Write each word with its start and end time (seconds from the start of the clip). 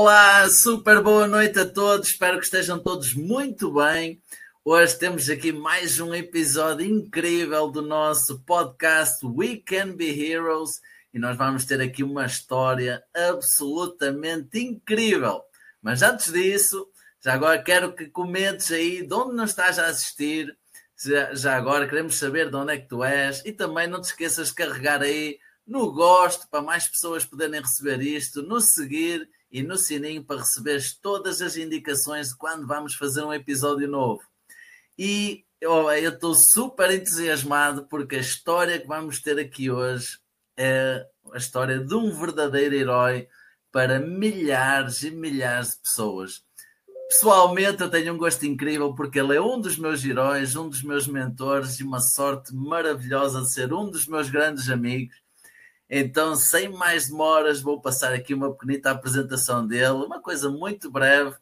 Olá, 0.00 0.48
super 0.48 1.02
boa 1.02 1.26
noite 1.26 1.58
a 1.58 1.66
todos. 1.68 2.10
Espero 2.10 2.38
que 2.38 2.44
estejam 2.44 2.78
todos 2.78 3.14
muito 3.14 3.72
bem. 3.72 4.22
Hoje 4.64 4.96
temos 4.96 5.28
aqui 5.28 5.50
mais 5.50 5.98
um 5.98 6.14
episódio 6.14 6.86
incrível 6.86 7.68
do 7.68 7.82
nosso 7.82 8.38
podcast 8.46 9.26
We 9.26 9.56
Can 9.56 9.96
Be 9.96 10.24
Heroes 10.24 10.80
e 11.12 11.18
nós 11.18 11.36
vamos 11.36 11.64
ter 11.64 11.80
aqui 11.80 12.04
uma 12.04 12.26
história 12.26 13.02
absolutamente 13.12 14.60
incrível. 14.60 15.42
Mas 15.82 16.00
antes 16.00 16.32
disso, 16.32 16.86
já 17.20 17.34
agora 17.34 17.60
quero 17.60 17.92
que 17.92 18.06
comentes 18.06 18.70
aí 18.70 19.04
de 19.04 19.12
onde 19.12 19.34
nos 19.34 19.50
estás 19.50 19.80
a 19.80 19.86
assistir. 19.86 20.56
Já, 20.96 21.34
já 21.34 21.56
agora 21.56 21.88
queremos 21.88 22.14
saber 22.14 22.50
de 22.50 22.56
onde 22.56 22.72
é 22.72 22.78
que 22.78 22.88
tu 22.88 23.02
és 23.02 23.42
e 23.44 23.50
também 23.50 23.88
não 23.88 24.00
te 24.00 24.04
esqueças 24.04 24.50
de 24.50 24.54
carregar 24.54 25.02
aí 25.02 25.40
no 25.66 25.90
gosto 25.90 26.48
para 26.48 26.62
mais 26.62 26.86
pessoas 26.86 27.24
poderem 27.24 27.60
receber 27.60 28.00
isto, 28.00 28.42
no 28.42 28.60
seguir 28.60 29.28
e 29.50 29.62
no 29.62 29.76
sininho 29.76 30.24
para 30.24 30.40
receberes 30.40 30.98
todas 30.98 31.40
as 31.40 31.56
indicações 31.56 32.28
de 32.28 32.36
quando 32.36 32.66
vamos 32.66 32.94
fazer 32.94 33.22
um 33.22 33.32
episódio 33.32 33.88
novo. 33.88 34.22
E 34.96 35.44
eu 35.60 35.90
estou 35.90 36.34
super 36.34 36.90
entusiasmado 36.90 37.86
porque 37.86 38.16
a 38.16 38.20
história 38.20 38.78
que 38.78 38.86
vamos 38.86 39.20
ter 39.20 39.38
aqui 39.38 39.70
hoje 39.70 40.18
é 40.56 41.06
a 41.32 41.36
história 41.36 41.78
de 41.78 41.94
um 41.94 42.12
verdadeiro 42.12 42.74
herói 42.74 43.28
para 43.70 43.98
milhares 43.98 45.02
e 45.02 45.10
milhares 45.10 45.70
de 45.70 45.78
pessoas. 45.82 46.42
Pessoalmente, 47.08 47.80
eu 47.80 47.90
tenho 47.90 48.12
um 48.12 48.18
gosto 48.18 48.44
incrível 48.44 48.94
porque 48.94 49.18
ele 49.18 49.34
é 49.34 49.40
um 49.40 49.60
dos 49.60 49.78
meus 49.78 50.04
heróis, 50.04 50.54
um 50.56 50.68
dos 50.68 50.82
meus 50.82 51.06
mentores 51.06 51.80
e 51.80 51.82
uma 51.82 52.00
sorte 52.00 52.54
maravilhosa 52.54 53.40
de 53.40 53.52
ser 53.52 53.72
um 53.72 53.90
dos 53.90 54.06
meus 54.06 54.28
grandes 54.28 54.68
amigos. 54.68 55.16
Então, 55.90 56.36
sem 56.36 56.68
mais 56.68 57.08
demoras, 57.08 57.62
vou 57.62 57.80
passar 57.80 58.12
aqui 58.12 58.34
uma 58.34 58.52
pequenita 58.52 58.90
apresentação 58.90 59.66
dele, 59.66 60.04
uma 60.04 60.20
coisa 60.20 60.50
muito 60.50 60.90
breve, 60.90 61.34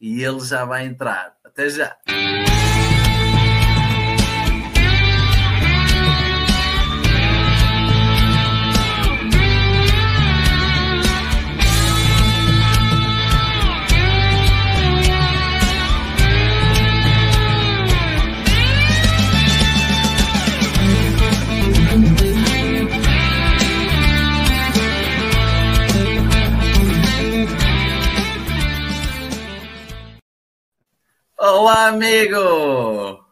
e 0.00 0.22
ele 0.22 0.40
já 0.40 0.64
vai 0.64 0.84
entrar. 0.84 1.36
Até 1.42 1.68
já! 1.70 1.96
Olá, 31.46 31.88
amigo! 31.88 33.22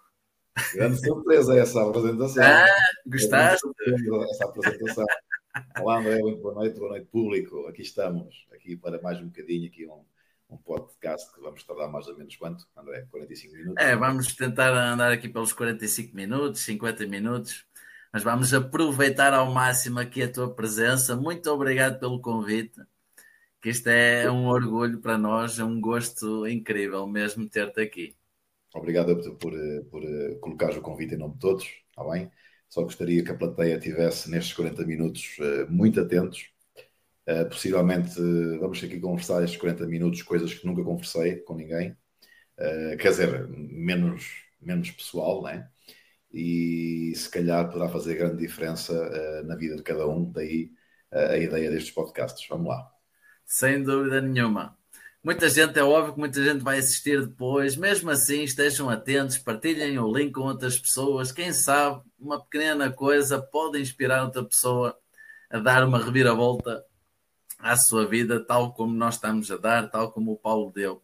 Grande 0.75 1.01
surpresa 1.01 1.59
essa 1.59 1.83
apresentação. 1.83 2.45
Ah, 2.45 2.67
gostaste? 3.07 3.67
Essa 4.31 4.45
apresentação. 4.45 5.07
Olá, 5.81 5.99
André, 5.99 6.19
muito 6.19 6.43
boa 6.43 6.53
noite, 6.57 6.79
boa 6.79 6.91
noite, 6.91 7.07
público. 7.07 7.67
Aqui 7.69 7.81
estamos, 7.81 8.47
aqui 8.53 8.77
para 8.77 9.01
mais 9.01 9.19
um 9.19 9.29
bocadinho, 9.29 9.67
aqui 9.67 9.87
um, 9.87 10.05
um 10.51 10.59
podcast 10.59 11.33
que 11.33 11.41
vamos 11.41 11.65
tardar 11.65 11.91
mais 11.91 12.07
ou 12.07 12.15
menos 12.19 12.37
quanto, 12.37 12.67
André? 12.77 13.07
45 13.11 13.57
minutos? 13.57 13.83
É, 13.83 13.97
vamos 13.97 14.35
tentar 14.35 14.75
andar 14.75 15.11
aqui 15.11 15.27
pelos 15.31 15.55
45 15.55 16.15
minutos, 16.15 16.61
50 16.61 17.07
minutos, 17.07 17.65
mas 18.13 18.23
vamos 18.23 18.53
aproveitar 18.53 19.33
ao 19.33 19.51
máximo 19.51 19.99
aqui 19.99 20.23
a 20.23 20.31
tua 20.31 20.55
presença. 20.55 21.17
Muito 21.17 21.51
obrigado 21.51 21.99
pelo 21.99 22.21
convite 22.21 22.79
que 23.63 23.71
isto 23.71 23.87
é 23.87 24.29
um 24.29 24.49
orgulho 24.49 25.01
para 25.01 25.17
nós, 25.17 25.61
é 25.61 25.65
um 25.65 25.81
gosto 25.81 26.49
incrível 26.49 27.07
mesmo 27.07 27.49
ter-te 27.49 27.81
aqui. 27.81 28.17
Obrigado 28.75 29.17
por, 29.17 29.37
por, 29.37 29.53
por 29.89 30.03
eh, 30.03 30.35
colocar 30.41 30.77
o 30.77 30.83
convite 30.83 31.15
em 31.15 31.19
nome 31.19 31.35
de 31.35 31.39
todos, 31.39 31.65
está 31.89 32.03
bem? 32.11 32.29
Só 32.69 32.83
gostaria 32.83 33.23
que 33.23 33.31
a 33.31 33.37
plateia 33.37 33.79
tivesse 33.79 34.29
nestes 34.29 34.53
40 34.55 34.85
minutos 34.85 35.37
uh, 35.39 35.71
muito 35.71 36.01
atentos. 36.01 36.51
Possivelmente 37.49 38.21
vamos 38.59 38.83
aqui 38.83 38.99
conversar 38.99 39.45
estes 39.45 39.61
40 39.61 39.87
minutos 39.87 40.23
coisas 40.23 40.53
que 40.53 40.67
nunca 40.67 40.83
conversei 40.83 41.37
com 41.37 41.55
ninguém. 41.55 41.97
quer 42.99 43.11
dizer, 43.11 43.49
menos, 43.49 44.45
menos 44.61 44.91
pessoal, 44.91 45.43
né? 45.43 45.69
E 46.33 47.13
se 47.15 47.31
calhar 47.31 47.69
poderá 47.71 47.89
fazer 47.89 48.17
grande 48.17 48.39
diferença 48.39 49.43
na 49.45 49.55
vida 49.55 49.77
de 49.77 49.83
cada 49.85 50.09
um. 50.09 50.33
Daí 50.33 50.73
a 51.13 51.37
ideia 51.37 51.71
destes 51.71 51.93
podcasts. 51.93 52.45
Vamos 52.49 52.69
lá 52.69 52.93
sem 53.45 53.83
dúvida 53.83 54.21
nenhuma. 54.21 54.77
Muita 55.23 55.49
gente, 55.49 55.79
é 55.79 55.85
óbvio 55.85 56.15
que 56.15 56.19
muita 56.19 56.43
gente 56.43 56.65
vai 56.65 56.79
assistir 56.79 57.25
depois, 57.25 57.77
mesmo 57.77 58.11
assim, 58.11 58.43
estejam 58.43 58.91
atentos, 58.91 59.39
partilhem 59.39 59.97
o 59.99 60.13
link 60.13 60.33
com 60.33 60.41
outras 60.41 60.77
pessoas. 60.77 61.31
Quem 61.31 61.53
sabe, 61.53 62.03
uma 62.19 62.43
pequena 62.43 62.91
coisa 62.91 63.41
pode 63.41 63.81
inspirar 63.81 64.25
outra 64.25 64.43
pessoa 64.43 64.99
a 65.49 65.61
dar 65.61 65.85
uma 65.87 66.03
reviravolta 66.03 66.85
à 67.57 67.77
sua 67.77 68.05
vida, 68.05 68.45
tal 68.45 68.73
como 68.73 68.93
nós 68.95 69.15
estamos 69.15 69.49
a 69.53 69.57
dar, 69.57 69.89
tal 69.89 70.11
como 70.11 70.33
o 70.33 70.37
Paulo 70.37 70.73
deu. 70.75 71.01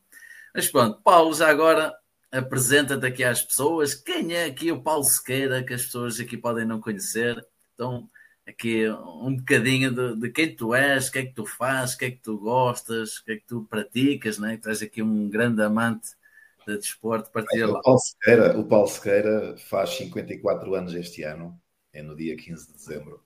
Mas 0.53 0.69
pronto, 0.69 1.01
Paulo, 1.01 1.33
já 1.33 1.49
agora 1.49 1.95
apresenta-te 2.33 3.07
aqui 3.07 3.23
às 3.23 3.41
pessoas. 3.41 3.95
Quem 3.95 4.35
é 4.35 4.47
aqui 4.47 4.73
o 4.73 4.83
Paulo 4.83 5.05
Sequeira, 5.05 5.63
que 5.63 5.75
as 5.75 5.85
pessoas 5.85 6.19
aqui 6.19 6.37
podem 6.37 6.67
não 6.67 6.81
conhecer? 6.81 7.41
Então, 7.75 8.11
aqui 8.49 8.89
um 8.89 9.37
bocadinho 9.37 9.95
de, 9.95 10.21
de, 10.21 10.31
quem 10.31 10.57
tu 10.57 10.75
és, 10.75 11.09
o 11.09 11.13
que 11.13 11.19
é 11.19 11.27
que 11.27 11.35
tu 11.35 11.45
fazes, 11.45 11.95
o 11.95 11.99
que 11.99 12.05
é 12.07 12.11
que 12.11 12.23
tu 12.23 12.39
gostas, 12.39 13.19
o 13.19 13.25
que 13.25 13.33
é 13.33 13.37
que 13.37 13.47
tu 13.47 13.65
praticas, 13.65 14.39
né? 14.39 14.57
tu 14.57 14.71
és 14.71 14.83
aqui 14.83 15.03
um 15.03 15.29
grande 15.29 15.63
amante 15.63 16.09
de 16.67 16.79
desporto, 16.79 17.31
partilha 17.31 17.67
lá. 17.67 17.79
O 17.79 17.83
Paulo, 17.83 17.99
Sequeira, 17.99 18.59
o 18.59 18.65
Paulo 18.65 18.89
Sequeira 18.89 19.57
faz 19.59 19.91
54 19.91 20.75
anos 20.75 20.95
este 20.95 21.23
ano, 21.23 21.61
é 21.93 22.03
no 22.03 22.17
dia 22.17 22.37
15 22.37 22.67
de 22.67 22.73
dezembro, 22.73 23.23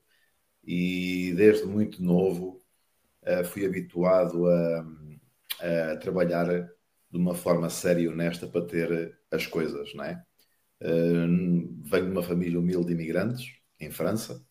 e 0.65 1.33
desde 1.37 1.67
muito 1.67 2.03
novo 2.03 2.61
uh, 3.23 3.45
fui 3.45 3.65
habituado 3.65 4.49
a, 4.49 4.87
a, 5.61 5.97
trabalhar 5.99 6.47
de 6.47 7.19
uma 7.19 7.35
forma 7.35 7.71
séria 7.71 8.03
e 8.03 8.09
honesta 8.09 8.47
para 8.47 8.67
ter 8.67 9.19
as 9.31 9.47
coisas, 9.47 9.95
não 9.95 10.05
é? 10.05 10.23
Uh, 10.81 11.81
venho 11.85 12.07
de 12.07 12.13
uma 12.13 12.23
família 12.23 12.59
humilde 12.59 12.87
de 12.87 12.93
imigrantes, 12.93 13.53
em 13.79 13.91
França, 13.91 14.45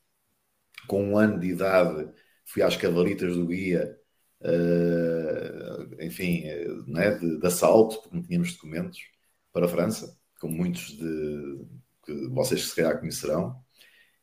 com 0.91 1.01
um 1.01 1.17
ano 1.17 1.39
de 1.39 1.47
idade, 1.47 2.11
fui 2.45 2.61
às 2.61 2.75
Cavalitas 2.75 3.33
do 3.33 3.47
Guia, 3.47 3.97
uh, 4.41 6.03
enfim, 6.03 6.43
né, 6.85 7.11
de, 7.11 7.39
de, 7.39 7.47
assalto, 7.47 8.01
porque 8.01 8.17
não 8.17 8.21
tínhamos 8.21 8.53
documentos, 8.55 8.99
para 9.53 9.67
a 9.67 9.69
França, 9.69 10.17
como 10.39 10.53
muitos 10.53 10.97
de 10.97 11.65
que 12.05 12.27
vocês 12.29 12.67
se 12.69 12.75
calhar 12.75 12.99
conhecerão. 12.99 13.55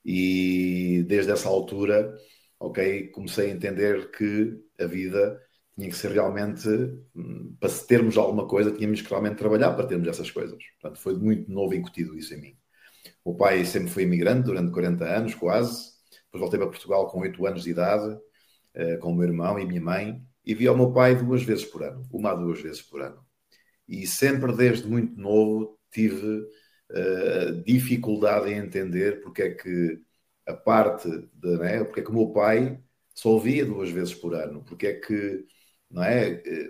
E 0.05 1.05
desde 1.09 1.33
essa 1.33 1.49
altura, 1.49 2.15
ok, 2.61 3.09
comecei 3.13 3.51
a 3.51 3.55
entender 3.55 4.11
que 4.11 4.63
a 4.79 4.87
vida 4.87 5.41
tinha 5.75 5.89
que 5.89 5.97
ser 5.97 6.13
realmente, 6.13 6.69
para 7.59 7.71
termos 7.89 8.19
alguma 8.19 8.47
coisa, 8.47 8.73
tínhamos 8.73 9.01
que 9.01 9.09
realmente 9.09 9.37
trabalhar 9.37 9.73
para 9.73 9.87
termos 9.87 10.07
essas 10.09 10.31
coisas. 10.31 10.59
Portanto, 10.81 11.01
foi 11.01 11.17
muito 11.17 11.51
novo 11.51 11.75
incutido 11.75 12.17
isso 12.19 12.35
em 12.35 12.41
mim. 12.43 12.59
O 13.25 13.35
pai 13.37 13.65
sempre 13.65 13.91
foi 13.91 14.03
imigrante 14.03 14.45
durante 14.45 14.73
40 14.73 15.05
anos, 15.07 15.35
quase, 15.35 15.98
depois 16.29 16.41
voltei 16.41 16.59
para 16.59 16.69
Portugal 16.69 17.09
com 17.09 17.21
8 17.21 17.47
anos 17.47 17.65
de 17.65 17.71
idade, 17.71 18.19
eh, 18.75 18.97
com 18.99 19.13
o 19.13 19.15
meu 19.17 19.27
irmão 19.27 19.59
e 19.59 19.67
minha 19.67 19.81
mãe, 19.81 20.23
e 20.45 20.55
via 20.55 20.73
o 20.73 20.77
meu 20.77 20.93
pai 20.93 21.17
duas 21.17 21.43
vezes 21.43 21.65
por 21.65 21.83
ano, 21.83 22.07
uma 22.13 22.33
a 22.33 22.35
duas 22.35 22.61
vezes 22.61 22.83
por 22.83 23.03
ano. 23.03 23.25
E 23.89 24.07
sempre 24.07 24.53
desde 24.57 24.89
muito 24.89 25.19
novo 25.21 25.79
tive 25.93 26.41
uh, 26.91 27.63
dificuldade 27.65 28.51
em 28.51 28.59
entender 28.59 29.23
porque 29.23 29.43
é 29.43 29.55
que 29.55 30.01
a 30.47 30.55
parte 30.55 31.09
de, 31.35 31.59
né, 31.59 31.85
porque 31.85 32.01
é 32.01 32.05
que 32.05 32.11
o 32.11 32.15
meu 32.15 32.33
pai 32.33 32.81
só 33.15 33.39
via 33.39 33.65
duas 33.67 33.91
vezes 33.91 34.15
por 34.15 34.35
ano, 34.35 34.65
porque 34.65 34.87
é 34.89 34.95
que 35.01 35.45
não 35.91 36.03
é, 36.05 36.43
eh, 36.47 36.69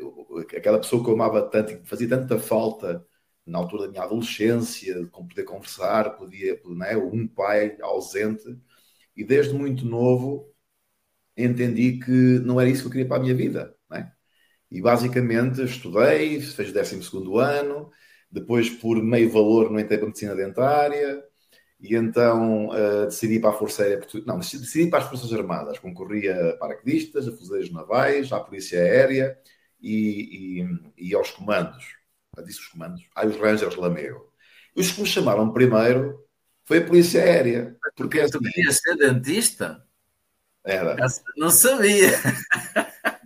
aquela 0.56 0.78
pessoa 0.80 1.02
que 1.02 1.10
eu 1.10 1.14
amava 1.14 1.42
tanto 1.50 1.72
e 1.72 1.78
que 1.78 1.88
fazia 1.88 2.08
tanta 2.08 2.38
falta 2.38 3.04
na 3.46 3.58
altura 3.58 3.84
da 3.86 3.90
minha 3.90 4.02
adolescência, 4.04 5.06
com 5.08 5.26
poder 5.26 5.44
conversar, 5.44 6.16
podia, 6.16 6.60
não 6.64 6.86
é, 6.86 6.96
um 6.96 7.26
pai 7.26 7.76
ausente, 7.82 8.44
e 9.18 9.24
desde 9.24 9.52
muito 9.52 9.84
novo 9.84 10.48
entendi 11.36 11.98
que 11.98 12.10
não 12.40 12.60
era 12.60 12.70
isso 12.70 12.82
que 12.82 12.86
eu 12.86 12.92
queria 12.92 13.08
para 13.08 13.16
a 13.16 13.20
minha 13.20 13.34
vida. 13.34 13.74
Né? 13.90 14.12
E 14.70 14.80
basicamente 14.80 15.62
estudei, 15.62 16.40
fiz 16.40 16.68
o 17.12 17.20
12 17.20 17.42
ano, 17.42 17.90
depois 18.30 18.70
por 18.70 19.02
meio 19.02 19.28
valor 19.30 19.70
não 19.72 19.80
entrei 19.80 19.98
para 19.98 20.06
a 20.06 20.08
medicina 20.08 20.36
dentária, 20.36 21.22
e 21.80 21.96
então 21.96 22.68
uh, 22.68 23.06
decidi 23.06 23.40
para 23.40 23.50
a 23.50 23.52
Força 23.52 23.82
Aérea 23.82 24.06
Não, 24.26 24.38
decidi 24.38 24.88
para 24.88 25.00
as 25.00 25.08
Forças 25.08 25.32
Armadas. 25.32 25.78
Concorria 25.78 26.50
a 26.50 26.56
paraquedistas, 26.56 27.26
a 27.28 27.32
fuzileiros 27.32 27.72
navais, 27.72 28.32
à 28.32 28.40
Polícia 28.40 28.80
Aérea 28.80 29.36
e, 29.80 30.62
e, 30.96 31.08
e 31.10 31.14
aos 31.14 31.30
comandos. 31.30 31.84
Disse 32.44 32.60
os 32.60 32.68
comandos. 32.68 33.02
Ah, 33.14 33.26
os 33.26 33.36
Rangers 33.36 33.76
Lamego. 33.76 34.32
Os 34.76 34.92
que 34.92 35.00
me 35.00 35.06
chamaram 35.06 35.52
primeiro 35.52 36.27
foi 36.68 36.78
a 36.78 36.86
Polícia 36.86 37.22
Aérea. 37.22 37.74
Porque 37.96 38.28
tu 38.28 38.38
querias 38.40 38.76
ser 38.76 38.94
dentista? 38.96 39.82
Era. 40.62 40.96
Não 41.34 41.48
sabia. 41.48 42.10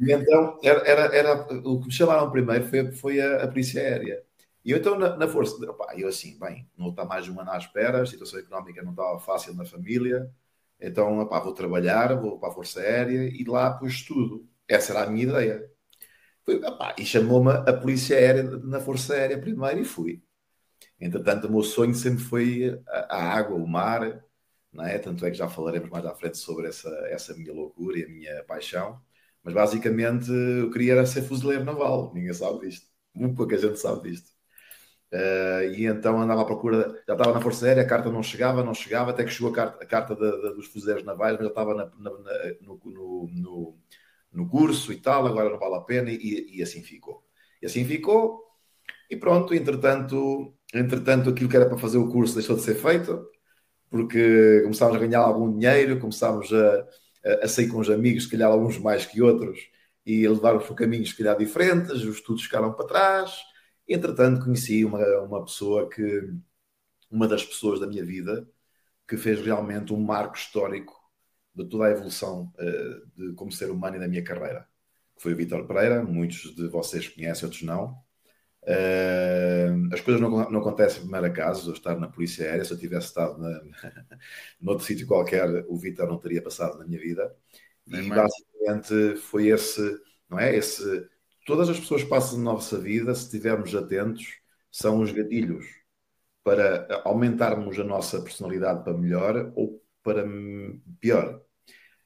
E 0.00 0.12
então, 0.12 0.60
era, 0.62 0.80
era, 0.86 1.16
era, 1.16 1.34
o 1.68 1.80
que 1.80 1.86
me 1.86 1.92
chamaram 1.92 2.30
primeiro 2.30 2.64
foi, 2.68 2.92
foi 2.92 3.20
a, 3.20 3.42
a 3.42 3.48
polícia 3.48 3.80
aérea. 3.80 4.22
E 4.64 4.70
eu 4.70 4.78
então, 4.78 4.96
na, 4.98 5.16
na 5.16 5.26
força, 5.28 5.56
opa, 5.68 5.92
eu 5.96 6.08
assim, 6.08 6.38
bem, 6.38 6.68
não 6.78 6.90
está 6.90 7.04
mais 7.04 7.28
um 7.28 7.40
ano 7.40 7.50
à 7.50 7.58
espera, 7.58 8.00
a 8.02 8.06
situação 8.06 8.38
económica 8.38 8.82
não 8.82 8.92
estava 8.92 9.18
fácil 9.18 9.54
na 9.54 9.64
família, 9.64 10.30
então, 10.80 11.18
opa, 11.18 11.40
vou 11.40 11.52
trabalhar, 11.54 12.14
vou 12.14 12.38
para 12.38 12.48
a 12.48 12.52
Força 12.52 12.80
Aérea 12.80 13.28
e 13.28 13.44
lá 13.44 13.72
pus 13.72 14.02
tudo. 14.04 14.48
Essa 14.68 14.92
era 14.92 15.04
a 15.04 15.10
minha 15.10 15.24
ideia. 15.24 15.68
Fui, 16.44 16.56
opa, 16.64 16.94
e 16.98 17.04
chamou-me 17.04 17.52
a 17.52 17.72
Polícia 17.72 18.16
Aérea 18.16 18.44
na 18.44 18.80
Força 18.80 19.14
Aérea 19.14 19.40
primeiro 19.40 19.80
e 19.80 19.84
fui. 19.84 20.22
Entretanto, 21.00 21.46
o 21.46 21.50
meu 21.50 21.62
sonho 21.62 21.94
sempre 21.94 22.23
foi 22.23 22.81
a, 22.88 23.34
água, 23.37 23.56
o 23.56 23.67
mar, 23.67 24.23
não 24.73 24.84
é? 24.84 24.99
Tanto 24.99 25.25
é 25.26 25.31
que 25.31 25.37
já 25.37 25.49
falaremos 25.49 25.90
mais 25.90 26.05
à 26.06 26.14
frente 26.14 26.38
sobre 26.38 26.69
essa, 26.69 26.88
essa 27.11 27.34
minha 27.34 27.52
loucura 27.52 27.99
e 27.99 28.05
a 28.05 28.08
minha 28.08 28.44
paixão. 28.44 29.00
Mas 29.43 29.55
basicamente 29.55 30.31
eu 30.31 30.70
queria 30.70 30.93
era 30.93 31.06
ser 31.06 31.23
fuzileiro 31.23 31.64
naval, 31.64 32.12
ninguém 32.14 32.32
sabe 32.32 32.61
disto. 32.61 32.87
Muito 33.14 33.37
pouca 33.37 33.58
gente 33.58 33.79
sabe 33.79 34.11
disto. 34.11 34.32
Uh, 35.12 35.64
e 35.75 35.84
então 35.84 36.19
andava 36.23 36.40
à 36.40 36.44
procura, 36.46 37.02
já 37.06 37.12
estava 37.12 37.34
na 37.34 37.40
Força 37.40 37.67
Aérea, 37.67 37.82
a 37.82 37.87
carta 37.87 38.11
não 38.11 38.23
chegava, 38.23 38.64
não 38.64 38.73
chegava, 38.73 39.11
até 39.11 39.23
que 39.23 39.31
chegou 39.31 39.50
a 39.52 39.55
carta, 39.55 39.84
a 39.84 39.87
carta 39.87 40.14
de, 40.17 40.55
dos 40.55 40.69
fuzileiros 40.69 41.05
navais, 41.05 41.34
mas 41.34 41.43
já 41.43 41.49
estava 41.50 41.75
na, 41.75 41.84
na, 41.99 42.11
na, 42.11 42.32
no, 42.62 42.81
no, 42.82 43.29
no, 43.31 43.79
no, 44.32 44.49
curso 44.49 44.90
e 44.90 44.96
tal, 44.96 45.26
agora 45.26 45.50
não 45.50 45.58
vale 45.58 45.75
a 45.75 45.81
pena, 45.82 46.11
e, 46.11 46.56
e, 46.56 46.62
assim 46.62 46.82
ficou. 46.82 47.23
E 47.61 47.67
assim 47.67 47.84
ficou, 47.84 48.43
e 49.11 49.17
pronto, 49.17 49.55
entretanto, 49.55 50.55
entretanto, 50.72 51.30
aquilo 51.30 51.48
que 51.48 51.56
era 51.56 51.69
para 51.69 51.78
fazer 51.78 51.98
o 51.98 52.10
curso 52.10 52.34
deixou 52.34 52.56
de 52.56 52.62
ser 52.62 52.74
feito, 52.74 53.26
porque 53.90 54.60
começámos 54.62 54.96
a 54.96 54.98
ganhar 54.98 55.20
algum 55.20 55.52
dinheiro, 55.52 56.00
começámos 56.00 56.50
a, 56.52 56.86
a, 57.42 57.48
sair 57.48 57.69
com 57.69 57.78
os 57.78 57.90
amigos, 57.90 58.24
se 58.24 58.30
calhar 58.30 58.50
alguns 58.50 58.78
mais 58.78 59.06
que 59.06 59.22
outros, 59.22 59.58
e 60.06 60.26
a 60.26 60.30
levar-os 60.30 60.66
por 60.66 60.74
caminhos, 60.74 61.10
se 61.10 61.16
calhar, 61.16 61.36
diferentes, 61.36 61.92
os 62.04 62.16
estudos 62.16 62.42
ficaram 62.44 62.72
para 62.72 62.86
trás 62.86 63.32
Entretanto, 63.88 64.44
conheci 64.44 64.84
uma, 64.84 64.98
uma 65.20 65.44
pessoa 65.44 65.88
que, 65.88 66.32
uma 67.10 67.28
das 67.28 67.44
pessoas 67.44 67.80
da 67.80 67.86
minha 67.86 68.04
vida, 68.04 68.48
que 69.08 69.16
fez 69.16 69.40
realmente 69.44 69.92
um 69.92 70.00
marco 70.00 70.36
histórico 70.36 70.94
de 71.54 71.69
toda 71.69 71.86
a 71.86 71.90
evolução 71.90 72.52
uh, 72.58 73.10
de 73.16 73.34
como 73.34 73.52
ser 73.52 73.70
humano 73.70 73.96
e 73.96 74.00
da 74.00 74.08
minha 74.08 74.24
carreira. 74.24 74.66
Que 75.16 75.22
foi 75.22 75.34
o 75.34 75.36
Vitor 75.36 75.66
Pereira, 75.66 76.02
muitos 76.02 76.54
de 76.54 76.69
vocês 76.69 77.08
conhecem, 77.08 77.44
outros 77.44 77.62
não. 77.62 77.96
Uh, 78.64 79.92
as 79.92 80.00
coisas 80.00 80.20
não, 80.20 80.30
não 80.50 80.60
acontecem 80.60 81.02
primeiro 81.02 81.26
acaso, 81.26 81.70
eu 81.70 81.74
estar 81.74 81.98
na 81.98 82.08
Polícia 82.08 82.46
Aérea, 82.46 82.64
se 82.64 82.72
eu 82.72 82.78
tivesse 82.78 83.08
estado 83.08 83.38
na, 83.38 83.60
noutro 84.60 84.84
sítio 84.84 85.06
qualquer, 85.06 85.64
o 85.68 85.76
Vitor 85.76 86.08
não 86.08 86.18
teria 86.18 86.42
passado 86.42 86.78
na 86.78 86.84
minha 86.84 87.00
vida. 87.00 87.34
E 87.86 87.96
é 87.96 88.02
basicamente 88.02 89.16
foi 89.16 89.48
esse, 89.48 89.80
não 90.28 90.38
é? 90.38 90.54
Esse 90.54 91.08
todas 91.44 91.68
as 91.68 91.78
pessoas 91.78 92.02
que 92.02 92.08
passam 92.08 92.38
na 92.38 92.52
nossa 92.52 92.78
vida, 92.78 93.14
se 93.14 93.24
estivermos 93.24 93.74
atentos, 93.74 94.38
são 94.70 95.00
os 95.00 95.12
gatilhos 95.12 95.66
para 96.44 97.02
aumentarmos 97.04 97.78
a 97.78 97.84
nossa 97.84 98.20
personalidade 98.20 98.82
para 98.84 98.96
melhor 98.96 99.52
ou 99.54 99.82
para 100.02 100.24
pior. 101.00 101.42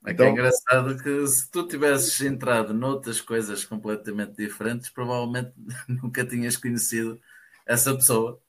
É 0.06 0.12
então, 0.12 0.26
é 0.26 0.30
engraçado 0.30 0.96
que 1.02 1.26
se 1.26 1.50
tu 1.50 1.66
tivesses 1.66 2.20
entrado 2.20 2.72
noutras 2.72 3.20
coisas 3.20 3.64
completamente 3.64 4.36
diferentes, 4.36 4.88
provavelmente 4.88 5.52
nunca 5.88 6.24
tinhas 6.24 6.56
conhecido 6.56 7.18
essa 7.66 7.94
pessoa. 7.94 8.40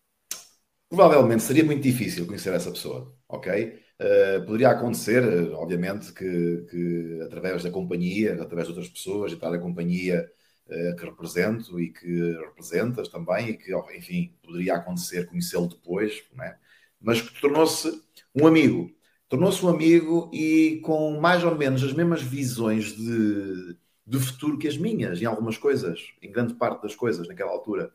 Provavelmente 0.88 1.44
seria 1.44 1.64
muito 1.66 1.82
difícil 1.82 2.26
conhecer 2.26 2.54
essa 2.54 2.72
pessoa, 2.72 3.14
ok? 3.28 3.80
Uh, 4.00 4.46
poderia 4.46 4.70
acontecer, 4.70 5.24
obviamente, 5.54 6.14
que, 6.14 6.66
que, 6.70 7.22
através 7.24 7.64
da 7.64 7.72
companhia, 7.72 8.34
através 8.36 8.68
de 8.68 8.74
outras 8.74 8.90
pessoas, 8.90 9.32
e 9.32 9.36
tal, 9.36 9.52
a 9.52 9.60
companhia 9.60 10.30
eh, 10.70 10.94
que 11.00 11.06
represento 11.06 11.80
e 11.80 11.94
que 11.94 12.34
representas 12.40 13.08
também, 13.08 13.50
e 13.50 13.58
que, 13.58 13.74
enfim, 13.98 14.34
poderia 14.44 14.76
acontecer 14.76 15.26
conhecê-lo 15.26 15.68
depois, 15.68 16.24
né? 16.34 16.58
mas 17.00 17.22
que 17.22 17.40
tornou-se 17.40 17.90
um 18.36 18.46
amigo. 18.46 18.92
Tornou-se 19.30 19.64
um 19.66 19.70
amigo 19.70 20.30
e 20.34 20.80
com 20.84 21.20
mais 21.20 21.44
ou 21.44 21.56
menos 21.56 21.84
as 21.84 21.94
mesmas 21.94 22.22
visões 22.22 22.94
de, 22.96 23.78
de 24.06 24.20
futuro 24.20 24.58
que 24.58 24.68
as 24.68 24.78
minhas, 24.78 25.22
em 25.22 25.26
algumas 25.26 25.58
coisas, 25.58 26.14
em 26.22 26.32
grande 26.32 26.54
parte 26.54 26.82
das 26.84 26.96
coisas, 26.96 27.28
naquela 27.28 27.52
altura. 27.52 27.92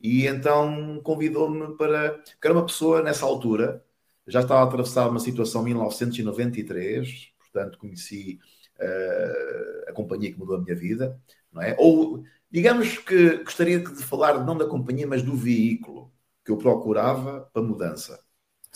E 0.00 0.26
então 0.26 1.00
convidou-me 1.02 1.76
para. 1.76 2.12
Porque 2.18 2.46
era 2.46 2.54
uma 2.54 2.66
pessoa 2.66 3.02
nessa 3.02 3.24
altura, 3.24 3.82
já 4.26 4.40
estava 4.40 4.60
a 4.60 4.64
atravessar 4.64 5.08
uma 5.08 5.20
situação 5.20 5.62
em 5.62 5.66
1993, 5.66 7.32
portanto 7.38 7.78
conheci 7.78 8.38
uh, 8.78 9.90
a 9.90 9.92
companhia 9.92 10.32
que 10.32 10.38
mudou 10.38 10.56
a 10.56 10.60
minha 10.60 10.76
vida 10.76 11.18
não 11.56 11.62
é? 11.62 11.74
Ou, 11.78 12.22
digamos 12.50 12.98
que 12.98 13.38
gostaria 13.38 13.80
de 13.80 14.02
falar 14.02 14.44
não 14.44 14.56
da 14.56 14.66
companhia, 14.66 15.06
mas 15.06 15.22
do 15.22 15.34
veículo 15.34 16.12
que 16.44 16.52
eu 16.52 16.58
procurava 16.58 17.48
para 17.52 17.62
mudança. 17.62 18.22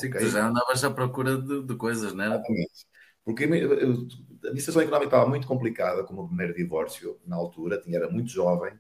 Sim, 0.01 0.11
tu 0.11 0.29
já 0.29 0.49
andavas 0.49 0.85
à 0.85 0.91
procura 0.91 1.37
de, 1.37 1.63
de 1.63 1.77
coisas, 1.77 2.13
não 2.13 2.25
é? 2.25 2.27
Exatamente. 2.29 2.87
Porque 3.25 3.45
eu, 3.45 4.09
a 4.45 4.51
minha 4.51 4.61
situação 4.61 4.83
económica 4.83 5.07
estava 5.07 5.29
muito 5.29 5.47
complicada, 5.47 6.05
como 6.05 6.23
o 6.23 6.27
primeiro 6.27 6.55
divórcio, 6.55 7.19
na 7.27 7.37
altura, 7.37 7.81
tinha, 7.81 7.99
era 7.99 8.11
muito 8.11 8.31
jovem, 8.31 8.73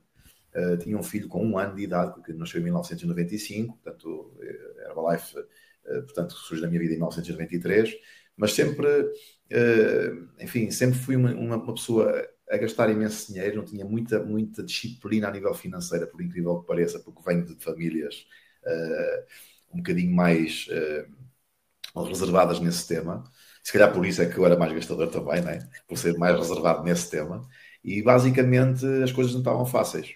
uh, 0.55 0.77
tinha 0.79 0.97
um 0.97 1.03
filho 1.03 1.29
com 1.29 1.45
um 1.45 1.59
ano 1.59 1.77
de 1.77 1.83
idade, 1.83 2.15
porque 2.15 2.33
nasceu 2.33 2.61
em 2.61 2.65
1995, 2.65 3.77
portanto, 3.77 4.37
eh, 4.41 4.87
Herbalife, 4.89 5.39
uh, 5.39 6.03
portanto, 6.03 6.33
surge 6.33 6.63
da 6.63 6.69
minha 6.69 6.81
vida 6.81 6.95
em 6.95 6.97
1993, 6.97 7.95
mas 8.37 8.53
sempre, 8.55 8.87
uh, 8.87 10.29
enfim, 10.41 10.71
sempre 10.71 10.99
fui 10.99 11.17
uma, 11.17 11.33
uma 11.33 11.75
pessoa 11.75 12.27
a 12.51 12.57
gastar 12.57 12.91
imenso 12.91 13.33
dinheiro, 13.33 13.59
não 13.59 13.65
tinha 13.65 13.85
muita, 13.85 14.19
muita 14.21 14.63
disciplina 14.63 15.29
a 15.29 15.31
nível 15.31 15.55
financeiro, 15.55 16.07
por 16.09 16.21
incrível 16.21 16.61
que 16.61 16.67
pareça, 16.67 16.99
porque 16.99 17.23
venho 17.25 17.45
de 17.45 17.63
famílias 17.63 18.27
uh, 18.65 19.25
um 19.73 19.79
bocadinho 19.79 20.15
mais 20.15 20.67
uh, 20.69 22.03
reservadas 22.05 22.61
nesse 22.61 22.87
tema. 22.87 23.25
Se 23.63 23.73
calhar 23.73 23.93
por 23.93 24.07
isso 24.07 24.23
é 24.23 24.27
que 24.27 24.39
eu 24.39 24.47
era 24.47 24.57
mais 24.57 24.73
gastador 24.73 25.09
também, 25.11 25.43
né? 25.43 25.69
por 25.89 25.99
ser 25.99 26.17
mais 26.19 26.37
reservado 26.37 26.83
nesse 26.83 27.11
tema. 27.11 27.47
E 27.85 28.03
basicamente 28.03 28.85
as 29.03 29.13
coisas 29.13 29.33
não 29.33 29.41
estavam 29.41 29.67
fáceis. 29.67 30.15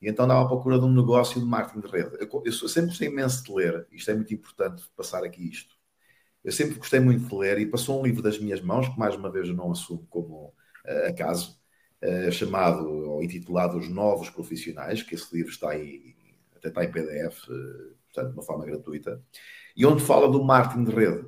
E 0.00 0.08
então 0.08 0.24
andava 0.24 0.44
à 0.44 0.46
procura 0.46 0.78
de 0.78 0.84
um 0.84 0.92
negócio 0.92 1.40
de 1.40 1.46
marketing 1.46 1.80
de 1.80 1.88
rede. 1.88 2.16
Eu, 2.20 2.42
eu 2.44 2.52
sempre 2.52 2.88
gostei 2.90 3.08
imenso 3.08 3.42
de 3.44 3.52
ler, 3.52 3.86
isto 3.92 4.10
é 4.10 4.14
muito 4.14 4.34
importante 4.34 4.82
passar 4.96 5.24
aqui 5.24 5.48
isto. 5.48 5.74
Eu 6.44 6.52
sempre 6.52 6.76
gostei 6.76 7.00
muito 7.00 7.28
de 7.28 7.34
ler 7.34 7.58
e 7.58 7.66
passou 7.66 8.00
um 8.00 8.04
livro 8.04 8.22
das 8.22 8.38
minhas 8.38 8.60
mãos, 8.60 8.88
que 8.88 8.98
mais 8.98 9.16
uma 9.16 9.30
vez 9.30 9.48
eu 9.48 9.54
não 9.54 9.72
assumo 9.72 10.06
como 10.08 10.54
uh, 10.86 11.08
acaso, 11.08 11.58
uh, 12.02 12.30
chamado 12.32 12.88
ou 12.88 13.22
intitulado 13.22 13.78
Os 13.78 13.88
Novos 13.88 14.30
Profissionais, 14.30 15.02
que 15.02 15.14
esse 15.14 15.34
livro 15.34 15.50
está 15.50 15.70
aí, 15.70 16.14
até 16.56 16.68
está 16.68 16.84
em 16.84 16.92
PDF, 16.92 17.48
uh, 17.48 17.95
portanto, 18.16 18.32
de 18.32 18.38
uma 18.38 18.42
forma 18.42 18.64
gratuita, 18.64 19.22
e 19.76 19.86
onde 19.86 20.02
fala 20.02 20.28
do 20.30 20.42
marketing 20.42 20.84
de 20.84 20.92
rede. 20.92 21.26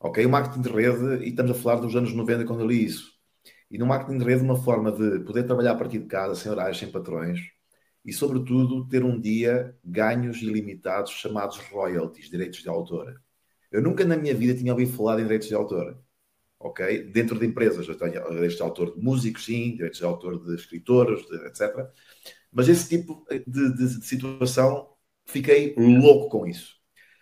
Ok? 0.00 0.24
O 0.24 0.28
marketing 0.28 0.62
de 0.62 0.68
rede, 0.70 1.24
e 1.24 1.28
estamos 1.30 1.52
a 1.52 1.54
falar 1.54 1.80
dos 1.80 1.94
anos 1.94 2.12
90 2.12 2.44
quando 2.44 2.60
eu 2.60 2.66
li 2.66 2.84
isso. 2.84 3.12
E 3.70 3.78
no 3.78 3.86
marketing 3.86 4.18
de 4.18 4.24
rede, 4.24 4.42
uma 4.42 4.56
forma 4.56 4.92
de 4.92 5.20
poder 5.20 5.44
trabalhar 5.44 5.72
a 5.72 5.76
partir 5.76 5.98
de 5.98 6.06
casa, 6.06 6.34
sem 6.34 6.50
horários, 6.50 6.78
sem 6.78 6.90
patrões, 6.90 7.40
e, 8.04 8.12
sobretudo, 8.12 8.86
ter 8.88 9.04
um 9.04 9.20
dia 9.20 9.76
ganhos 9.84 10.40
ilimitados 10.42 11.12
chamados 11.12 11.58
royalties, 11.70 12.30
direitos 12.30 12.60
de 12.62 12.68
autor. 12.68 13.20
Eu 13.70 13.82
nunca 13.82 14.04
na 14.04 14.16
minha 14.16 14.34
vida 14.34 14.54
tinha 14.54 14.72
ouvido 14.72 14.92
falar 14.92 15.18
em 15.18 15.24
direitos 15.24 15.48
de 15.48 15.54
autor 15.54 15.98
ok? 16.58 17.04
Dentro 17.04 17.38
de 17.38 17.46
empresas, 17.46 17.86
eu 17.88 17.96
tenho 17.96 18.12
direitos 18.30 18.56
de 18.56 18.62
autor 18.62 18.94
de 18.94 19.00
músicos, 19.02 19.44
sim, 19.44 19.72
direitos 19.72 19.98
de 19.98 20.04
autor 20.04 20.44
de 20.44 20.54
escritores, 20.54 21.26
de, 21.26 21.36
etc. 21.46 21.88
Mas 22.52 22.68
esse 22.68 22.88
tipo 22.88 23.24
de, 23.30 23.44
de, 23.46 23.98
de, 23.98 24.06
situação, 24.06 24.88
fiquei 25.26 25.74
louco 25.76 26.30
com 26.30 26.46
isso. 26.46 26.76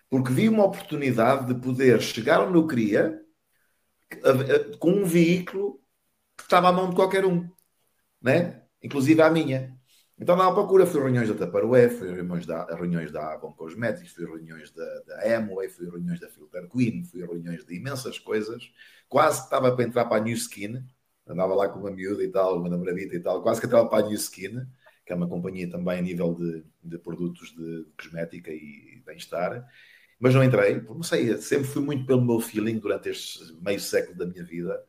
Porque 0.08 0.32
vi 0.32 0.48
uma 0.48 0.64
oportunidade 0.64 1.52
de 1.52 1.60
poder 1.60 2.00
chegar 2.00 2.40
onde 2.46 2.56
eu 2.56 2.66
queria 2.66 3.20
com 4.78 4.90
um 4.90 5.04
veículo 5.04 5.80
que 6.36 6.44
estava 6.44 6.68
à 6.68 6.72
mão 6.72 6.90
de 6.90 6.96
qualquer 6.96 7.24
um, 7.24 7.48
né? 8.20 8.62
inclusive 8.82 9.20
à 9.22 9.30
minha. 9.30 9.74
Então, 10.16 10.36
na 10.36 10.52
procura, 10.52 10.86
fui 10.86 11.00
reuniões 11.00 11.28
da 11.28 11.34
Tupperware, 11.34 11.90
fui 11.90 12.12
reuniões 12.12 12.46
da, 12.46 12.64
reuniões 12.66 13.10
da 13.10 13.32
Avon 13.32 13.52
Cosmetics, 13.52 14.12
fui 14.12 14.24
reuniões 14.24 14.70
da, 14.70 15.00
da 15.00 15.36
Amway, 15.36 15.68
fui 15.68 15.86
reuniões 15.90 16.20
da 16.20 16.28
Filter 16.28 16.68
Queen, 16.68 17.02
fui 17.02 17.20
reuniões 17.20 17.64
de 17.64 17.74
imensas 17.74 18.18
coisas. 18.18 18.70
Quase 19.08 19.38
que 19.38 19.44
estava 19.44 19.74
para 19.74 19.84
entrar 19.84 20.04
para 20.04 20.18
a 20.18 20.20
New 20.20 20.34
Skin, 20.34 20.84
andava 21.26 21.54
lá 21.54 21.68
com 21.68 21.80
uma 21.80 21.90
miúda 21.90 22.22
e 22.22 22.28
tal, 22.28 22.58
uma 22.60 22.68
namoradita 22.68 23.16
e 23.16 23.20
tal, 23.20 23.42
quase 23.42 23.60
que 23.60 23.66
entrava 23.66 23.88
para 23.88 24.04
a 24.04 24.08
New 24.08 24.16
Skin, 24.16 24.64
que 25.04 25.12
é 25.12 25.16
uma 25.16 25.28
companhia 25.28 25.68
também 25.70 25.98
a 25.98 26.02
nível 26.02 26.34
de, 26.34 26.64
de 26.82 26.98
produtos 26.98 27.54
de 27.54 27.86
cosmética 27.96 28.50
e 28.50 29.02
bem-estar. 29.04 29.66
Mas 30.18 30.34
não 30.34 30.42
entrei, 30.44 30.80
não 30.80 31.02
sei, 31.02 31.36
sempre 31.38 31.68
fui 31.68 31.82
muito 31.82 32.06
pelo 32.06 32.24
meu 32.24 32.40
feeling 32.40 32.78
durante 32.78 33.10
este 33.10 33.52
meio 33.60 33.80
século 33.80 34.16
da 34.16 34.26
minha 34.26 34.44
vida 34.44 34.82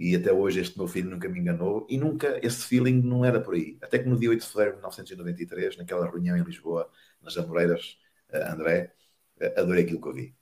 e 0.00 0.16
até 0.16 0.32
hoje 0.32 0.60
este 0.60 0.78
meu 0.78 0.88
filho 0.88 1.10
nunca 1.10 1.28
me 1.28 1.38
enganou 1.38 1.86
e 1.90 1.98
nunca 1.98 2.38
esse 2.42 2.64
feeling 2.66 3.02
não 3.02 3.24
era 3.24 3.40
por 3.40 3.54
aí. 3.54 3.76
Até 3.82 3.98
que 3.98 4.08
no 4.08 4.18
dia 4.18 4.30
8 4.30 4.40
de 4.40 4.46
fevereiro 4.46 4.76
de 4.76 4.80
1993, 4.80 5.76
naquela 5.76 6.10
reunião 6.10 6.36
em 6.38 6.42
Lisboa, 6.42 6.90
nas 7.20 7.36
Amoreiras, 7.36 7.98
uh, 8.32 8.52
André, 8.52 8.94
uh, 9.42 9.60
adorei 9.60 9.84
aquilo 9.84 10.00
que 10.00 10.08
eu 10.08 10.14
vi. 10.14 10.36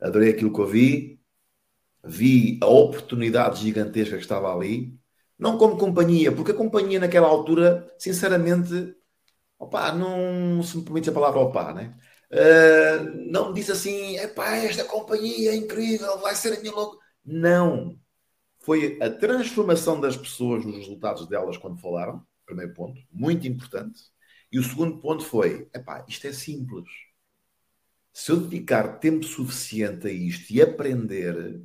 Adorei 0.00 0.30
aquilo 0.30 0.52
que 0.52 0.60
eu 0.60 0.66
vi, 0.66 1.20
vi 2.04 2.58
a 2.62 2.66
oportunidade 2.66 3.60
gigantesca 3.60 4.16
que 4.16 4.22
estava 4.22 4.54
ali. 4.54 4.98
Não 5.42 5.58
como 5.58 5.76
companhia, 5.76 6.30
porque 6.30 6.52
a 6.52 6.54
companhia 6.54 7.00
naquela 7.00 7.26
altura, 7.26 7.92
sinceramente, 7.98 8.94
opa, 9.58 9.90
não 9.90 10.62
se 10.62 10.76
me 10.76 10.84
permite 10.84 11.10
a 11.10 11.12
palavra 11.12 11.40
opa, 11.40 11.72
né? 11.74 11.98
Uh, 12.30 13.28
não 13.28 13.52
disse 13.52 13.72
assim, 13.72 14.16
epá, 14.18 14.54
esta 14.58 14.84
companhia 14.84 15.50
é 15.50 15.56
incrível, 15.56 16.16
vai 16.20 16.36
ser 16.36 16.56
a 16.56 16.60
minha 16.60 16.72
logo. 16.72 16.96
Não. 17.24 17.98
Foi 18.60 18.96
a 19.02 19.10
transformação 19.10 20.00
das 20.00 20.16
pessoas 20.16 20.64
nos 20.64 20.76
resultados 20.76 21.26
delas 21.26 21.56
quando 21.56 21.80
falaram, 21.80 22.24
primeiro 22.46 22.72
ponto, 22.72 23.00
muito 23.10 23.44
importante. 23.44 24.00
E 24.52 24.60
o 24.60 24.62
segundo 24.62 25.00
ponto 25.00 25.24
foi, 25.24 25.68
epá, 25.74 26.04
isto 26.08 26.24
é 26.24 26.32
simples. 26.32 26.88
Se 28.12 28.30
eu 28.30 28.36
dedicar 28.36 29.00
tempo 29.00 29.24
suficiente 29.24 30.06
a 30.06 30.12
isto 30.12 30.52
e 30.52 30.62
aprender, 30.62 31.60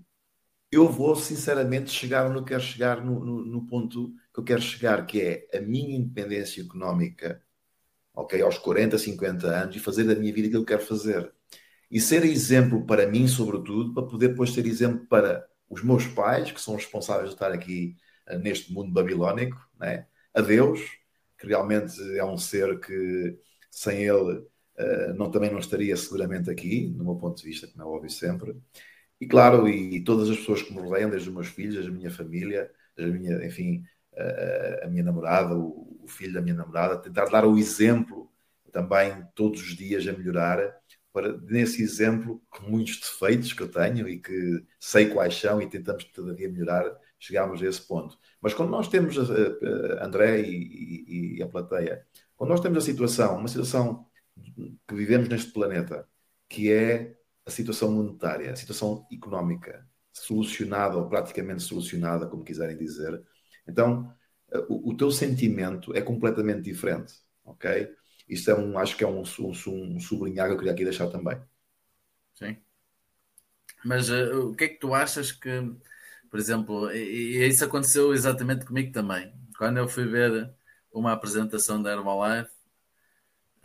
eu 0.71 0.89
vou 0.89 1.15
sinceramente 1.15 1.89
chegar 1.91 2.27
onde 2.27 2.39
eu 2.39 2.43
quero 2.43 2.61
chegar 2.61 3.03
no, 3.03 3.23
no, 3.23 3.45
no, 3.45 3.65
ponto 3.67 4.13
que 4.33 4.39
eu 4.39 4.43
quero 4.43 4.61
chegar, 4.61 5.05
que 5.05 5.21
é 5.21 5.57
a 5.57 5.61
minha 5.61 5.97
independência 5.97 6.61
económica, 6.61 7.41
ok, 8.13 8.41
aos 8.41 8.57
40, 8.57 8.97
50 8.97 9.47
anos 9.47 9.75
e 9.75 9.79
fazer 9.79 10.03
da 10.03 10.15
minha 10.15 10.33
vida 10.33 10.47
aquilo 10.47 10.65
que 10.65 10.73
eu 10.73 10.77
quero 10.77 10.87
fazer. 10.87 11.31
E 11.89 12.01
ser 12.01 12.25
exemplo 12.25 12.85
para 12.85 13.07
mim, 13.07 13.27
sobretudo, 13.27 13.93
para 13.93 14.03
poder 14.07 14.29
depois 14.29 14.53
ser 14.53 14.65
exemplo 14.65 15.05
para 15.07 15.47
os 15.69 15.83
meus 15.83 16.05
pais, 16.07 16.51
que 16.51 16.61
são 16.61 16.75
responsáveis 16.75 17.29
de 17.29 17.35
estar 17.35 17.51
aqui 17.51 17.95
uh, 18.29 18.37
neste 18.39 18.73
mundo 18.73 18.91
babilónico, 18.91 19.57
né? 19.79 20.05
a 20.33 20.41
Deus, 20.41 20.81
que 21.37 21.47
realmente 21.47 21.95
é 22.17 22.25
um 22.25 22.37
ser 22.37 22.79
que 22.79 23.39
sem 23.71 24.03
ele 24.03 24.39
uh, 24.39 25.13
não, 25.15 25.31
também 25.31 25.51
não 25.51 25.59
estaria 25.59 25.95
seguramente 25.95 26.49
aqui, 26.49 26.87
no 26.89 27.05
meu 27.05 27.15
ponto 27.15 27.37
de 27.37 27.43
vista, 27.43 27.67
como 27.67 27.83
é 27.83 27.85
óbvio 27.85 28.09
sempre, 28.09 28.55
e 29.19 29.27
claro, 29.27 29.67
e, 29.67 30.03
todas 30.03 30.29
as 30.29 30.37
pessoas 30.37 30.61
que 30.61 30.73
me 30.73 30.79
rodeiam, 30.79 31.09
desde 31.09 31.29
os 31.29 31.35
meus 31.35 31.47
filhos, 31.47 31.85
a 31.85 31.89
minha 31.89 32.11
família, 32.11 32.71
a 32.97 33.01
minha, 33.01 33.45
enfim, 33.45 33.83
a, 34.15 34.85
a 34.85 34.87
minha 34.87 35.03
namorada, 35.03 35.55
o, 35.55 35.99
o, 36.03 36.07
filho 36.07 36.33
da 36.33 36.41
minha 36.41 36.55
namorada, 36.55 36.97
tentar 36.97 37.25
dar 37.25 37.45
o 37.45 37.57
exemplo 37.57 38.31
também 38.71 39.25
todos 39.33 39.61
os 39.61 39.75
dias 39.75 40.07
a 40.07 40.13
melhorar, 40.13 40.59
para 41.11 41.35
nesse 41.37 41.81
exemplo, 41.81 42.41
com 42.49 42.69
muitos 42.69 42.99
defeitos 42.99 43.53
que 43.53 43.63
eu 43.63 43.71
tenho 43.71 44.07
e 44.07 44.19
que 44.19 44.63
sei 44.79 45.09
quais 45.09 45.35
são 45.35 45.61
e 45.61 45.67
tentamos 45.67 46.03
todavia 46.05 46.49
melhorar, 46.49 46.95
chegarmos 47.19 47.61
a 47.63 47.65
esse 47.65 47.81
ponto. 47.87 48.17
Mas 48.39 48.53
quando 48.53 48.69
nós 48.69 48.87
temos, 48.87 49.17
a, 49.17 49.23
a 50.03 50.05
André 50.05 50.41
e, 50.41 51.35
e, 51.37 51.37
e 51.37 51.43
a 51.43 51.47
plateia, 51.47 52.05
quando 52.35 52.51
nós 52.51 52.61
temos 52.61 52.77
a 52.77 52.81
situação, 52.81 53.37
uma 53.37 53.47
situação 53.47 54.05
que 54.87 54.93
vivemos 54.95 55.27
neste 55.27 55.51
planeta, 55.51 56.07
que 56.47 56.71
é 56.71 57.16
a 57.47 57.49
situação 57.49 57.91
monetária, 57.91 58.51
a 58.51 58.55
situação 58.55 59.07
económica 59.11 59.87
solucionada 60.11 60.97
ou 60.97 61.07
praticamente 61.07 61.63
solucionada, 61.63 62.27
como 62.27 62.43
quiserem 62.43 62.77
dizer, 62.77 63.23
então 63.67 64.13
o, 64.69 64.91
o 64.91 64.97
teu 64.97 65.11
sentimento 65.11 65.95
é 65.95 66.01
completamente 66.01 66.61
diferente, 66.61 67.13
ok? 67.43 67.89
Isto 68.27 68.51
é 68.51 68.55
um, 68.55 68.77
acho 68.77 68.95
que 68.97 69.03
é 69.03 69.07
um, 69.07 69.21
um, 69.21 69.95
um 69.95 69.99
sublinhar 69.99 70.47
que 70.47 70.53
eu 70.53 70.57
queria 70.57 70.73
aqui 70.73 70.83
deixar 70.83 71.07
também. 71.07 71.39
Sim. 72.33 72.57
Mas 73.85 74.09
uh, 74.09 74.49
o 74.49 74.55
que 74.55 74.65
é 74.65 74.67
que 74.67 74.79
tu 74.79 74.93
achas 74.93 75.31
que, 75.31 75.49
por 76.29 76.39
exemplo, 76.39 76.91
e, 76.91 77.37
e, 77.37 77.47
isso 77.47 77.63
aconteceu 77.63 78.13
exatamente 78.13 78.65
comigo 78.65 78.91
também. 78.91 79.33
Quando 79.57 79.77
eu 79.77 79.87
fui 79.87 80.05
ver 80.05 80.53
uma 80.91 81.13
apresentação 81.13 81.81
da 81.81 81.93
Herbalife, 81.93 82.51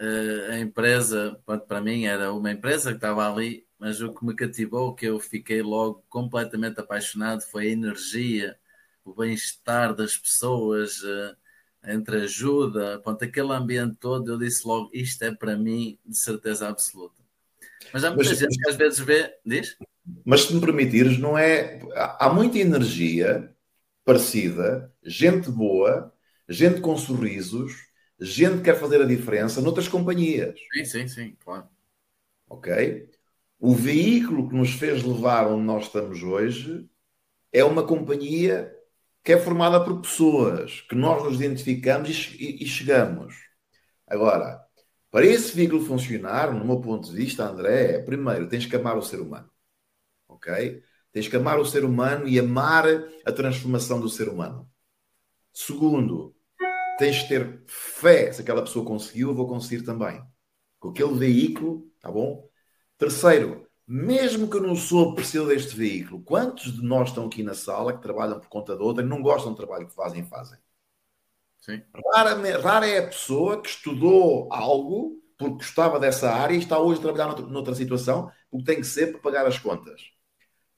uh, 0.01 0.53
a 0.53 0.59
empresa, 0.59 1.41
para 1.67 1.81
mim 1.81 2.05
era 2.05 2.33
uma 2.33 2.53
empresa 2.53 2.91
que 2.91 2.97
estava 2.97 3.31
ali 3.31 3.67
mas 3.83 4.01
o 4.01 4.15
que 4.15 4.25
me 4.25 4.33
cativou, 4.33 4.95
que 4.95 5.07
eu 5.07 5.19
fiquei 5.19 5.61
logo 5.61 6.05
completamente 6.09 6.79
apaixonado, 6.79 7.43
foi 7.43 7.67
a 7.67 7.71
energia, 7.71 8.57
o 9.05 9.13
bem-estar 9.13 9.93
das 9.93 10.17
pessoas, 10.17 11.03
uh, 11.03 11.37
entre 11.89 12.19
ajuda, 12.19 13.01
pronto, 13.01 13.25
aquele 13.25 13.53
ambiente 13.53 13.97
todo, 13.97 14.31
eu 14.31 14.39
disse 14.39 14.65
logo, 14.65 14.89
isto 14.93 15.25
é 15.25 15.35
para 15.35 15.57
mim 15.57 15.99
de 16.07 16.17
certeza 16.17 16.69
absoluta. 16.69 17.21
Mas 17.93 18.05
há 18.05 18.11
muita 18.11 18.31
mas, 18.31 18.39
gente 18.39 18.57
que 18.57 18.71
às 18.71 18.77
vezes 18.77 19.01
vê, 19.01 19.35
diz? 19.45 19.77
Mas 20.25 20.43
se 20.43 20.55
me 20.55 20.61
permitires, 20.61 21.19
não 21.19 21.37
é. 21.37 21.81
Há 22.21 22.33
muita 22.33 22.59
energia 22.59 23.53
parecida, 24.05 24.95
gente 25.03 25.51
boa, 25.51 26.15
gente 26.49 26.81
com 26.81 26.97
sorrisos, 26.97 27.73
gente 28.21 28.59
que 28.59 28.63
quer 28.63 28.79
fazer 28.79 29.03
a 29.03 29.07
diferença 29.07 29.61
noutras 29.61 29.89
companhias. 29.89 30.55
Sim, 30.73 30.85
sim, 30.85 31.09
sim, 31.09 31.37
claro. 31.41 31.67
Ok? 32.49 33.11
O 33.65 33.77
veículo 33.77 34.49
que 34.49 34.57
nos 34.57 34.73
fez 34.73 35.05
levar 35.05 35.47
onde 35.47 35.63
nós 35.63 35.85
estamos 35.85 36.21
hoje 36.21 36.85
é 37.53 37.63
uma 37.63 37.87
companhia 37.87 38.77
que 39.23 39.35
é 39.35 39.39
formada 39.39 39.85
por 39.85 40.01
pessoas 40.01 40.81
que 40.81 40.97
nós 40.97 41.23
nos 41.23 41.37
identificamos 41.37 42.35
e, 42.41 42.65
e, 42.65 42.67
chegamos. 42.67 43.37
Agora, 44.05 44.61
para 45.13 45.25
esse 45.25 45.55
veículo 45.55 45.85
funcionar, 45.85 46.53
no 46.53 46.65
meu 46.65 46.81
ponto 46.81 47.09
de 47.09 47.15
vista, 47.15 47.45
André, 47.45 47.93
é, 47.93 47.99
primeiro 48.03 48.49
tens 48.49 48.67
que 48.67 48.75
amar 48.75 48.99
o 48.99 49.03
ser 49.03 49.21
humano. 49.21 49.49
Ok? 50.27 50.83
Tens 51.13 51.29
que 51.29 51.37
amar 51.37 51.61
o 51.61 51.65
ser 51.65 51.85
humano 51.85 52.27
e 52.27 52.41
amar 52.41 52.85
a 53.25 53.31
transformação 53.31 54.01
do 54.01 54.09
ser 54.09 54.29
humano. 54.29 54.69
Segundo, 55.53 56.35
tens 56.99 57.23
que 57.23 57.29
ter 57.29 57.63
fé. 57.69 58.33
Se 58.33 58.43
aquela 58.43 58.63
pessoa 58.63 58.85
conseguiu, 58.85 59.29
eu 59.29 59.37
vou 59.37 59.47
conseguir 59.47 59.85
também. 59.85 60.21
Com 60.81 60.89
aquele 60.89 61.15
veículo, 61.15 61.89
tá 62.01 62.11
bom? 62.11 62.51
Terceiro, 62.99 63.67
mesmo 63.87 64.49
que 64.49 64.57
eu 64.57 64.63
não 64.63 64.77
sou 64.77 65.11
apreciador 65.11 65.49
deste 65.49 65.77
veículo, 65.77 66.23
quantos 66.23 66.73
de 66.73 66.83
nós 66.83 67.09
estão 67.09 67.27
aqui 67.27 67.43
na 67.43 67.55
sala 67.55 67.93
que 67.93 68.03
trabalham 68.03 68.39
por 68.39 68.49
conta 68.49 68.77
de 68.77 68.83
outra 68.83 69.05
e 69.05 69.09
não 69.09 69.21
gostam 69.21 69.53
do 69.53 69.57
trabalho 69.57 69.87
que 69.87 69.95
fazem 69.95 70.25
fazem? 70.25 70.59
Sim. 71.61 71.83
Rara, 72.15 72.59
rara 72.59 72.87
é 72.87 72.99
a 72.99 73.07
pessoa 73.07 73.61
que 73.61 73.69
estudou 73.69 74.53
algo 74.53 75.23
porque 75.39 75.57
gostava 75.57 75.99
dessa 75.99 76.31
área 76.31 76.55
e 76.55 76.59
está 76.59 76.79
hoje 76.79 77.01
a 77.01 77.03
trabalhar 77.03 77.27
noutra, 77.27 77.47
noutra 77.47 77.75
situação 77.75 78.31
porque 78.51 78.67
tem 78.67 78.77
que 78.77 78.87
ser 78.87 79.13
para 79.13 79.21
pagar 79.21 79.47
as 79.47 79.59
contas. 79.59 80.03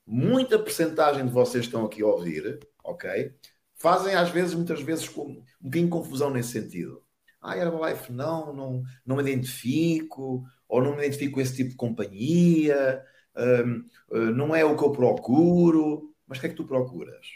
Muita 0.05 0.59
percentagem 0.59 1.25
de 1.25 1.31
vocês 1.31 1.65
estão 1.65 1.85
aqui 1.85 2.01
a 2.01 2.07
ouvir, 2.07 2.59
ok? 2.83 3.33
Fazem 3.75 4.15
às 4.15 4.29
vezes, 4.29 4.53
muitas 4.53 4.81
vezes, 4.81 5.07
um 5.17 5.41
bocadinho 5.59 5.85
de 5.85 5.89
confusão 5.89 6.29
nesse 6.29 6.51
sentido. 6.51 7.04
Ah, 7.45 7.57
Herbalife 7.57 8.11
não, 8.11 8.53
não, 8.53 8.83
não 9.05 9.15
me 9.17 9.21
identifico, 9.21 10.43
ou 10.67 10.83
não 10.83 10.91
me 10.95 11.05
identifico 11.05 11.35
com 11.35 11.41
esse 11.41 11.55
tipo 11.55 11.69
de 11.71 11.75
companhia, 11.75 13.03
um, 13.37 13.83
hum, 14.11 14.31
não 14.31 14.55
é 14.55 14.65
o 14.65 14.75
que 14.75 14.83
eu 14.83 14.91
procuro. 14.91 16.13
Mas 16.27 16.37
o 16.37 16.41
que 16.41 16.47
é 16.47 16.49
que 16.49 16.55
tu 16.55 16.65
procuras? 16.65 17.27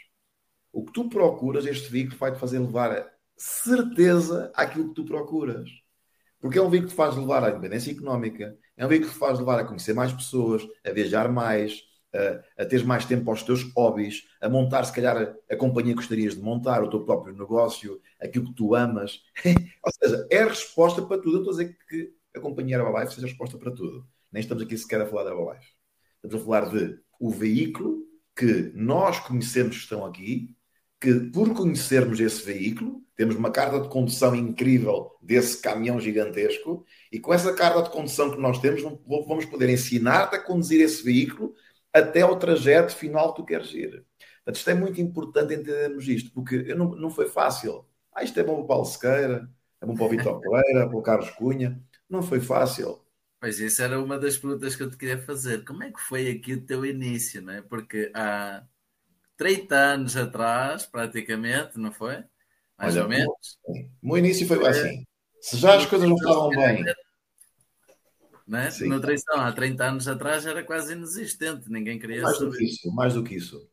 O 0.72 0.84
que 0.84 0.92
tu 0.92 1.08
procuras, 1.08 1.66
este 1.66 1.90
veículo 1.90 2.18
vai-te 2.18 2.38
fazer 2.38 2.58
levar 2.58 3.10
certeza 3.36 4.52
àquilo 4.54 4.88
que 4.88 4.94
tu 4.94 5.04
procuras. 5.04 5.68
Porque 6.40 6.58
é 6.58 6.62
um 6.62 6.70
veículo 6.70 6.90
que 6.90 6.96
faz 6.96 7.16
levar 7.16 7.44
à 7.44 7.50
independência 7.50 7.92
económica, 7.92 8.56
é 8.76 8.84
um 8.84 8.88
veículo 8.88 9.12
que 9.12 9.18
faz 9.18 9.38
levar 9.38 9.60
a 9.60 9.64
conhecer 9.64 9.94
mais 9.94 10.12
pessoas, 10.12 10.66
a 10.84 10.90
viajar 10.90 11.30
mais, 11.30 11.82
a, 12.14 12.62
a 12.62 12.66
ter 12.66 12.84
mais 12.84 13.04
tempo 13.04 13.24
para 13.24 13.34
os 13.34 13.42
teus 13.42 13.62
hobbies, 13.74 14.28
a 14.40 14.48
montar, 14.48 14.84
se 14.84 14.92
calhar, 14.92 15.36
a, 15.50 15.56
companhia 15.56 15.92
que 15.92 16.00
gostarias 16.00 16.34
de 16.34 16.42
montar, 16.42 16.82
o 16.82 16.90
teu 16.90 17.04
próprio 17.04 17.34
negócio, 17.34 18.00
aquilo 18.20 18.46
que 18.46 18.54
tu 18.54 18.74
amas. 18.74 19.22
Ou 19.84 19.92
seja, 19.92 20.26
é 20.30 20.44
resposta 20.44 21.02
para 21.02 21.20
tudo. 21.20 21.36
Eu 21.36 21.40
estou 21.40 21.54
a 21.54 21.56
dizer 21.56 21.76
que 21.88 22.12
a 22.34 22.40
companhia 22.40 22.76
Herbalife 22.76 23.14
seja 23.14 23.26
resposta 23.26 23.58
para 23.58 23.70
tudo. 23.70 24.06
Nem 24.32 24.40
estamos 24.40 24.62
aqui 24.62 24.76
sequer 24.76 25.00
a 25.00 25.06
falar 25.06 25.24
da 25.24 25.30
Herbalife. 25.30 25.72
Estamos 26.16 26.42
a 26.42 26.44
falar 26.44 26.70
de 26.70 26.98
o 27.18 27.30
veículo 27.30 28.04
que 28.36 28.72
nós 28.74 29.18
conhecemos 29.20 29.76
que 29.76 29.82
estão 29.82 30.04
aqui, 30.04 30.56
que 31.00 31.14
por 31.14 31.54
conhecermos 31.54 32.20
esse 32.20 32.44
veículo, 32.44 33.02
temos 33.16 33.36
uma 33.36 33.50
carta 33.50 33.80
de 33.80 33.88
condução 33.88 34.34
incrível 34.34 35.10
desse 35.20 35.60
caminhão 35.60 36.00
gigantesco, 36.00 36.84
e 37.12 37.18
com 37.18 37.34
essa 37.34 37.52
carta 37.52 37.82
de 37.82 37.90
condução 37.90 38.30
que 38.30 38.40
nós 38.40 38.58
temos, 38.58 38.82
vamos 39.06 39.44
poder 39.44 39.68
ensinar-te 39.68 40.36
a 40.36 40.42
conduzir 40.42 40.80
esse 40.80 41.02
veículo 41.02 41.54
até 41.92 42.22
ao 42.22 42.38
trajeto 42.38 42.94
final 42.94 43.32
que 43.32 43.42
tu 43.42 43.46
queres 43.46 43.72
ir. 43.72 44.04
Portanto, 44.44 44.56
isto 44.56 44.70
é 44.70 44.74
muito 44.74 45.00
importante 45.00 45.54
entendermos 45.54 46.08
isto, 46.08 46.32
porque 46.32 46.74
não, 46.74 46.90
não 46.94 47.10
foi 47.10 47.28
fácil. 47.28 47.84
Ah, 48.12 48.24
isto 48.24 48.38
é 48.38 48.44
bom 48.44 48.54
para 48.56 48.64
o 48.64 48.66
Paulo 48.66 48.84
Sequeira, 48.84 49.50
é 49.80 49.86
bom 49.86 49.94
para 49.94 50.04
o 50.04 50.08
Vitor 50.08 50.40
Pereira, 50.40 50.88
para 50.88 50.98
o 50.98 51.02
Carlos 51.02 51.30
Cunha. 51.30 51.80
Não 52.08 52.22
foi 52.22 52.40
fácil. 52.40 53.00
Pois 53.40 53.58
isso 53.58 53.82
era 53.82 54.00
uma 54.00 54.18
das 54.18 54.36
perguntas 54.36 54.76
que 54.76 54.82
eu 54.82 54.90
te 54.90 54.96
queria 54.96 55.18
fazer. 55.18 55.64
Como 55.64 55.82
é 55.82 55.90
que 55.90 56.00
foi 56.00 56.30
aqui 56.30 56.54
o 56.54 56.60
teu 56.60 56.84
início, 56.84 57.40
não 57.40 57.54
é? 57.54 57.62
Porque 57.62 58.10
há 58.14 58.62
30 59.36 59.74
anos 59.74 60.16
atrás, 60.16 60.84
praticamente, 60.84 61.78
não 61.78 61.90
foi? 61.90 62.22
Mais 62.78 62.94
Olha, 62.94 63.04
ou 63.04 63.08
menos. 63.08 63.58
O 64.02 64.08
meu 64.08 64.18
início 64.18 64.46
foi 64.46 64.66
assim. 64.66 65.04
Se 65.40 65.56
já 65.56 65.76
as 65.76 65.86
coisas 65.86 66.06
não 66.06 66.16
estavam 66.16 66.50
bem. 66.50 66.84
Né? 68.50 68.68
Nutrição 68.80 69.40
há 69.40 69.52
30 69.52 69.84
anos 69.84 70.08
atrás 70.08 70.44
era 70.44 70.64
quase 70.64 70.92
inexistente, 70.92 71.70
ninguém 71.70 72.00
queria 72.00 72.22
mais 72.22 72.36
saber. 72.36 72.50
Do 72.50 72.56
que 72.56 72.64
isso, 72.64 72.92
mais 72.92 73.14
do 73.14 73.22
que 73.22 73.36
isso. 73.36 73.70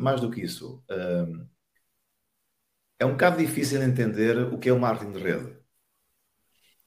Mais 0.00 0.20
do 0.20 0.30
que 0.32 0.40
isso. 0.40 0.82
Um, 0.90 1.48
é 2.98 3.06
um 3.06 3.12
bocado 3.12 3.38
difícil 3.38 3.80
entender 3.80 4.36
o 4.52 4.58
que 4.58 4.68
é 4.68 4.72
o 4.72 4.80
marketing 4.80 5.12
de 5.12 5.18
rede. 5.20 5.56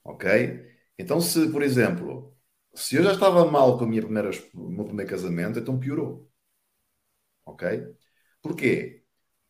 Ok? 0.04 0.66
Então, 0.98 1.18
se, 1.18 1.50
por 1.50 1.62
exemplo, 1.62 2.36
se 2.74 2.96
eu 2.96 3.02
já 3.02 3.12
estava 3.12 3.50
mal 3.50 3.78
com 3.78 3.84
a 3.84 3.88
minha 3.88 4.02
primeira, 4.02 4.30
o 4.54 4.68
meu 4.68 4.84
primeiro 4.84 5.10
casamento, 5.10 5.58
então 5.58 5.80
piorou. 5.80 6.30
Ok? 7.46 7.94
Porquê? 8.42 9.02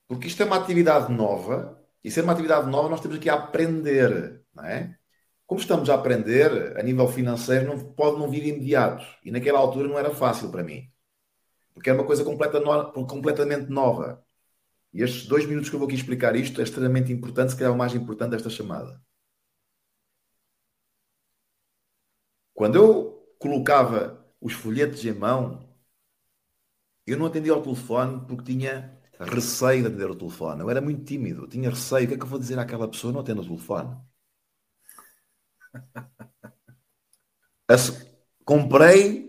Porque 0.07 0.29
isto 0.29 0.43
é 0.43 0.47
uma 0.47 0.59
atividade 0.59 1.12
nova, 1.12 1.85
e 2.05 2.11
ser 2.11 2.23
uma 2.23 2.33
atividade 2.33 2.71
nova, 2.71 2.88
nós 2.88 3.00
temos 3.00 3.17
aqui 3.17 3.29
a 3.29 3.35
aprender, 3.35 4.43
não 4.55 4.65
é? 4.65 4.98
Como 5.49 5.61
estamos 5.61 5.88
a 5.90 5.95
aprender, 5.95 6.78
a 6.78 6.83
nível 6.83 7.09
financeiro, 7.09 7.67
não, 7.69 7.78
pode 7.95 8.19
não 8.21 8.31
vir 8.31 8.47
imediato. 8.47 9.05
E 9.25 9.31
naquela 9.33 9.59
altura 9.59 9.88
não 9.88 9.99
era 9.99 10.14
fácil 10.14 10.50
para 10.50 10.62
mim. 10.62 10.93
Porque 11.75 11.90
era 11.90 11.99
uma 11.99 12.07
coisa 12.07 12.25
completa 12.25 12.61
no, 12.61 13.07
completamente 13.07 13.71
nova. 13.71 14.25
E 14.93 15.02
estes 15.02 15.26
dois 15.26 15.47
minutos 15.47 15.71
que 15.71 15.76
eu 15.76 15.81
vou 15.81 15.88
aqui 15.88 15.97
explicar 15.97 16.37
isto 16.37 16.61
é 16.61 16.64
extremamente 16.64 17.12
importante, 17.12 17.52
se 17.52 17.59
calhar 17.59 17.73
o 17.75 17.78
mais 17.78 17.95
importante 17.95 18.33
desta 18.33 18.50
chamada. 18.50 19.00
Quando 22.55 22.76
eu 22.76 23.35
colocava 23.38 24.23
os 24.40 24.52
folhetos 24.52 25.02
em 25.05 25.12
mão, 25.14 25.67
eu 27.07 27.19
não 27.19 27.26
atendia 27.26 27.52
ao 27.52 27.62
telefone 27.62 28.25
porque 28.26 28.52
tinha 28.52 28.97
receio 29.19 29.83
de 29.83 29.88
atender 29.88 30.11
o 30.11 30.14
telefone. 30.17 30.61
Eu 30.61 30.71
era 30.71 30.81
muito 30.81 31.05
tímido, 31.05 31.43
eu 31.45 31.49
tinha 31.49 31.71
receio. 31.71 32.05
O 32.05 32.09
que 32.09 32.14
é 32.14 32.19
que 32.19 32.23
eu 32.25 32.28
vou 32.28 32.38
dizer 32.38 32.59
àquela 32.59 32.88
pessoa? 32.88 33.12
Não 33.12 33.21
atendo 33.21 33.40
o 33.43 33.47
telefone. 33.47 33.97
Comprei 38.45 39.29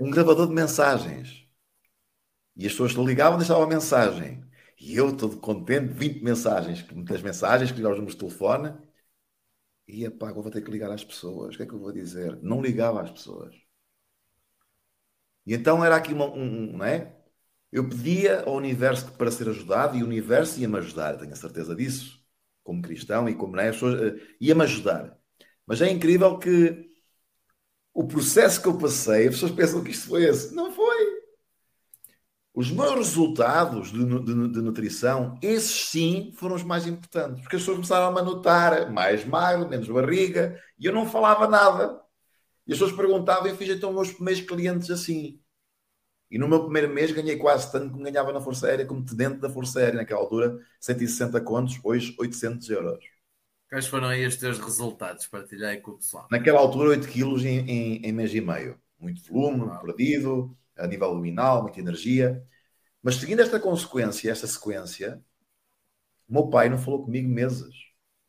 um 0.00 0.10
gravador 0.10 0.48
de 0.48 0.54
mensagens. 0.54 1.46
E 2.56 2.66
as 2.66 2.72
pessoas 2.72 2.92
ligavam 2.92 3.36
e 3.36 3.40
deixavam 3.40 3.64
a 3.64 3.66
mensagem. 3.66 4.42
E 4.80 4.96
eu, 4.96 5.14
todo 5.16 5.36
contente, 5.38 5.92
20 5.92 6.22
mensagens, 6.22 6.82
muitas 6.90 7.22
mensagens 7.22 7.70
que 7.70 7.76
ligávamos 7.76 8.14
no 8.14 8.18
telefone. 8.18 8.74
E 9.86 10.06
agora 10.06 10.32
vou 10.32 10.50
ter 10.50 10.62
que 10.62 10.70
ligar 10.70 10.90
às 10.90 11.04
pessoas. 11.04 11.54
O 11.54 11.58
que 11.58 11.64
é 11.64 11.66
que 11.66 11.74
eu 11.74 11.78
vou 11.78 11.92
dizer? 11.92 12.38
Não 12.42 12.62
ligava 12.62 13.02
às 13.02 13.10
pessoas. 13.10 13.54
E 15.46 15.54
então 15.54 15.84
era 15.84 15.96
aqui 15.96 16.12
uma, 16.12 16.26
um, 16.26 16.76
não 16.78 16.84
é? 16.84 17.16
Eu 17.72 17.88
pedia 17.88 18.42
ao 18.44 18.56
universo 18.56 19.12
para 19.12 19.30
ser 19.30 19.48
ajudado 19.48 19.96
e 19.96 20.02
o 20.02 20.06
universo 20.06 20.60
ia-me 20.60 20.78
ajudar, 20.78 21.18
tenho 21.18 21.32
a 21.32 21.36
certeza 21.36 21.74
disso, 21.74 22.19
como 22.70 22.82
cristão 22.82 23.28
e 23.28 23.34
como 23.34 23.56
não 23.56 23.62
é, 23.64 23.70
eh, 23.70 24.20
ia-me 24.40 24.62
ajudar. 24.62 25.18
Mas 25.66 25.82
é 25.82 25.90
incrível 25.90 26.38
que 26.38 26.88
o 27.92 28.06
processo 28.06 28.62
que 28.62 28.68
eu 28.68 28.78
passei, 28.78 29.26
as 29.26 29.34
pessoas 29.34 29.50
pensam 29.50 29.82
que 29.82 29.90
isto 29.90 30.06
foi 30.06 30.22
esse. 30.22 30.54
Não 30.54 30.70
foi. 30.70 31.20
Os 32.54 32.70
meus 32.70 32.94
resultados 32.94 33.90
de, 33.90 34.04
de, 34.04 34.48
de, 34.52 34.62
nutrição, 34.62 35.36
esses 35.42 35.88
sim 35.88 36.32
foram 36.36 36.54
os 36.54 36.62
mais 36.62 36.86
importantes, 36.86 37.40
porque 37.42 37.56
as 37.56 37.62
pessoas 37.62 37.78
começaram 37.78 38.16
a 38.16 38.22
notar 38.22 38.92
mais 38.92 39.24
magro, 39.24 39.68
menos 39.68 39.88
barriga, 39.88 40.56
e 40.78 40.86
eu 40.86 40.92
não 40.92 41.06
falava 41.06 41.48
nada. 41.48 42.00
E 42.66 42.72
as 42.72 42.78
pessoas 42.78 42.96
perguntavam, 42.96 43.48
eu 43.48 43.56
fiz 43.56 43.68
então 43.68 43.92
meus 43.92 44.12
primeiros 44.12 44.42
clientes 44.42 44.90
assim. 44.90 45.39
E 46.30 46.38
no 46.38 46.48
meu 46.48 46.62
primeiro 46.62 46.88
mês 46.92 47.10
ganhei 47.10 47.36
quase 47.36 47.70
tanto 47.72 47.90
como 47.90 48.04
ganhava 48.04 48.32
na 48.32 48.40
Força 48.40 48.68
Aérea, 48.68 48.86
como 48.86 49.02
dentro 49.02 49.40
da 49.40 49.50
Força 49.50 49.80
Aérea, 49.80 49.96
naquela 49.96 50.20
altura, 50.20 50.58
160 50.80 51.40
contos, 51.40 51.80
hoje 51.82 52.14
800 52.18 52.70
euros. 52.70 53.04
Quais 53.68 53.86
foram 53.86 54.08
aí 54.08 54.26
os 54.26 54.36
teus 54.36 54.58
resultados? 54.58 55.26
Partilhei 55.26 55.78
com 55.78 55.92
o 55.92 55.96
pessoal. 55.96 56.28
Naquela 56.30 56.60
altura, 56.60 56.90
8 56.90 57.08
quilos 57.08 57.44
em, 57.44 57.58
em, 57.60 57.96
em 58.04 58.12
mês 58.12 58.32
e 58.34 58.40
meio. 58.40 58.80
Muito 58.98 59.22
volume, 59.32 59.70
perdido, 59.80 60.56
a 60.76 60.86
nível 60.86 61.12
luminal, 61.12 61.62
muita 61.62 61.80
energia. 61.80 62.44
Mas 63.02 63.16
seguindo 63.16 63.40
esta 63.40 63.58
consequência, 63.58 64.30
esta 64.30 64.46
sequência, 64.46 65.22
o 66.28 66.32
meu 66.32 66.48
pai 66.48 66.68
não 66.68 66.78
falou 66.78 67.04
comigo 67.04 67.28
meses. 67.28 67.74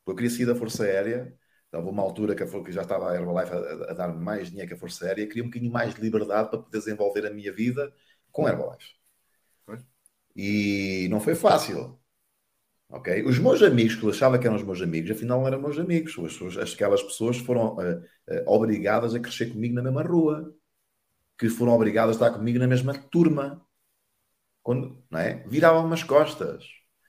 Eu 0.07 0.15
queria 0.15 0.29
sair 0.29 0.45
da 0.45 0.55
Força 0.55 0.83
Aérea. 0.83 1.35
Estava 1.71 1.89
uma 1.89 2.03
altura 2.03 2.35
que, 2.35 2.45
que 2.45 2.71
já 2.73 2.81
estava 2.81 3.09
a 3.09 3.15
Herbalife 3.15 3.53
a, 3.53 3.91
a 3.91 3.93
dar-me 3.93 4.21
mais 4.21 4.49
dinheiro 4.49 4.67
que 4.67 4.73
a 4.73 4.77
Força 4.77 5.05
Aérea. 5.05 5.25
Queria 5.25 5.43
um 5.43 5.47
bocadinho 5.47 5.71
mais 5.71 5.95
de 5.95 6.01
liberdade 6.01 6.49
para 6.49 6.59
poder 6.59 6.77
desenvolver 6.77 7.25
a 7.25 7.29
minha 7.29 7.53
vida 7.53 7.93
com 8.29 8.45
a 8.45 8.49
Herbalife. 8.49 8.93
E 10.35 11.07
não 11.09 11.21
foi 11.21 11.33
fácil. 11.33 11.97
Ok? 12.89 13.23
Os 13.23 13.39
meus 13.39 13.63
amigos, 13.63 13.95
que 13.95 14.03
eu 14.03 14.09
achava 14.09 14.37
que 14.37 14.45
eram 14.45 14.57
os 14.57 14.63
meus 14.63 14.81
amigos, 14.81 15.11
afinal 15.11 15.39
não 15.39 15.47
eram 15.47 15.61
meus 15.61 15.79
amigos. 15.79 16.13
As, 16.57 16.73
aquelas 16.73 17.01
pessoas 17.01 17.37
foram 17.37 17.77
uh, 17.77 17.99
uh, 17.99 18.43
obrigadas 18.47 19.15
a 19.15 19.19
crescer 19.21 19.45
comigo 19.45 19.73
na 19.73 19.81
mesma 19.81 20.03
rua 20.03 20.53
que 21.39 21.47
foram 21.47 21.71
obrigadas 21.71 22.21
a 22.21 22.27
estar 22.27 22.37
comigo 22.37 22.59
na 22.59 22.67
mesma 22.67 22.93
turma. 22.93 23.65
Quando, 24.61 25.01
não 25.09 25.19
é? 25.19 25.45
Viravam-me 25.47 25.93
as 25.93 26.03
costas. 26.03 26.65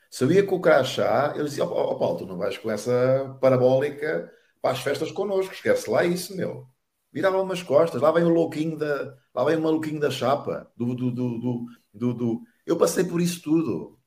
Se 0.08 0.22
eu 0.22 0.30
ia 0.30 0.46
com 0.46 0.54
o 0.54 0.60
crachá, 0.60 1.32
eles 1.34 1.50
diziam: 1.50 1.68
Ó 1.68 1.94
oh, 1.94 1.98
Paulo, 1.98 2.18
tu 2.18 2.26
não 2.26 2.38
vais 2.38 2.56
com 2.56 2.70
essa 2.70 3.36
parabólica 3.40 4.32
para 4.62 4.72
as 4.72 4.80
festas 4.80 5.10
connosco, 5.12 5.52
esquece 5.52 5.90
lá 5.90 6.04
isso, 6.04 6.36
meu. 6.36 6.68
Viravam-me 7.12 7.52
as 7.52 7.62
costas, 7.62 8.00
lá 8.00 8.12
vem 8.12 8.24
o 8.24 8.30
louquinho 8.30 8.78
da, 8.78 9.18
lá 9.34 9.44
vem 9.44 9.56
o 9.56 9.62
maluquinho 9.62 10.00
da 10.00 10.10
chapa, 10.10 10.72
do, 10.76 10.94
do, 10.94 11.10
do, 11.10 11.66
do, 11.92 12.14
do. 12.14 12.42
Eu 12.64 12.78
passei 12.78 13.04
por 13.04 13.20
isso 13.20 13.42
tudo. 13.42 13.98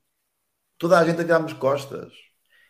Toda 0.78 0.98
a 0.98 1.04
gente 1.04 1.20
a 1.20 1.24
virar-me 1.24 1.46
as 1.46 1.52
costas. 1.52 2.12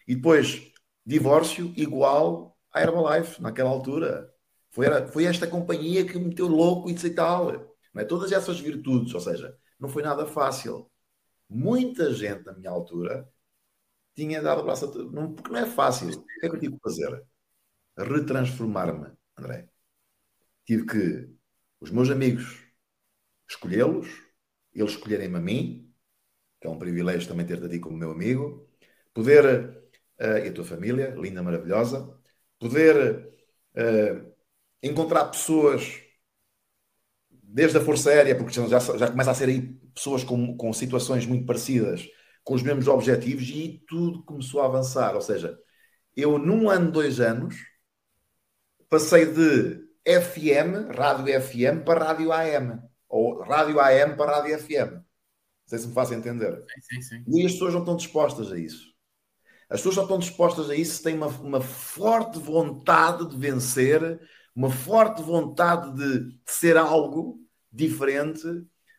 E 0.07 0.14
depois, 0.14 0.72
divórcio 1.05 1.72
igual 1.77 2.57
à 2.72 2.83
Herbalife, 2.83 3.40
naquela 3.40 3.70
altura. 3.70 4.31
Foi, 4.70 4.87
foi 5.09 5.25
esta 5.25 5.46
companhia 5.46 6.05
que 6.05 6.18
me 6.18 6.27
meteu 6.27 6.46
louco 6.49 6.90
e 6.90 7.11
tal. 7.11 7.53
Não 7.94 8.03
é? 8.03 8.05
Todas 8.05 8.33
essas 8.33 8.61
virtudes, 8.61 9.14
ou 9.14 9.20
seja, 9.20 9.57
não 9.81 9.88
foi 9.88 10.03
nada 10.03 10.27
fácil. 10.27 10.90
Muita 11.49 12.12
gente 12.12 12.44
na 12.44 12.53
minha 12.53 12.70
altura 12.70 13.29
tinha 14.14 14.42
dado 14.42 14.64
braço 14.64 14.87
a 14.87 15.05
não, 15.12 15.35
porque 15.35 15.51
não 15.51 15.61
é 15.61 15.66
fácil. 15.66 16.09
O 16.11 16.25
que 16.40 16.46
é 16.46 16.51
que 16.51 16.57
eu 16.57 16.61
tive 16.61 16.75
que 16.75 16.83
fazer? 16.83 17.25
Retransformar-me, 17.96 19.12
André. 19.38 19.68
Tive 20.64 20.87
que 20.87 21.37
os 21.80 21.90
meus 21.90 22.11
amigos 22.11 22.64
escolhê-los, 23.48 24.09
eles 24.74 24.92
escolherem-me 24.92 25.37
a 25.37 25.40
mim, 25.40 25.94
que 26.61 26.66
é 26.66 26.70
um 26.70 26.78
privilégio 26.78 27.28
também 27.28 27.46
ter-te 27.46 27.64
a 27.64 27.68
ti 27.68 27.78
como 27.78 27.96
meu 27.96 28.11
amigo, 28.11 28.68
poder, 29.14 29.44
uh, 30.20 30.38
e 30.44 30.48
a 30.48 30.52
tua 30.52 30.64
família, 30.64 31.14
linda, 31.16 31.42
maravilhosa, 31.42 32.18
poder 32.59 33.28
uh, 33.74 34.35
encontrar 34.82 35.26
pessoas 35.26 36.02
desde 37.30 37.78
a 37.78 37.80
Força 37.80 38.11
Aérea, 38.11 38.37
porque 38.37 38.52
já, 38.52 38.78
já 38.78 39.11
começa 39.11 39.30
a 39.30 39.35
ser 39.35 39.48
aí 39.48 39.62
pessoas 39.94 40.24
com, 40.24 40.56
com 40.56 40.72
situações 40.72 41.24
muito 41.26 41.46
parecidas, 41.46 42.09
com 42.44 42.54
os 42.54 42.62
mesmos 42.62 42.88
objetivos, 42.88 43.48
e 43.48 43.82
tudo 43.88 44.24
começou 44.24 44.61
a 44.61 44.66
avançar. 44.66 45.14
Ou 45.14 45.22
seja, 45.22 45.59
eu 46.16 46.38
num 46.38 46.68
ano, 46.68 46.90
dois 46.90 47.20
anos, 47.20 47.56
passei 48.88 49.27
de 49.27 49.87
FM, 50.07 50.94
rádio 50.96 51.40
FM, 51.40 51.85
para 51.85 52.05
rádio 52.05 52.33
AM. 52.33 52.81
Ou 53.09 53.42
rádio 53.42 53.81
AM 53.81 54.16
para 54.16 54.37
rádio 54.37 54.59
FM. 54.59 54.92
Não 54.92 55.68
sei 55.68 55.79
se 55.79 55.88
me 55.88 55.94
faço 55.94 56.14
entender. 56.14 56.64
Sim, 56.83 57.01
sim, 57.01 57.03
sim. 57.03 57.25
E 57.27 57.44
as 57.44 57.53
pessoas 57.53 57.72
não 57.75 57.81
estão 57.81 57.96
dispostas 57.96 58.53
a 58.53 58.59
isso. 58.59 58.94
As 59.68 59.81
pessoas 59.81 59.96
só 59.96 60.03
estão 60.03 60.18
dispostas 60.18 60.70
a 60.70 60.77
isso 60.77 60.96
se 60.96 61.03
têm 61.03 61.16
uma, 61.16 61.27
uma 61.27 61.61
forte 61.61 62.38
vontade 62.38 63.29
de 63.29 63.37
vencer, 63.37 64.20
uma 64.55 64.70
forte 64.70 65.20
vontade 65.22 65.92
de, 65.94 66.31
de 66.31 66.40
ser 66.46 66.77
algo 66.77 67.40
diferente, 67.72 68.46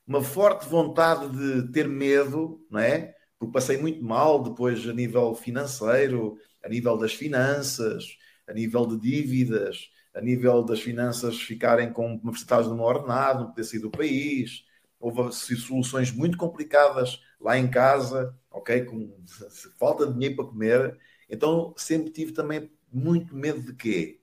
uma 0.05 0.21
forte 0.21 0.67
vontade 0.67 1.29
de 1.29 1.71
ter 1.71 1.87
medo, 1.87 2.59
não 2.69 2.79
é? 2.79 3.13
Porque 3.39 3.53
passei 3.53 3.77
muito 3.77 4.03
mal 4.03 4.43
depois 4.43 4.85
a 4.87 4.93
nível 4.93 5.33
financeiro, 5.35 6.37
a 6.63 6.67
nível 6.67 6.97
das 6.97 7.13
finanças, 7.13 8.05
a 8.47 8.53
nível 8.53 8.85
de 8.85 8.99
dívidas, 8.99 9.89
a 10.13 10.21
nível 10.21 10.63
das 10.63 10.81
finanças 10.81 11.41
ficarem 11.41 11.91
com 11.91 12.15
uma 12.15 12.31
porcentagem 12.31 12.69
do 12.69 12.75
meu 12.75 12.85
ordenado, 12.85 13.41
não 13.41 13.49
poder 13.49 13.63
sair 13.63 13.79
do 13.79 13.91
país. 13.91 14.65
Houve 14.99 15.31
soluções 15.33 16.11
muito 16.11 16.37
complicadas 16.37 17.21
lá 17.39 17.57
em 17.57 17.69
casa, 17.69 18.35
ok? 18.51 18.85
Com 18.85 19.15
falta 19.77 20.07
de 20.07 20.13
dinheiro 20.13 20.35
para 20.37 20.45
comer. 20.45 20.97
Então 21.29 21.73
sempre 21.77 22.11
tive 22.11 22.31
também 22.31 22.71
muito 22.91 23.35
medo 23.35 23.61
de 23.61 23.73
quê? 23.73 24.21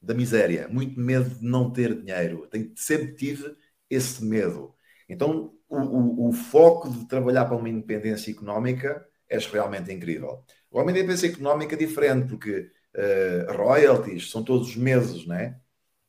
da 0.00 0.14
miséria, 0.14 0.68
muito 0.68 0.98
medo 0.98 1.30
de 1.30 1.44
não 1.44 1.70
ter 1.70 1.94
dinheiro. 2.00 2.48
Sempre 2.76 3.14
tive 3.14 3.56
esse 3.90 4.24
medo. 4.24 4.74
Então, 5.08 5.54
o, 5.68 5.76
o, 5.76 6.28
o, 6.28 6.32
foco 6.32 6.90
de 6.90 7.06
trabalhar 7.06 7.44
para 7.46 7.56
uma 7.56 7.68
independência 7.68 8.30
económica 8.30 9.06
é 9.28 9.38
realmente 9.38 9.92
incrível. 9.92 10.44
Uma 10.70 10.90
independência 10.90 11.28
económica 11.28 11.74
é 11.74 11.78
diferente, 11.78 12.28
porque 12.28 12.70
uh, 12.96 13.52
royalties 13.52 14.30
são 14.30 14.42
todos 14.42 14.68
os 14.68 14.76
meses, 14.76 15.26
né? 15.26 15.60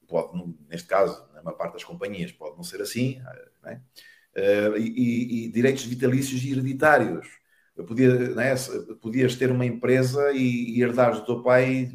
Pode, 0.08 0.56
neste 0.68 0.88
caso, 0.88 1.24
na 1.34 1.44
maior 1.44 1.58
parte 1.58 1.74
das 1.74 1.84
companhias, 1.84 2.32
pode 2.32 2.56
não 2.56 2.64
ser 2.64 2.82
assim, 2.82 3.22
né? 3.64 3.82
Uh, 4.36 4.78
e, 4.78 5.46
e, 5.46 5.52
direitos 5.52 5.84
vitalícios 5.86 6.44
e 6.44 6.52
hereditários. 6.52 7.28
Podia, 7.88 8.36
né, 8.36 8.56
podias 9.02 9.36
ter 9.36 9.52
uma 9.52 9.66
empresa 9.66 10.34
e, 10.34 10.78
e 10.78 10.82
herdares 10.82 11.20
do 11.20 11.26
teu 11.26 11.42
pai 11.42 11.90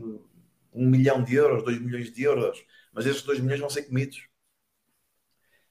um 0.75 0.89
milhão 0.89 1.23
de 1.23 1.35
euros, 1.37 1.63
dois 1.63 1.81
milhões 1.81 2.13
de 2.13 2.23
euros, 2.25 2.65
mas 2.93 3.07
esses 3.07 3.23
dois 3.23 3.39
milhões 3.39 3.61
vão 3.61 3.71
ser 3.71 3.83
comidos. 3.83 4.29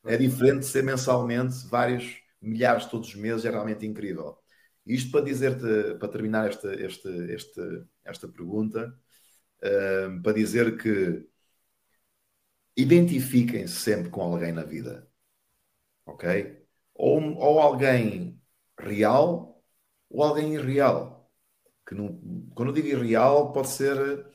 É 0.05 0.17
diferente 0.17 0.59
de 0.59 0.65
ser 0.65 0.83
mensalmente 0.83 1.67
vários 1.67 2.21
milhares 2.41 2.85
todos 2.85 3.09
os 3.09 3.15
meses, 3.15 3.45
é 3.45 3.49
realmente 3.49 3.85
incrível. 3.85 4.37
Isto 4.85 5.11
para 5.11 5.25
dizer-te, 5.25 5.97
para 5.97 6.09
terminar 6.09 6.49
esta, 6.49 6.73
esta, 6.73 7.09
esta, 7.31 7.87
esta 8.03 8.27
pergunta, 8.27 8.97
uh, 9.63 10.21
para 10.21 10.33
dizer 10.33 10.77
que 10.77 11.27
identifiquem-se 12.75 13.75
sempre 13.75 14.09
com 14.09 14.21
alguém 14.21 14.51
na 14.51 14.63
vida, 14.63 15.07
ok? 16.05 16.61
Ou, 16.93 17.21
ou 17.37 17.59
alguém 17.59 18.41
real, 18.79 19.63
ou 20.09 20.23
alguém 20.23 20.55
irreal. 20.55 21.29
Que 21.85 21.95
não, 21.95 22.19
quando 22.55 22.69
eu 22.69 22.73
digo 22.73 22.87
irreal, 22.87 23.51
pode 23.51 23.69
ser 23.69 24.25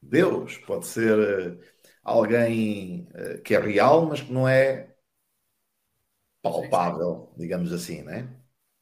Deus, 0.00 0.56
pode 0.58 0.86
ser 0.86 1.18
eh, 1.18 1.58
alguém 2.04 3.08
eh, 3.14 3.38
que 3.38 3.54
é 3.54 3.58
real, 3.58 4.06
mas 4.06 4.20
que 4.20 4.32
não 4.32 4.46
é 4.46 4.94
palpável, 6.40 7.34
digamos 7.36 7.72
assim, 7.72 8.02
né? 8.02 8.32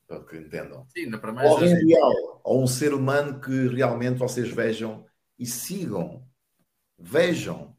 Para 0.07 0.25
que 0.25 0.37
entendam. 0.37 0.87
Sim, 0.95 1.11
para 1.13 1.33
mais 1.33 1.51
ou 1.51 1.57
alguém 1.57 1.75
real, 1.75 2.41
ou 2.45 2.63
um 2.63 2.67
ser 2.67 2.93
humano 2.93 3.41
que 3.41 3.69
realmente 3.69 4.19
vocês 4.19 4.49
vejam 4.51 5.06
e 5.39 5.47
sigam. 5.47 6.29
Vejam. 6.99 7.77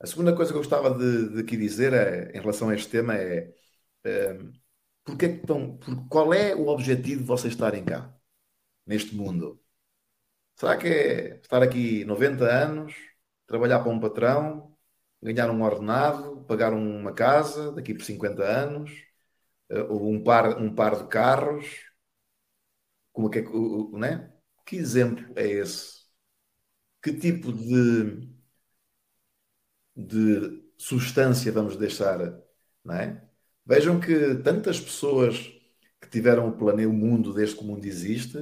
A 0.00 0.06
segunda 0.06 0.34
coisa 0.34 0.52
que 0.52 0.58
eu 0.58 0.62
gostava 0.62 0.90
de, 0.98 1.30
de 1.34 1.40
aqui 1.42 1.56
dizer 1.56 1.92
é, 1.92 2.30
em 2.36 2.40
relação 2.40 2.70
a 2.70 2.74
este 2.74 2.88
tema 2.90 3.16
é, 3.16 3.52
é 4.04 4.38
porque 5.04 5.26
é 5.26 5.28
que 5.30 5.40
estão, 5.42 5.76
por, 5.78 6.08
qual 6.08 6.34
é 6.34 6.54
o 6.54 6.68
objetivo 6.68 7.22
de 7.22 7.26
vocês 7.26 7.52
estarem 7.54 7.84
cá, 7.84 8.14
neste 8.86 9.14
mundo? 9.14 9.62
Será 10.56 10.76
que 10.76 10.88
é 10.88 11.36
estar 11.40 11.62
aqui 11.62 12.04
90 12.04 12.44
anos, 12.44 12.94
trabalhar 13.46 13.80
para 13.80 13.92
um 13.92 14.00
patrão, 14.00 14.76
ganhar 15.22 15.50
um 15.50 15.62
ordenado, 15.62 16.44
pagar 16.46 16.72
uma 16.74 17.12
casa 17.14 17.72
daqui 17.72 17.94
por 17.94 18.04
50 18.04 18.42
anos, 18.44 18.90
eh, 19.70 19.82
ou 19.84 20.10
um 20.10 20.22
par, 20.22 20.58
um 20.60 20.74
par 20.74 20.96
de 20.96 21.08
carros? 21.08 21.66
Como 23.12 23.28
é 23.28 23.42
que, 23.42 23.98
né? 23.98 24.32
que 24.66 24.76
exemplo 24.76 25.32
é 25.36 25.46
esse? 25.46 25.99
Que 27.02 27.12
tipo 27.12 27.52
de, 27.52 28.28
de 29.96 30.62
substância 30.78 31.52
vamos 31.52 31.76
deixar? 31.76 32.18
Não 32.84 32.94
é? 32.94 33.22
Vejam 33.66 34.00
que 34.00 34.34
tantas 34.36 34.80
pessoas 34.80 35.36
que 36.00 36.08
tiveram 36.10 36.48
o 36.48 36.56
planeta, 36.56 36.88
o 36.88 36.92
mundo 36.92 37.32
desde 37.34 37.56
que 37.56 37.62
o 37.62 37.66
mundo 37.66 37.84
existe, 37.84 38.38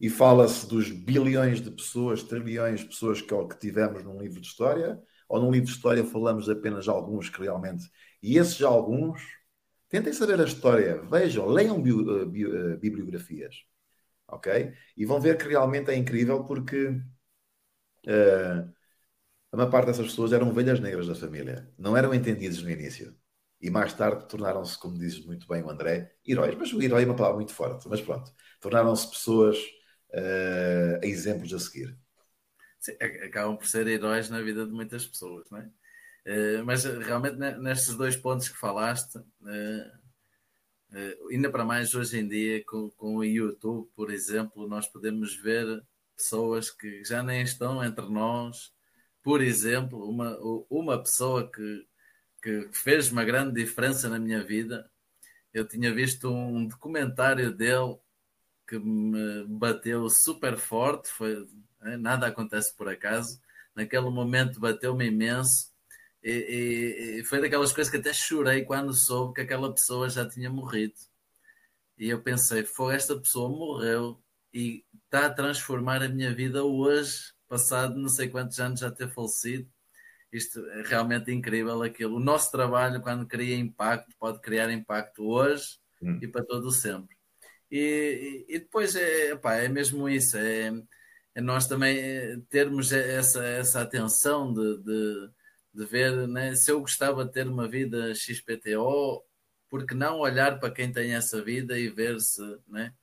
e 0.00 0.08
fala-se 0.08 0.66
dos 0.68 0.90
bilhões 0.90 1.60
de 1.60 1.70
pessoas, 1.70 2.22
trilhões 2.22 2.80
de 2.80 2.86
pessoas 2.86 3.20
que, 3.20 3.34
que 3.48 3.58
tivemos 3.58 4.04
num 4.04 4.20
livro 4.20 4.40
de 4.40 4.46
história, 4.46 5.00
ou 5.28 5.40
num 5.40 5.50
livro 5.50 5.66
de 5.66 5.72
história 5.74 6.04
falamos 6.04 6.48
apenas 6.48 6.84
de 6.84 6.90
alguns 6.90 7.28
que 7.28 7.40
realmente. 7.40 7.84
E 8.22 8.36
esses 8.38 8.62
alguns, 8.62 9.20
tentem 9.88 10.12
saber 10.12 10.40
a 10.40 10.44
história, 10.44 11.02
vejam, 11.02 11.46
leiam 11.48 11.82
bio, 11.82 12.22
eh, 12.22 12.24
bio, 12.26 12.78
bibliografias, 12.78 13.56
ok? 14.28 14.72
E 14.96 15.04
vão 15.06 15.20
ver 15.20 15.38
que 15.38 15.48
realmente 15.48 15.90
é 15.90 15.96
incrível 15.96 16.44
porque 16.44 17.00
uh, 18.08 18.74
a 19.52 19.56
maior 19.56 19.70
parte 19.70 19.86
dessas 19.86 20.06
pessoas 20.06 20.32
eram 20.32 20.48
ovelhas 20.48 20.80
negras 20.80 21.06
da 21.06 21.14
família, 21.14 21.72
não 21.78 21.96
eram 21.96 22.12
entendidos 22.12 22.62
no 22.62 22.70
início. 22.70 23.16
E 23.60 23.70
mais 23.70 23.92
tarde 23.92 24.28
tornaram-se, 24.28 24.78
como 24.78 24.96
diz 24.96 25.24
muito 25.26 25.46
bem 25.48 25.62
o 25.62 25.70
André, 25.70 26.14
heróis. 26.26 26.54
Mas 26.54 26.72
o 26.72 26.80
herói 26.80 27.02
é 27.02 27.06
uma 27.06 27.16
palavra 27.16 27.36
muito 27.36 27.52
forte, 27.52 27.88
mas 27.88 28.00
pronto. 28.00 28.32
Tornaram-se 28.60 29.10
pessoas 29.10 29.58
uh, 30.10 31.00
exemplos 31.02 31.52
a 31.52 31.58
seguir. 31.58 31.98
Sim, 32.78 32.92
acabam 33.00 33.56
por 33.56 33.66
ser 33.66 33.88
heróis 33.88 34.30
na 34.30 34.40
vida 34.40 34.64
de 34.64 34.72
muitas 34.72 35.04
pessoas, 35.06 35.50
não 35.50 35.58
é? 35.58 35.68
Uh, 36.26 36.64
mas 36.64 36.84
realmente 36.84 37.36
nestes 37.36 37.96
dois 37.96 38.16
pontos 38.16 38.48
que 38.48 38.56
falaste, 38.56 39.16
uh, 39.18 39.98
ainda 41.30 41.50
para 41.50 41.64
mais 41.64 41.92
hoje 41.94 42.20
em 42.20 42.28
dia, 42.28 42.64
com, 42.64 42.90
com 42.90 43.16
o 43.16 43.24
YouTube, 43.24 43.90
por 43.96 44.12
exemplo, 44.12 44.68
nós 44.68 44.86
podemos 44.86 45.34
ver 45.34 45.82
pessoas 46.18 46.70
que 46.70 47.04
já 47.04 47.22
nem 47.22 47.42
estão 47.42 47.82
entre 47.82 48.06
nós. 48.08 48.72
Por 49.22 49.40
exemplo, 49.40 50.04
uma, 50.08 50.36
uma 50.68 50.98
pessoa 50.98 51.50
que, 51.50 51.86
que 52.42 52.68
fez 52.72 53.10
uma 53.12 53.24
grande 53.24 53.54
diferença 53.54 54.08
na 54.08 54.18
minha 54.18 54.42
vida. 54.44 54.90
Eu 55.54 55.66
tinha 55.66 55.94
visto 55.94 56.28
um 56.28 56.66
documentário 56.66 57.52
dele 57.54 57.96
que 58.66 58.78
me 58.78 59.44
bateu 59.46 60.10
super 60.10 60.58
forte, 60.58 61.08
foi, 61.08 61.48
né, 61.80 61.96
nada 61.96 62.26
acontece 62.26 62.76
por 62.76 62.88
acaso. 62.88 63.40
Naquele 63.74 64.10
momento 64.10 64.60
bateu-me 64.60 65.06
imenso 65.06 65.72
e, 66.22 66.32
e, 66.32 67.20
e, 67.20 67.24
foi 67.24 67.40
daquelas 67.40 67.72
coisas 67.72 67.90
que 67.90 67.96
até 67.96 68.12
chorei 68.12 68.64
quando 68.64 68.92
soube 68.92 69.34
que 69.34 69.40
aquela 69.42 69.72
pessoa 69.72 70.10
já 70.10 70.28
tinha 70.28 70.50
morrido. 70.50 70.94
E 71.96 72.08
eu 72.10 72.22
pensei, 72.22 72.64
foi 72.64 72.94
esta 72.94 73.18
pessoa 73.18 73.48
morreu 73.48 74.20
e 74.52 74.84
está 75.04 75.26
a 75.26 75.34
transformar 75.34 76.02
a 76.02 76.08
minha 76.08 76.34
vida 76.34 76.64
hoje, 76.64 77.32
passado 77.48 77.98
não 77.98 78.08
sei 78.08 78.28
quantos 78.28 78.58
anos 78.60 78.80
já 78.80 78.90
ter 78.90 79.08
falecido. 79.08 79.68
Isto 80.32 80.64
é 80.70 80.82
realmente 80.82 81.32
incrível 81.32 81.82
aquilo. 81.82 82.16
O 82.16 82.20
nosso 82.20 82.50
trabalho, 82.50 83.00
quando 83.00 83.26
cria 83.26 83.56
impacto, 83.56 84.14
pode 84.18 84.40
criar 84.40 84.70
impacto 84.70 85.24
hoje 85.24 85.78
hum. 86.02 86.18
e 86.20 86.28
para 86.28 86.44
todo 86.44 86.66
o 86.68 86.72
sempre. 86.72 87.16
E, 87.70 88.44
e 88.48 88.58
depois 88.58 88.94
é, 88.94 89.36
pá, 89.36 89.54
é 89.56 89.68
mesmo 89.68 90.08
isso, 90.08 90.36
é, 90.36 90.72
é, 91.34 91.40
nós 91.40 91.66
também 91.66 91.98
eh, 91.98 92.36
termos 92.48 92.92
essa, 92.92 93.44
essa 93.44 93.82
atenção 93.82 94.52
de, 94.52 94.78
de, 94.82 95.30
de 95.74 95.84
ver 95.86 96.26
né, 96.26 96.54
se 96.54 96.70
eu 96.70 96.80
gostava 96.80 97.24
de 97.24 97.32
ter 97.32 97.46
uma 97.46 97.68
vida 97.68 98.14
XPTO, 98.14 99.22
porque 99.68 99.94
não 99.94 100.18
olhar 100.18 100.58
para 100.58 100.72
quem 100.72 100.90
tem 100.90 101.14
essa 101.14 101.42
vida 101.42 101.78
e 101.78 101.88
ver 101.88 102.18
se, 102.20 102.42
né? 102.66 102.94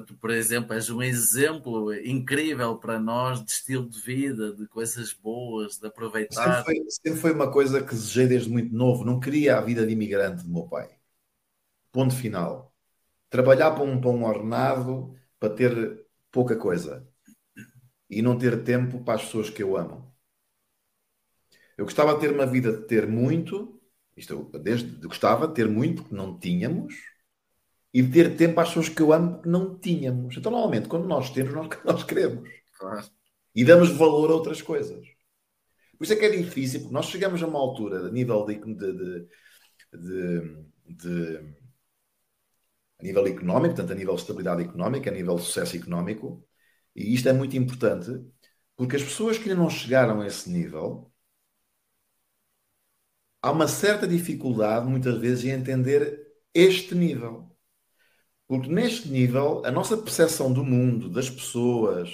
Tu, 0.00 0.14
por 0.16 0.30
exemplo, 0.30 0.74
és 0.74 0.90
um 0.90 1.02
exemplo 1.02 1.94
incrível 1.94 2.76
para 2.76 2.98
nós 2.98 3.44
de 3.44 3.50
estilo 3.50 3.88
de 3.88 4.00
vida, 4.00 4.54
de 4.54 4.66
coisas 4.66 5.12
boas, 5.12 5.78
de 5.78 5.86
aproveitar. 5.86 6.64
Sempre 6.64 6.64
foi, 6.64 6.90
sempre 6.90 7.20
foi 7.20 7.32
uma 7.32 7.50
coisa 7.50 7.82
que 7.82 7.94
desejei 7.94 8.26
desde 8.26 8.50
muito 8.50 8.74
novo. 8.74 9.04
Não 9.04 9.20
queria 9.20 9.58
a 9.58 9.60
vida 9.60 9.86
de 9.86 9.92
imigrante 9.92 10.44
do 10.44 10.52
meu 10.52 10.64
pai. 10.64 10.90
Ponto 11.92 12.14
final 12.14 12.74
trabalhar 13.34 13.72
para 13.72 13.82
um, 13.82 14.00
para 14.00 14.10
um 14.10 14.22
ordenado 14.22 15.12
para 15.40 15.52
ter 15.52 16.06
pouca 16.30 16.54
coisa 16.54 17.04
e 18.08 18.22
não 18.22 18.38
ter 18.38 18.62
tempo 18.62 19.02
para 19.02 19.14
as 19.14 19.24
pessoas 19.24 19.50
que 19.50 19.60
eu 19.60 19.76
amo. 19.76 20.14
Eu 21.76 21.84
gostava 21.84 22.14
de 22.14 22.20
ter 22.20 22.32
uma 22.32 22.46
vida 22.46 22.72
de 22.72 22.86
ter 22.86 23.08
muito, 23.08 23.82
isto 24.16 24.44
desde 24.62 25.04
gostava 25.04 25.48
de 25.48 25.54
ter 25.54 25.68
muito 25.68 26.02
porque 26.02 26.14
não 26.14 26.38
tínhamos, 26.38 26.94
e 27.94 28.02
de 28.02 28.10
ter 28.12 28.36
tempo 28.36 28.60
as 28.60 28.68
pessoas 28.68 28.88
que 28.88 29.00
eu 29.00 29.12
amo 29.12 29.34
porque 29.34 29.48
não 29.48 29.78
tínhamos. 29.78 30.36
Então, 30.36 30.50
normalmente, 30.50 30.88
quando 30.88 31.06
nós 31.06 31.30
temos, 31.30 31.54
nós, 31.54 31.68
nós 31.86 32.02
queremos. 32.02 32.50
Claro. 32.76 33.06
E 33.54 33.64
damos 33.64 33.90
valor 33.90 34.30
a 34.30 34.34
outras 34.34 34.60
coisas. 34.60 35.06
Por 35.96 36.02
isso 36.04 36.12
é 36.12 36.16
que 36.16 36.24
é 36.24 36.30
difícil, 36.30 36.80
porque 36.80 36.94
nós 36.94 37.06
chegamos 37.06 37.40
a 37.40 37.46
uma 37.46 37.58
altura, 37.60 38.08
a 38.08 38.10
nível 38.10 38.44
de, 38.44 38.56
de, 38.56 39.28
de, 39.92 40.64
de 40.88 41.54
a 42.98 43.02
nível 43.02 43.26
económico, 43.28 43.74
tanto 43.76 43.92
a 43.92 43.94
nível 43.94 44.14
de 44.14 44.20
estabilidade 44.22 44.62
económica, 44.62 45.10
a 45.10 45.14
nível 45.14 45.36
de 45.36 45.42
sucesso 45.42 45.76
económico, 45.76 46.44
e 46.96 47.14
isto 47.14 47.28
é 47.28 47.32
muito 47.32 47.56
importante, 47.56 48.10
porque 48.76 48.96
as 48.96 49.02
pessoas 49.04 49.38
que 49.38 49.48
ainda 49.48 49.62
não 49.62 49.70
chegaram 49.70 50.20
a 50.20 50.26
esse 50.26 50.50
nível, 50.50 51.12
há 53.40 53.52
uma 53.52 53.68
certa 53.68 54.06
dificuldade, 54.06 54.86
muitas 54.88 55.16
vezes, 55.18 55.44
em 55.44 55.50
entender 55.50 56.26
este 56.52 56.94
nível. 56.94 57.53
Porque 58.54 58.72
neste 58.72 59.08
nível, 59.08 59.62
a 59.64 59.70
nossa 59.72 59.96
percepção 59.96 60.52
do 60.52 60.64
mundo, 60.64 61.08
das 61.08 61.28
pessoas, 61.28 62.08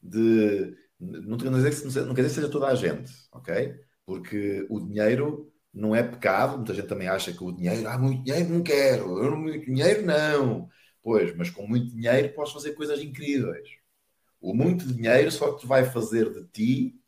de. 0.00 0.76
Não 1.00 1.36
quer 1.36 1.50
dizer 1.50 1.74
que, 1.74 2.00
não 2.00 2.14
quer 2.14 2.22
dizer 2.22 2.28
que 2.28 2.40
seja 2.40 2.48
toda 2.48 2.68
a 2.68 2.74
gente, 2.76 3.12
ok? 3.32 3.74
Porque 4.06 4.64
o 4.70 4.78
dinheiro 4.78 5.52
não 5.72 5.94
é 5.94 6.02
pecado. 6.02 6.58
Muita 6.58 6.74
gente 6.74 6.86
também 6.86 7.08
acha 7.08 7.32
que 7.32 7.42
o 7.42 7.50
dinheiro, 7.50 7.88
ah, 7.88 7.98
muito 7.98 8.22
dinheiro 8.22 8.48
não 8.50 8.62
quero, 8.62 9.18
eu 9.18 9.30
não, 9.32 9.36
muito 9.38 9.66
dinheiro 9.66 10.06
não. 10.06 10.68
Pois, 11.02 11.34
mas 11.36 11.50
com 11.50 11.66
muito 11.66 11.90
dinheiro 11.94 12.32
podes 12.34 12.52
fazer 12.52 12.72
coisas 12.74 13.00
incríveis. 13.02 13.68
O 14.40 14.54
muito 14.54 14.86
dinheiro 14.86 15.30
só 15.32 15.56
te 15.56 15.66
vai 15.66 15.84
fazer 15.84 16.32
de 16.32 16.44
ti, 16.48 17.00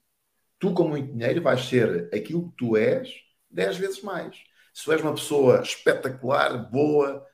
tu 0.58 0.74
com 0.74 0.88
muito 0.88 1.12
dinheiro 1.12 1.40
vais 1.42 1.60
ser 1.62 2.10
aquilo 2.12 2.50
que 2.50 2.56
tu 2.56 2.76
és 2.76 3.08
dez 3.48 3.76
vezes 3.76 4.02
mais. 4.02 4.36
Se 4.74 4.84
tu 4.84 4.92
és 4.92 5.00
uma 5.02 5.14
pessoa 5.14 5.62
espetacular, 5.62 6.68
boa, 6.70 7.24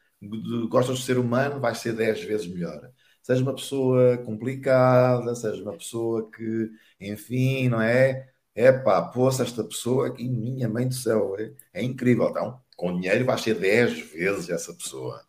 gostas 0.68 0.98
de 0.98 1.04
ser 1.04 1.18
humano, 1.18 1.60
vais 1.60 1.78
ser 1.78 1.94
dez 1.94 2.22
vezes 2.22 2.46
melhor. 2.46 2.90
Seja 3.22 3.42
uma 3.42 3.54
pessoa 3.54 4.18
complicada, 4.18 5.34
seja 5.34 5.62
uma 5.62 5.76
pessoa 5.76 6.30
que, 6.30 6.70
enfim, 7.00 7.68
não 7.68 7.80
é? 7.80 8.28
É 8.54 8.70
pá, 8.72 9.02
poça, 9.02 9.42
esta 9.42 9.64
pessoa 9.64 10.08
aqui, 10.08 10.28
minha 10.28 10.68
mãe 10.68 10.86
do 10.88 10.94
céu, 10.94 11.36
é, 11.38 11.52
é 11.72 11.82
incrível. 11.82 12.28
Então, 12.28 12.60
com 12.76 12.94
dinheiro 12.94 13.24
vai 13.24 13.38
ser 13.38 13.54
10 13.54 13.98
vezes 14.12 14.50
essa 14.50 14.74
pessoa. 14.74 15.24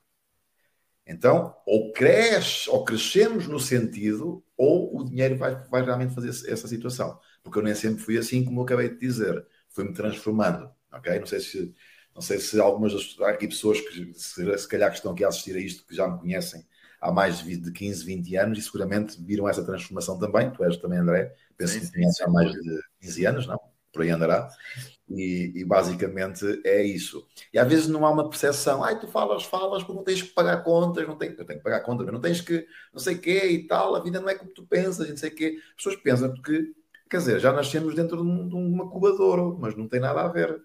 Então, 1.05 1.53
ou 1.65 1.91
cresce, 1.91 2.69
ou 2.69 2.83
crescemos 2.85 3.47
no 3.47 3.59
sentido, 3.59 4.43
ou 4.55 4.97
o 4.97 5.03
dinheiro 5.03 5.37
vai, 5.37 5.55
vai 5.69 5.83
realmente 5.83 6.15
fazer 6.15 6.29
essa 6.51 6.67
situação. 6.67 7.19
Porque 7.43 7.59
eu 7.59 7.63
nem 7.63 7.75
sempre 7.75 8.01
fui 8.01 8.17
assim, 8.17 8.43
como 8.43 8.61
eu 8.61 8.63
acabei 8.63 8.89
de 8.89 8.97
dizer. 8.97 9.45
Fui-me 9.69 9.93
transformando, 9.93 10.69
ok? 10.91 11.19
Não 11.19 11.25
sei 11.25 11.39
se, 11.41 11.75
não 12.13 12.21
sei 12.21 12.39
se 12.39 12.59
algumas 12.59 12.93
das 12.93 13.15
há 13.21 13.29
aqui 13.29 13.47
pessoas 13.47 13.81
que 13.81 14.13
se, 14.13 14.57
se 14.57 14.67
calhar 14.67 14.89
que 14.89 14.97
estão 14.97 15.11
aqui 15.11 15.23
a 15.23 15.29
assistir 15.29 15.55
a 15.55 15.59
isto, 15.59 15.85
que 15.85 15.95
já 15.95 16.07
me 16.07 16.19
conhecem 16.19 16.63
há 17.03 17.11
mais 17.11 17.43
de 17.43 17.71
15, 17.71 18.05
20 18.05 18.35
anos 18.37 18.57
e 18.57 18.61
seguramente 18.61 19.21
viram 19.21 19.47
essa 19.47 19.63
transformação 19.63 20.17
também. 20.17 20.49
Tu 20.51 20.63
és 20.63 20.77
também, 20.77 20.99
André, 20.99 21.33
penso 21.57 21.73
sim, 21.73 21.81
que 21.81 21.91
conheces 21.91 22.21
há 22.21 22.29
mais 22.29 22.51
de 22.51 22.81
15 23.01 23.25
anos, 23.25 23.47
não? 23.47 23.59
Por 23.91 24.03
aí 24.03 24.09
andará. 24.09 24.49
E, 25.09 25.51
e, 25.55 25.65
basicamente 25.65 26.61
é 26.65 26.81
isso. 26.81 27.27
E 27.53 27.59
às 27.59 27.67
vezes 27.67 27.87
não 27.87 28.05
há 28.05 28.09
uma 28.09 28.29
percepção, 28.29 28.83
ai, 28.83 28.99
tu 28.99 29.07
falas, 29.07 29.43
falas, 29.43 29.83
porque 29.83 29.97
não 29.97 30.03
tens 30.03 30.21
que 30.21 30.29
pagar 30.29 30.63
contas, 30.63 31.05
não 31.05 31.17
tenho, 31.17 31.33
eu 31.33 31.45
tenho 31.45 31.59
que 31.59 31.63
pagar 31.63 31.81
contas, 31.81 32.05
mas 32.05 32.13
não 32.13 32.21
tens 32.21 32.41
que, 32.41 32.65
não 32.91 32.99
sei 32.99 33.15
o 33.15 33.19
quê 33.19 33.47
e 33.49 33.67
tal, 33.67 33.95
a 33.95 33.99
vida 33.99 34.19
não 34.19 34.29
é 34.29 34.35
como 34.35 34.51
tu 34.51 34.65
pensas, 34.65 35.09
não 35.09 35.17
sei 35.17 35.29
o 35.29 35.35
quê. 35.35 35.59
As 35.69 35.75
pessoas 35.75 35.95
pensam 35.97 36.33
porque, 36.33 36.73
quer 37.09 37.17
dizer, 37.17 37.39
já 37.39 37.51
nascemos 37.51 37.93
dentro 37.93 38.17
de, 38.17 38.23
um, 38.23 38.47
de 38.47 38.55
uma 38.55 38.89
cubadora, 38.89 39.43
mas 39.59 39.75
não 39.75 39.87
tem 39.87 39.99
nada 39.99 40.21
a 40.21 40.27
ver. 40.29 40.59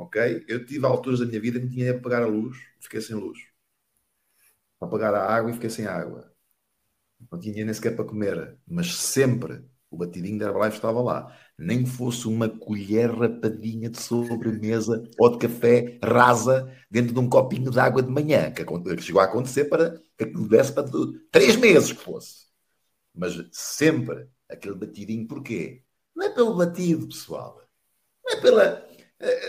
Ok? 0.00 0.44
Eu 0.48 0.64
tive 0.64 0.86
alturas 0.86 1.20
da 1.20 1.26
minha 1.26 1.40
vida 1.40 1.60
que 1.60 1.68
tinha 1.68 1.92
que 1.92 2.00
pagar 2.00 2.22
a 2.22 2.26
luz, 2.26 2.56
fiquei 2.80 3.02
sem 3.02 3.14
luz. 3.14 3.38
Para 4.78 4.88
pagar 4.88 5.14
a 5.14 5.26
água 5.26 5.50
e 5.50 5.54
fiquei 5.54 5.68
sem 5.68 5.86
água. 5.86 6.32
Não 7.30 7.38
tinha 7.38 7.64
nem 7.64 7.74
sequer 7.74 7.94
para 7.94 8.06
comer, 8.06 8.56
mas 8.66 8.96
sempre 8.96 9.62
o 9.90 9.98
batidinho 9.98 10.38
da 10.38 10.46
Herbalife 10.46 10.76
estava 10.76 11.02
lá. 11.02 11.36
Nem 11.58 11.84
fosse 11.84 12.26
uma 12.26 12.48
colher 12.48 13.10
rapadinha 13.10 13.90
de 13.90 14.00
sobremesa 14.00 15.06
ou 15.18 15.30
de 15.32 15.38
café 15.38 15.98
rasa 16.02 16.74
dentro 16.90 17.12
de 17.12 17.20
um 17.20 17.28
copinho 17.28 17.70
de 17.70 17.78
água 17.78 18.02
de 18.02 18.10
manhã, 18.10 18.50
que 18.50 18.64
chegou 19.02 19.20
a 19.20 19.24
acontecer 19.24 19.66
para 19.66 20.00
que 20.16 20.24
desse 20.48 20.72
para 20.72 20.88
três 21.30 21.56
meses 21.56 21.92
que 21.92 22.02
fosse. 22.02 22.46
Mas 23.14 23.34
sempre 23.52 24.28
aquele 24.48 24.76
batidinho, 24.76 25.28
porquê? 25.28 25.82
Não 26.16 26.24
é 26.24 26.30
pelo 26.30 26.56
batido, 26.56 27.06
pessoal. 27.06 27.60
Não 28.24 28.38
é 28.38 28.40
pela 28.40 28.89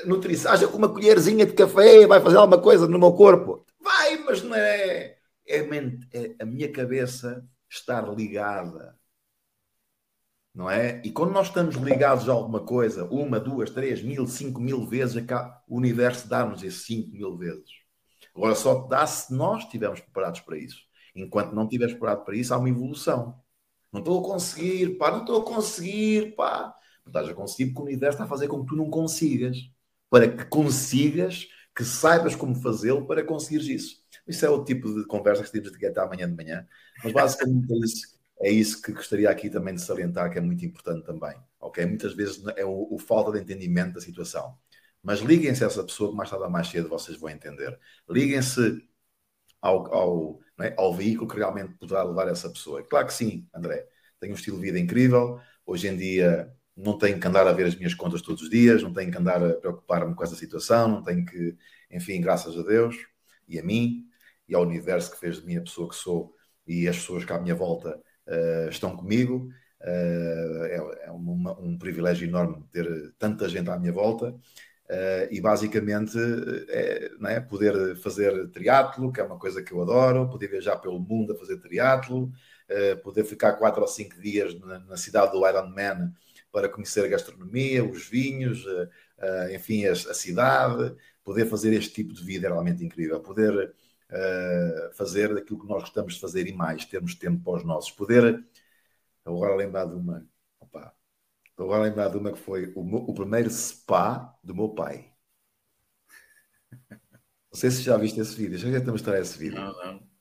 nutrição. 0.05 0.51
Acha 0.51 0.67
que 0.67 0.75
uma 0.75 0.89
colherzinha 0.89 1.45
de 1.45 1.53
café 1.53 2.05
vai 2.07 2.21
fazer 2.21 2.37
alguma 2.37 2.61
coisa 2.61 2.87
no 2.87 2.99
meu 2.99 3.13
corpo? 3.13 3.65
Vai, 3.79 4.17
mas 4.17 4.43
não 4.43 4.55
é. 4.55 5.17
É, 5.47 5.57
é 6.13 6.35
a 6.39 6.45
minha 6.45 6.71
cabeça 6.71 7.45
estar 7.69 8.07
ligada 8.13 8.95
não 10.53 10.69
é? 10.69 11.01
E 11.03 11.11
quando 11.11 11.31
nós 11.31 11.47
estamos 11.47 11.75
ligados 11.75 12.27
a 12.27 12.33
alguma 12.33 12.59
coisa, 12.59 13.05
uma, 13.05 13.39
duas, 13.39 13.69
três, 13.69 14.01
mil, 14.01 14.27
cinco 14.27 14.59
mil 14.59 14.85
vezes, 14.85 15.23
o 15.67 15.77
universo 15.77 16.27
dá-nos 16.27 16.61
esses 16.63 16.85
cinco 16.85 17.09
mil 17.11 17.37
vezes. 17.37 17.69
Agora 18.35 18.55
só 18.55 18.87
dá 18.87 19.05
se 19.07 19.33
nós 19.33 19.63
estivermos 19.63 20.01
preparados 20.01 20.41
para 20.41 20.57
isso. 20.57 20.79
Enquanto 21.15 21.53
não 21.53 21.63
estiveres 21.63 21.93
preparado 21.93 22.25
para 22.25 22.35
isso, 22.35 22.53
há 22.53 22.57
uma 22.57 22.69
evolução. 22.69 23.41
Não 23.91 23.99
estou 23.99 24.19
a 24.19 24.23
conseguir, 24.23 24.97
pá, 24.97 25.11
não 25.11 25.21
estou 25.21 25.41
a 25.41 25.45
conseguir, 25.45 26.35
pá. 26.35 26.73
Não 27.05 27.09
estás 27.11 27.29
a 27.29 27.33
conseguir 27.33 27.71
porque 27.71 27.81
o 27.81 27.85
universo 27.85 28.15
está 28.15 28.23
a 28.25 28.27
fazer 28.27 28.47
com 28.47 28.61
que 28.61 28.67
tu 28.67 28.75
não 28.75 28.89
consigas. 28.89 29.57
Para 30.09 30.27
que 30.29 30.45
consigas, 30.45 31.47
que 31.75 31.83
saibas 31.83 32.35
como 32.35 32.55
fazê-lo 32.55 33.07
para 33.07 33.23
conseguires 33.23 33.67
isso. 33.67 34.01
Isso 34.27 34.45
é 34.45 34.49
o 34.49 34.63
tipo 34.63 34.93
de 34.93 35.05
conversa 35.05 35.43
que 35.43 35.51
temos 35.51 35.71
de 35.71 35.85
até 35.85 35.99
amanhã 35.99 36.29
de 36.29 36.35
manhã. 36.35 36.67
Mas 37.03 37.13
basicamente 37.13 37.71
é 37.73 37.77
isso 37.77 38.21
é 38.41 38.49
isso 38.49 38.81
que 38.81 38.91
gostaria 38.91 39.29
aqui 39.29 39.49
também 39.49 39.75
de 39.75 39.81
salientar, 39.81 40.31
que 40.31 40.37
é 40.39 40.41
muito 40.41 40.65
importante 40.65 41.05
também. 41.05 41.35
Ok? 41.59 41.85
Muitas 41.85 42.13
vezes 42.13 42.43
é 42.57 42.65
o, 42.65 42.87
o 42.91 42.97
falta 42.97 43.31
de 43.31 43.39
entendimento 43.39 43.93
da 43.93 44.01
situação. 44.01 44.57
Mas 45.03 45.19
liguem-se 45.19 45.63
a 45.63 45.67
essa 45.67 45.83
pessoa 45.83 46.09
que 46.09 46.17
mais 46.17 46.29
tarde 46.29 46.45
ou 46.45 46.49
mais 46.49 46.67
cedo 46.67 46.89
vocês 46.89 47.17
vão 47.17 47.29
entender. 47.29 47.79
Liguem-se 48.09 48.83
ao, 49.61 49.93
ao, 49.93 50.39
é? 50.59 50.73
ao, 50.77 50.93
veículo 50.93 51.29
que 51.29 51.37
realmente 51.37 51.73
poderá 51.75 52.03
levar 52.03 52.27
essa 52.29 52.49
pessoa. 52.49 52.83
Claro 52.83 53.07
que 53.07 53.13
sim, 53.13 53.47
André. 53.53 53.87
Tenho 54.19 54.33
um 54.33 54.35
estilo 54.35 54.57
de 54.57 54.63
vida 54.63 54.79
incrível. 54.79 55.39
Hoje 55.65 55.87
em 55.87 55.95
dia 55.95 56.51
não 56.83 56.97
tenho 56.97 57.19
que 57.19 57.27
andar 57.27 57.47
a 57.47 57.53
ver 57.53 57.65
as 57.65 57.75
minhas 57.75 57.93
contas 57.93 58.21
todos 58.21 58.43
os 58.43 58.49
dias, 58.49 58.83
não 58.83 58.93
tenho 58.93 59.11
que 59.11 59.17
andar 59.17 59.43
a 59.43 59.53
preocupar-me 59.53 60.15
com 60.15 60.23
essa 60.23 60.35
situação, 60.35 60.87
não 60.87 61.03
tenho 61.03 61.25
que, 61.25 61.55
enfim, 61.89 62.19
graças 62.21 62.57
a 62.57 62.63
Deus 62.63 62.95
e 63.47 63.59
a 63.59 63.63
mim 63.63 64.05
e 64.47 64.55
ao 64.55 64.63
universo 64.63 65.11
que 65.11 65.19
fez 65.19 65.39
de 65.39 65.45
mim 65.45 65.57
a 65.57 65.61
pessoa 65.61 65.89
que 65.89 65.95
sou 65.95 66.35
e 66.67 66.87
as 66.87 66.97
pessoas 66.97 67.25
que 67.25 67.33
à 67.33 67.39
minha 67.39 67.55
volta 67.55 67.99
uh, 68.27 68.69
estão 68.69 68.95
comigo. 68.95 69.49
Uh, 69.81 70.65
é, 70.65 71.05
é 71.05 71.11
uma, 71.11 71.59
um 71.59 71.77
privilégio 71.77 72.27
enorme 72.27 72.63
ter 72.71 72.87
tanta 73.17 73.49
gente 73.49 73.69
à 73.69 73.77
minha 73.77 73.91
volta. 73.91 74.35
Uh, 74.91 75.23
e 75.31 75.39
basicamente 75.39 76.17
é, 76.67 77.09
é, 77.23 77.39
poder 77.39 77.95
fazer 77.95 78.49
triatlo, 78.49 79.09
que 79.09 79.21
é 79.21 79.23
uma 79.23 79.39
coisa 79.39 79.63
que 79.63 79.71
eu 79.71 79.81
adoro, 79.81 80.29
poder 80.29 80.49
viajar 80.49 80.75
pelo 80.79 80.99
mundo 80.99 81.31
a 81.31 81.37
fazer 81.37 81.57
triatlo, 81.61 82.25
uh, 82.25 83.01
poder 83.01 83.23
ficar 83.23 83.53
quatro 83.53 83.81
ou 83.81 83.87
cinco 83.87 84.19
dias 84.19 84.53
na, 84.59 84.79
na, 84.79 84.97
cidade 84.97 85.31
do 85.31 85.47
Ironman 85.47 86.11
para 86.51 86.69
conhecer 86.69 87.05
a 87.05 87.07
gastronomia, 87.07 87.83
os 87.83 88.07
vinhos, 88.07 88.65
uh, 88.65 89.53
enfim, 89.53 89.85
a, 89.85 89.91
a, 89.91 90.13
cidade, 90.13 90.95
poder 91.23 91.45
fazer 91.45 91.73
este 91.73 91.93
tipo 91.93 92.13
de 92.13 92.23
vida 92.23 92.47
é 92.47 92.49
realmente 92.49 92.83
incrível, 92.83 93.19
poder 93.21 93.73
uh, 94.09 94.93
fazer 94.93 95.35
aquilo 95.37 95.61
que 95.61 95.67
nós 95.67 95.83
gostamos 95.83 96.15
de 96.15 96.19
fazer 96.19 96.47
e 96.47 96.53
mais, 96.53 96.85
termos 96.85 97.15
tempo 97.15 97.43
para 97.43 97.57
os 97.57 97.63
nossos. 97.63 97.91
Poder, 97.91 98.43
agora 99.25 99.55
lembrar 99.55 99.85
de 99.85 99.95
uma, 99.95 100.27
opa, 100.59 100.93
agora 101.57 101.83
lembrar 101.83 102.09
de 102.09 102.17
uma 102.17 102.31
que 102.31 102.39
foi 102.39 102.71
o, 102.75 102.83
meu, 102.83 102.99
o 102.99 103.13
primeiro 103.13 103.49
spa 103.49 104.37
do 104.43 104.55
meu 104.55 104.69
pai. 104.69 105.11
Não 107.51 107.59
sei 107.59 107.69
se 107.69 107.81
já 107.81 107.97
viste 107.97 108.19
esse 108.19 108.35
vídeo, 108.35 108.57
já 108.57 108.79
te 108.79 108.87
mostrar 108.87 109.19
esse 109.19 109.37
vídeo. 109.37 109.59
Não, 109.59 109.73
não. 109.73 110.11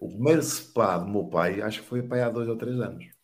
O 0.00 0.08
primeiro 0.08 0.42
spa 0.42 0.98
do 0.98 1.08
meu 1.08 1.24
pai, 1.24 1.60
acho 1.60 1.80
que 1.82 1.88
foi 1.88 2.02
pai 2.02 2.22
há 2.22 2.30
dois 2.30 2.48
ou 2.48 2.56
três 2.56 2.78
anos. 2.80 3.15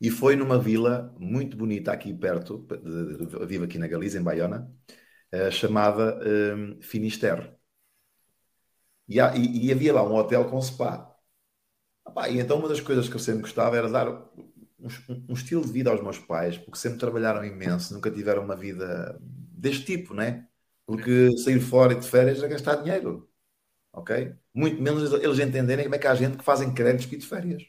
E 0.00 0.10
foi 0.10 0.34
numa 0.34 0.58
vila 0.58 1.14
muito 1.18 1.56
bonita 1.56 1.92
aqui 1.92 2.14
perto, 2.14 2.66
vivo 3.46 3.64
aqui 3.64 3.78
na 3.78 3.86
Galiza, 3.86 4.18
em 4.18 4.22
Baiona, 4.22 4.72
uh, 5.34 5.50
chamada 5.52 6.18
um, 6.56 6.80
Finisterre. 6.80 7.52
E, 9.06 9.18
e, 9.18 9.66
e, 9.66 9.72
havia 9.72 9.92
lá 9.92 10.02
um 10.02 10.14
hotel 10.14 10.48
com 10.48 10.60
spa. 10.62 11.14
e 12.30 12.38
então 12.38 12.58
uma 12.58 12.68
das 12.68 12.80
coisas 12.80 13.08
que 13.08 13.16
eu 13.16 13.20
sempre 13.20 13.42
gostava 13.42 13.76
era 13.76 13.90
dar 13.90 14.08
um, 14.08 14.88
um, 15.28 15.34
estilo 15.34 15.64
de 15.64 15.72
vida 15.72 15.90
aos 15.90 16.02
meus 16.02 16.18
pais, 16.18 16.56
porque 16.56 16.78
sempre 16.78 16.98
trabalharam 16.98 17.44
imenso, 17.44 17.92
nunca 17.92 18.10
tiveram 18.10 18.44
uma 18.44 18.56
vida 18.56 19.18
deste 19.20 19.84
tipo, 19.84 20.14
né? 20.14 20.46
Porque 20.86 21.36
sair 21.38 21.60
fora 21.60 21.94
de 21.94 22.08
férias 22.08 22.42
é 22.42 22.48
gastar 22.48 22.76
dinheiro, 22.76 23.28
ok? 23.92 24.34
Muito 24.54 24.80
menos 24.80 25.12
eles 25.12 25.38
entenderem 25.38 25.84
como 25.84 25.94
é 25.94 25.98
que 25.98 26.06
há 26.06 26.14
gente 26.14 26.38
que 26.38 26.44
fazem 26.44 26.72
créditos 26.72 27.12
ir 27.12 27.18
de 27.18 27.26
férias. 27.26 27.62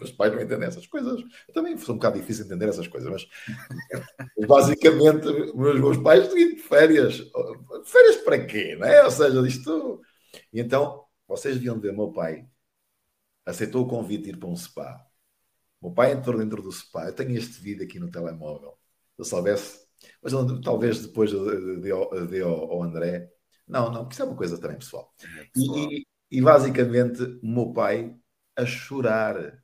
Os 0.00 0.12
pais 0.12 0.32
não 0.32 0.40
entendem 0.40 0.68
essas 0.68 0.86
coisas. 0.86 1.20
Eu 1.48 1.54
também 1.54 1.76
foi 1.76 1.94
um 1.94 1.98
bocado 1.98 2.18
difícil 2.18 2.44
entender 2.44 2.68
essas 2.68 2.88
coisas, 2.88 3.10
mas 3.10 3.26
basicamente 4.48 5.26
os 5.28 5.80
meus 5.80 5.98
pais 5.98 6.32
de 6.32 6.56
férias. 6.56 7.22
Férias 7.84 8.16
para 8.16 8.44
quê? 8.46 8.76
Não 8.78 8.86
é? 8.86 9.04
Ou 9.04 9.10
seja, 9.10 9.46
isto 9.46 10.00
e 10.52 10.60
então, 10.60 11.04
vocês 11.26 11.54
deviam 11.54 11.80
ver, 11.80 11.92
meu 11.92 12.12
pai 12.12 12.46
aceitou 13.44 13.84
o 13.84 13.88
convite 13.88 14.24
de 14.24 14.30
ir 14.30 14.36
para 14.36 14.48
um 14.48 14.56
spa. 14.56 15.04
Meu 15.82 15.92
pai 15.92 16.12
entrou 16.12 16.38
dentro 16.38 16.62
do 16.62 16.70
spa. 16.70 17.06
Eu 17.06 17.14
tenho 17.14 17.36
este 17.36 17.60
vídeo 17.60 17.84
aqui 17.84 17.98
no 17.98 18.10
telemóvel. 18.10 18.78
Se 19.16 19.22
eu 19.22 19.24
soubesse, 19.24 19.86
mas 20.22 20.32
talvez 20.62 21.06
depois 21.06 21.30
de, 21.30 21.80
de, 21.80 22.26
de 22.26 22.40
ao 22.42 22.82
André. 22.82 23.30
Não, 23.66 23.90
não, 23.90 24.02
porque 24.02 24.14
isso 24.14 24.22
é 24.22 24.26
uma 24.26 24.36
coisa 24.36 24.58
também 24.58 24.78
pessoal. 24.78 25.12
É 25.22 25.44
pessoal. 25.44 25.78
E, 25.90 26.06
e, 26.30 26.40
basicamente, 26.40 27.22
o 27.22 27.46
meu 27.46 27.72
pai 27.72 28.14
a 28.56 28.66
chorar, 28.66 29.62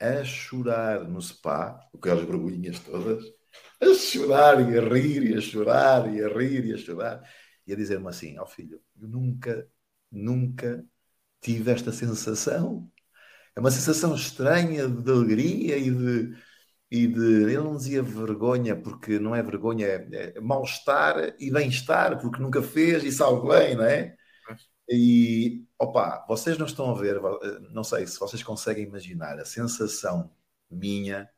a 0.00 0.24
chorar 0.24 1.08
no 1.08 1.20
spa, 1.20 1.80
com 1.90 1.98
aquelas 1.98 2.24
borbulhinhas 2.24 2.78
todas, 2.80 3.24
a 3.80 3.94
chorar 3.94 4.60
e 4.60 4.78
a 4.78 4.82
rir, 4.82 5.30
e 5.30 5.34
a 5.36 5.40
chorar, 5.40 6.12
e 6.12 6.22
a 6.22 6.28
rir, 6.28 6.66
e 6.66 6.74
a 6.74 6.78
chorar 6.78 7.22
e 7.68 7.72
a 7.72 7.76
dizer-me 7.76 8.08
assim: 8.08 8.38
Ó 8.38 8.44
oh, 8.44 8.46
filho, 8.46 8.80
eu 9.00 9.08
nunca, 9.08 9.68
nunca 10.10 10.84
tive 11.40 11.70
esta 11.70 11.92
sensação. 11.92 12.90
É 13.54 13.60
uma 13.60 13.70
sensação 13.70 14.14
estranha 14.14 14.88
de 14.88 15.10
alegria 15.10 15.76
e 15.78 15.90
de. 15.90 16.48
E 16.90 17.06
de 17.06 17.20
ele 17.20 17.58
não 17.58 17.76
dizia 17.76 18.02
vergonha, 18.02 18.74
porque 18.74 19.18
não 19.18 19.34
é 19.36 19.42
vergonha, 19.42 19.86
é, 19.86 20.32
é 20.36 20.40
mal-estar 20.40 21.34
e 21.38 21.50
bem-estar, 21.50 22.18
porque 22.18 22.40
nunca 22.40 22.62
fez 22.62 23.04
e 23.04 23.12
sabe 23.12 23.46
bem, 23.46 23.76
não 23.76 23.84
é? 23.84 24.16
E 24.88 25.66
opa, 25.78 26.24
vocês 26.28 26.58
não 26.58 26.66
estão 26.66 26.90
a 26.90 26.94
ver, 26.94 27.20
não 27.70 27.84
sei 27.84 28.06
se 28.06 28.18
vocês 28.18 28.42
conseguem 28.42 28.84
imaginar 28.84 29.38
a 29.38 29.44
sensação 29.44 30.30
minha, 30.70 31.30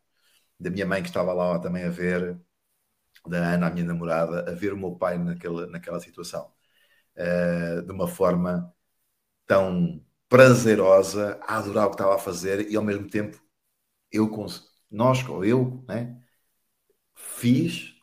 da 0.58 0.70
minha 0.70 0.86
mãe 0.86 1.02
que 1.02 1.08
estava 1.08 1.32
lá 1.32 1.58
também 1.60 1.84
a 1.84 1.90
ver, 1.90 2.40
da 3.26 3.54
Ana, 3.54 3.68
a 3.68 3.70
minha 3.70 3.86
namorada, 3.86 4.50
a 4.50 4.54
ver 4.54 4.72
o 4.72 4.78
meu 4.78 4.96
pai 4.96 5.18
naquela, 5.18 5.66
naquela 5.66 6.00
situação. 6.00 6.52
Uh, 7.16 7.82
de 7.82 7.92
uma 7.92 8.08
forma 8.08 8.74
tão 9.46 10.04
prazerosa, 10.28 11.38
a 11.42 11.58
adorar 11.58 11.86
o 11.86 11.90
que 11.90 11.96
estava 11.96 12.14
a 12.16 12.18
fazer 12.18 12.70
e 12.70 12.76
ao 12.76 12.84
mesmo 12.84 13.08
tempo 13.10 13.42
eu, 14.12 14.30
nós, 14.90 15.28
ou 15.28 15.44
eu, 15.44 15.84
né, 15.88 16.22
fiz, 17.14 17.94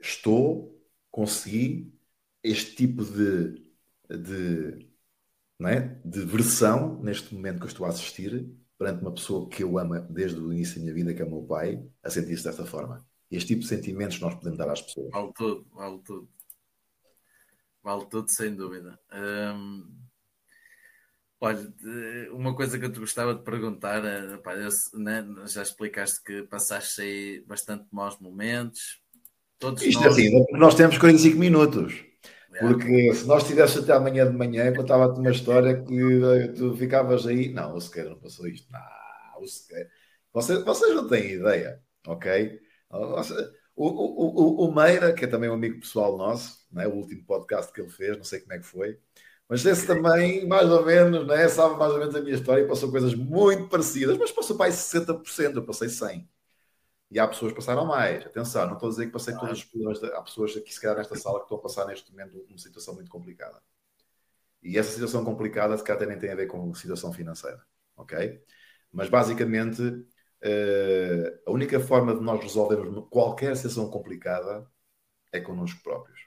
estou, 0.00 0.80
consegui 1.10 1.94
este 2.42 2.76
tipo 2.76 3.04
de, 3.04 3.72
de, 4.08 4.93
né, 5.58 6.00
de 6.04 6.20
versão 6.20 7.00
neste 7.02 7.34
momento 7.34 7.58
que 7.58 7.64
eu 7.64 7.68
estou 7.68 7.86
a 7.86 7.90
assistir 7.90 8.46
perante 8.78 9.02
uma 9.02 9.12
pessoa 9.12 9.48
que 9.48 9.62
eu 9.62 9.78
amo 9.78 10.00
desde 10.10 10.40
o 10.40 10.52
início 10.52 10.76
da 10.76 10.82
minha 10.82 10.94
vida, 10.94 11.14
que 11.14 11.22
é 11.22 11.24
o 11.24 11.30
meu 11.30 11.42
pai, 11.42 11.82
a 12.02 12.10
sentir-se 12.10 12.44
desta 12.44 12.66
forma 12.66 13.04
este 13.36 13.48
tipo 13.48 13.62
de 13.62 13.68
sentimentos 13.68 14.20
nós 14.20 14.34
podemos 14.34 14.58
dar 14.58 14.70
às 14.70 14.82
pessoas. 14.82 15.10
Vale 15.10 15.32
tudo, 15.34 15.66
vale 15.72 15.98
tudo. 16.04 16.28
Vale 17.82 18.06
tudo, 18.06 18.30
sem 18.30 18.54
dúvida. 18.54 18.98
Hum... 19.12 20.00
Olha, 21.40 21.60
uma 22.32 22.54
coisa 22.54 22.78
que 22.78 22.86
eu 22.86 22.92
te 22.92 23.00
gostava 23.00 23.34
de 23.34 23.42
perguntar, 23.42 24.00
pá, 24.42 24.54
eu, 24.54 24.70
né, 24.94 25.22
já 25.46 25.62
explicaste 25.62 26.22
que 26.22 26.42
passaste 26.44 27.02
aí 27.02 27.44
bastante 27.46 27.86
maus 27.92 28.18
momentos. 28.18 29.02
Todos 29.58 29.82
Isto 29.82 30.00
nós... 30.00 30.16
é 30.16 30.22
assim, 30.22 30.46
nós 30.52 30.74
temos 30.74 30.96
45 30.96 31.38
minutos. 31.38 32.02
Porque 32.60 33.14
se 33.14 33.26
nós 33.26 33.42
estivéssemos 33.42 33.84
até 33.84 33.92
amanhã 33.92 34.30
de 34.30 34.36
manhã, 34.36 34.72
contava-te 34.74 35.18
uma 35.20 35.30
história 35.30 35.82
que 35.82 35.94
eh, 35.94 36.48
tu 36.48 36.76
ficavas 36.76 37.26
aí. 37.26 37.52
Não, 37.52 37.74
o 37.74 37.80
Sequeira 37.80 38.10
não 38.10 38.18
passou 38.18 38.46
isto. 38.46 38.70
Não, 38.72 39.42
o 39.42 39.46
Sequeira. 39.46 39.90
Vocês, 40.32 40.64
vocês 40.64 40.94
não 40.94 41.08
têm 41.08 41.32
ideia, 41.32 41.80
ok? 42.06 42.60
O, 42.90 43.86
o, 43.86 44.66
o, 44.66 44.68
o 44.68 44.74
Meira, 44.74 45.12
que 45.12 45.24
é 45.24 45.28
também 45.28 45.50
um 45.50 45.54
amigo 45.54 45.80
pessoal 45.80 46.16
nosso, 46.16 46.66
né? 46.72 46.86
o 46.86 46.94
último 46.94 47.24
podcast 47.24 47.72
que 47.72 47.80
ele 47.80 47.90
fez, 47.90 48.16
não 48.16 48.24
sei 48.24 48.40
como 48.40 48.52
é 48.52 48.58
que 48.58 48.66
foi, 48.66 48.98
mas 49.48 49.64
esse 49.66 49.86
também, 49.86 50.46
mais 50.46 50.70
ou 50.70 50.84
menos, 50.84 51.26
né? 51.26 51.48
sabe 51.48 51.76
mais 51.76 51.92
ou 51.92 51.98
menos 51.98 52.14
a 52.14 52.20
minha 52.20 52.34
história, 52.34 52.66
passou 52.66 52.90
coisas 52.90 53.14
muito 53.14 53.68
parecidas, 53.68 54.16
mas 54.16 54.32
passou 54.32 54.56
para 54.56 54.66
aí 54.66 54.72
60%, 54.72 55.56
eu 55.56 55.64
passei 55.66 55.88
100%. 55.88 56.28
E 57.14 57.18
há 57.20 57.28
pessoas 57.28 57.52
que 57.52 57.58
passaram 57.58 57.86
mais. 57.86 58.26
Atenção, 58.26 58.66
não 58.66 58.72
estou 58.74 58.88
a 58.88 58.90
dizer 58.90 59.06
que 59.06 59.12
passei 59.12 59.34
todos 59.34 59.60
os 59.60 59.64
problemas. 59.64 60.02
Há 60.02 60.20
pessoas 60.20 60.56
aqui, 60.56 60.74
se 60.74 60.80
calhar, 60.80 60.96
nesta 60.96 61.14
sala 61.14 61.38
que 61.38 61.44
estão 61.44 61.58
a 61.58 61.60
passar 61.60 61.86
neste 61.86 62.10
momento 62.10 62.44
uma 62.48 62.58
situação 62.58 62.92
muito 62.92 63.08
complicada. 63.08 63.62
E 64.60 64.76
essa 64.76 64.90
situação 64.90 65.24
complicada, 65.24 65.78
se 65.78 65.84
calhar, 65.84 66.00
também 66.00 66.18
tem 66.18 66.32
a 66.32 66.34
ver 66.34 66.48
com 66.48 66.74
situação 66.74 67.12
financeira. 67.12 67.64
Ok? 67.96 68.42
Mas, 68.90 69.08
basicamente, 69.08 69.80
uh, 69.80 71.40
a 71.46 71.52
única 71.52 71.78
forma 71.78 72.16
de 72.16 72.20
nós 72.20 72.42
resolvermos 72.42 73.06
qualquer 73.08 73.54
situação 73.54 73.88
complicada 73.88 74.68
é 75.32 75.38
connosco 75.38 75.80
próprios. 75.84 76.18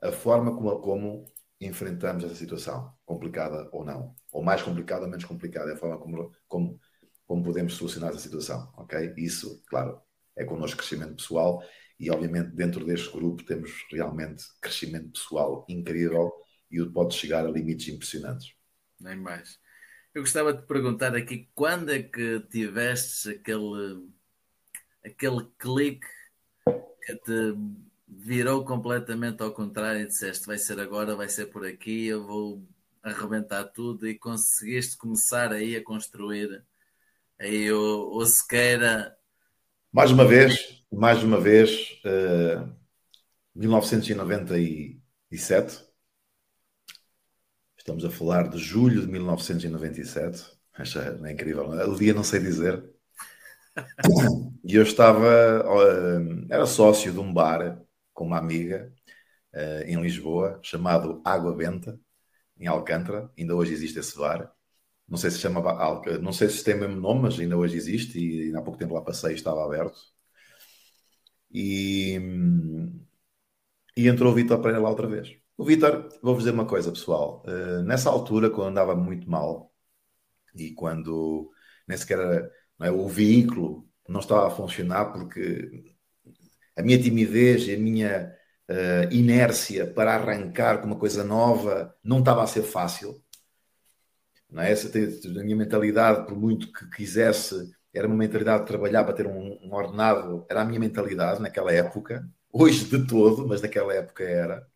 A 0.00 0.12
forma 0.12 0.54
como, 0.54 0.80
como 0.80 1.24
enfrentamos 1.60 2.22
essa 2.22 2.36
situação, 2.36 2.94
complicada 3.04 3.68
ou 3.72 3.84
não, 3.84 4.14
ou 4.30 4.40
mais 4.40 4.62
complicada 4.62 5.02
ou 5.02 5.10
menos 5.10 5.24
complicada, 5.24 5.72
é 5.72 5.74
a 5.74 5.76
forma 5.76 5.98
como, 5.98 6.32
como, 6.46 6.80
como 7.30 7.44
podemos 7.44 7.74
solucionar 7.74 8.10
essa 8.10 8.18
situação, 8.18 8.72
ok? 8.76 9.14
Isso, 9.16 9.62
claro, 9.68 10.02
é 10.36 10.44
com 10.44 10.56
o 10.56 10.58
nosso 10.58 10.76
crescimento 10.76 11.14
pessoal 11.14 11.62
e, 11.96 12.10
obviamente, 12.10 12.50
dentro 12.56 12.84
deste 12.84 13.08
grupo 13.12 13.44
temos 13.44 13.70
realmente 13.88 14.42
crescimento 14.60 15.12
pessoal 15.12 15.64
incrível 15.68 16.32
e 16.68 16.84
pode 16.86 17.14
chegar 17.14 17.46
a 17.46 17.48
limites 17.48 17.86
impressionantes. 17.86 18.52
Nem 18.98 19.14
mais. 19.14 19.60
Eu 20.12 20.22
gostava 20.22 20.52
de 20.52 20.66
perguntar 20.66 21.14
aqui 21.14 21.48
quando 21.54 21.92
é 21.92 22.02
que 22.02 22.40
tiveste 22.50 23.30
aquele, 23.30 24.08
aquele 25.04 25.46
clique 25.56 26.08
que 27.06 27.14
te 27.14 27.54
virou 28.08 28.64
completamente 28.64 29.40
ao 29.40 29.52
contrário 29.52 30.00
e 30.02 30.06
disseste 30.08 30.48
vai 30.48 30.58
ser 30.58 30.80
agora, 30.80 31.14
vai 31.14 31.28
ser 31.28 31.46
por 31.46 31.64
aqui, 31.64 32.06
eu 32.06 32.26
vou 32.26 32.68
arrebentar 33.04 33.66
tudo 33.66 34.08
e 34.08 34.18
conseguiste 34.18 34.96
começar 34.96 35.52
aí 35.52 35.76
a 35.76 35.84
construir 35.84 36.68
aí 37.40 37.72
o, 37.72 38.10
o 38.12 38.26
Sequeira. 38.26 39.16
Mais 39.90 40.10
uma 40.10 40.24
vez, 40.24 40.84
mais 40.92 41.24
uma 41.24 41.40
vez, 41.40 41.98
uh, 42.04 42.08
eh, 42.08 42.68
1997. 43.54 45.84
Estamos 47.76 48.04
a 48.04 48.10
falar 48.10 48.48
de 48.48 48.58
julho 48.58 49.00
de 49.00 49.08
1997. 49.08 50.44
Acha 50.74 51.18
é 51.24 51.32
incrível, 51.32 51.80
é? 51.80 51.86
o 51.86 51.96
dia 51.96 52.14
não 52.14 52.22
sei 52.22 52.40
dizer. 52.40 52.84
E 54.62 54.74
eu 54.74 54.82
estava, 54.82 55.64
uh, 55.64 56.46
era 56.50 56.66
sócio 56.66 57.12
de 57.12 57.18
um 57.18 57.32
bar 57.32 57.80
com 58.12 58.26
uma 58.26 58.38
amiga 58.38 58.92
uh, 59.54 59.82
em 59.86 60.00
Lisboa, 60.00 60.60
chamado 60.62 61.20
Água 61.24 61.56
Benta, 61.56 61.98
em 62.58 62.66
Alcântara. 62.66 63.30
Ainda 63.36 63.56
hoje 63.56 63.72
existe 63.72 63.98
esse 63.98 64.16
bar. 64.16 64.54
Não 65.10 65.18
sei 65.18 65.30
se 65.30 65.38
chama, 65.40 65.60
não 66.22 66.32
sei 66.32 66.48
se 66.48 66.64
tem 66.64 66.74
o 66.74 66.80
mesmo 66.80 67.00
nome, 67.00 67.22
mas 67.22 67.38
ainda 67.38 67.56
hoje 67.56 67.76
existe 67.76 68.18
e 68.18 68.54
há 68.56 68.62
pouco 68.62 68.78
tempo 68.78 68.94
lá 68.94 69.02
passei 69.02 69.32
e 69.32 69.34
estava 69.34 69.64
aberto. 69.64 69.98
E, 71.52 72.18
e 73.96 74.08
entrou 74.08 74.32
o 74.32 74.34
Vitor 74.34 74.58
Pereira 74.60 74.80
lá 74.82 74.88
outra 74.90 75.06
vez. 75.06 75.36
O 75.56 75.64
Vitor, 75.64 76.08
vou-vos 76.22 76.44
dizer 76.44 76.54
uma 76.54 76.66
coisa, 76.66 76.90
pessoal. 76.92 77.42
Uh, 77.46 77.82
nessa 77.82 78.08
altura, 78.10 78.50
quando 78.50 78.68
andava 78.68 78.94
muito 78.96 79.28
mal 79.28 79.72
e 80.54 80.72
quando 80.72 81.50
nem 81.86 81.98
sequer 81.98 82.18
era, 82.18 82.52
é, 82.82 82.90
o 82.90 83.08
veículo 83.08 83.88
não 84.08 84.20
estava 84.20 84.46
a 84.48 84.50
funcionar 84.50 85.12
porque 85.12 85.94
a 86.76 86.82
minha 86.82 87.00
timidez 87.00 87.66
e 87.68 87.74
a 87.74 87.78
minha 87.78 88.34
uh, 88.70 89.14
inércia 89.14 89.86
para 89.86 90.14
arrancar 90.14 90.80
com 90.80 90.86
uma 90.86 90.98
coisa 90.98 91.24
nova 91.24 91.94
não 92.02 92.20
estava 92.20 92.42
a 92.42 92.46
ser 92.46 92.62
fácil. 92.62 93.22
Não 94.50 94.62
é? 94.62 94.70
Essa 94.72 94.88
a 94.88 95.42
minha 95.44 95.56
mentalidade, 95.56 96.26
por 96.26 96.36
muito 96.36 96.72
que 96.72 96.88
quisesse, 96.90 97.70
era 97.92 98.06
uma 98.06 98.16
mentalidade 98.16 98.62
de 98.62 98.68
trabalhar 98.68 99.04
para 99.04 99.14
ter 99.14 99.26
um, 99.26 99.58
um 99.62 99.72
ordenado, 99.74 100.46
era 100.48 100.62
a 100.62 100.64
minha 100.64 100.80
mentalidade 100.80 101.40
naquela 101.40 101.72
época. 101.72 102.28
Hoje 102.52 102.84
de 102.84 103.06
todo, 103.06 103.46
mas 103.46 103.62
naquela 103.62 103.94
época 103.94 104.24
era. 104.24 104.66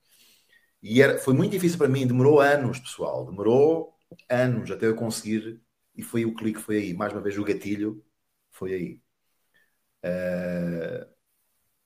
E 0.82 1.00
era, 1.02 1.18
foi 1.18 1.34
muito 1.34 1.52
difícil 1.52 1.78
para 1.78 1.88
mim, 1.88 2.06
demorou 2.06 2.40
anos, 2.40 2.78
pessoal, 2.78 3.26
demorou 3.26 3.94
anos 4.30 4.70
até 4.70 4.86
eu 4.86 4.94
conseguir, 4.96 5.60
e 5.96 6.02
foi 6.02 6.24
o 6.24 6.34
clique, 6.34 6.60
foi 6.60 6.76
aí, 6.78 6.94
mais 6.94 7.12
uma 7.12 7.22
vez 7.22 7.38
o 7.38 7.44
gatilho, 7.44 8.04
foi 8.50 8.74
aí. 8.74 9.00
Uh, 10.04 11.06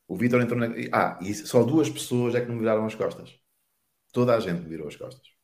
o 0.09 0.17
Vitor 0.17 0.41
entrou 0.43 0.59
na. 0.59 0.69
Ah, 0.93 1.19
e 1.23 1.35
só 1.35 1.63
duas 1.65 1.91
pessoas 1.91 2.35
é 2.35 2.41
que 2.41 2.51
me 2.51 2.59
viraram 2.59 2.87
as 2.87 2.95
costas. 2.95 3.39
Toda 4.13 4.37
a 4.37 4.41
gente 4.41 4.63
me 4.63 4.69
virou 4.69 4.89
as 4.89 4.97
costas. 4.97 5.38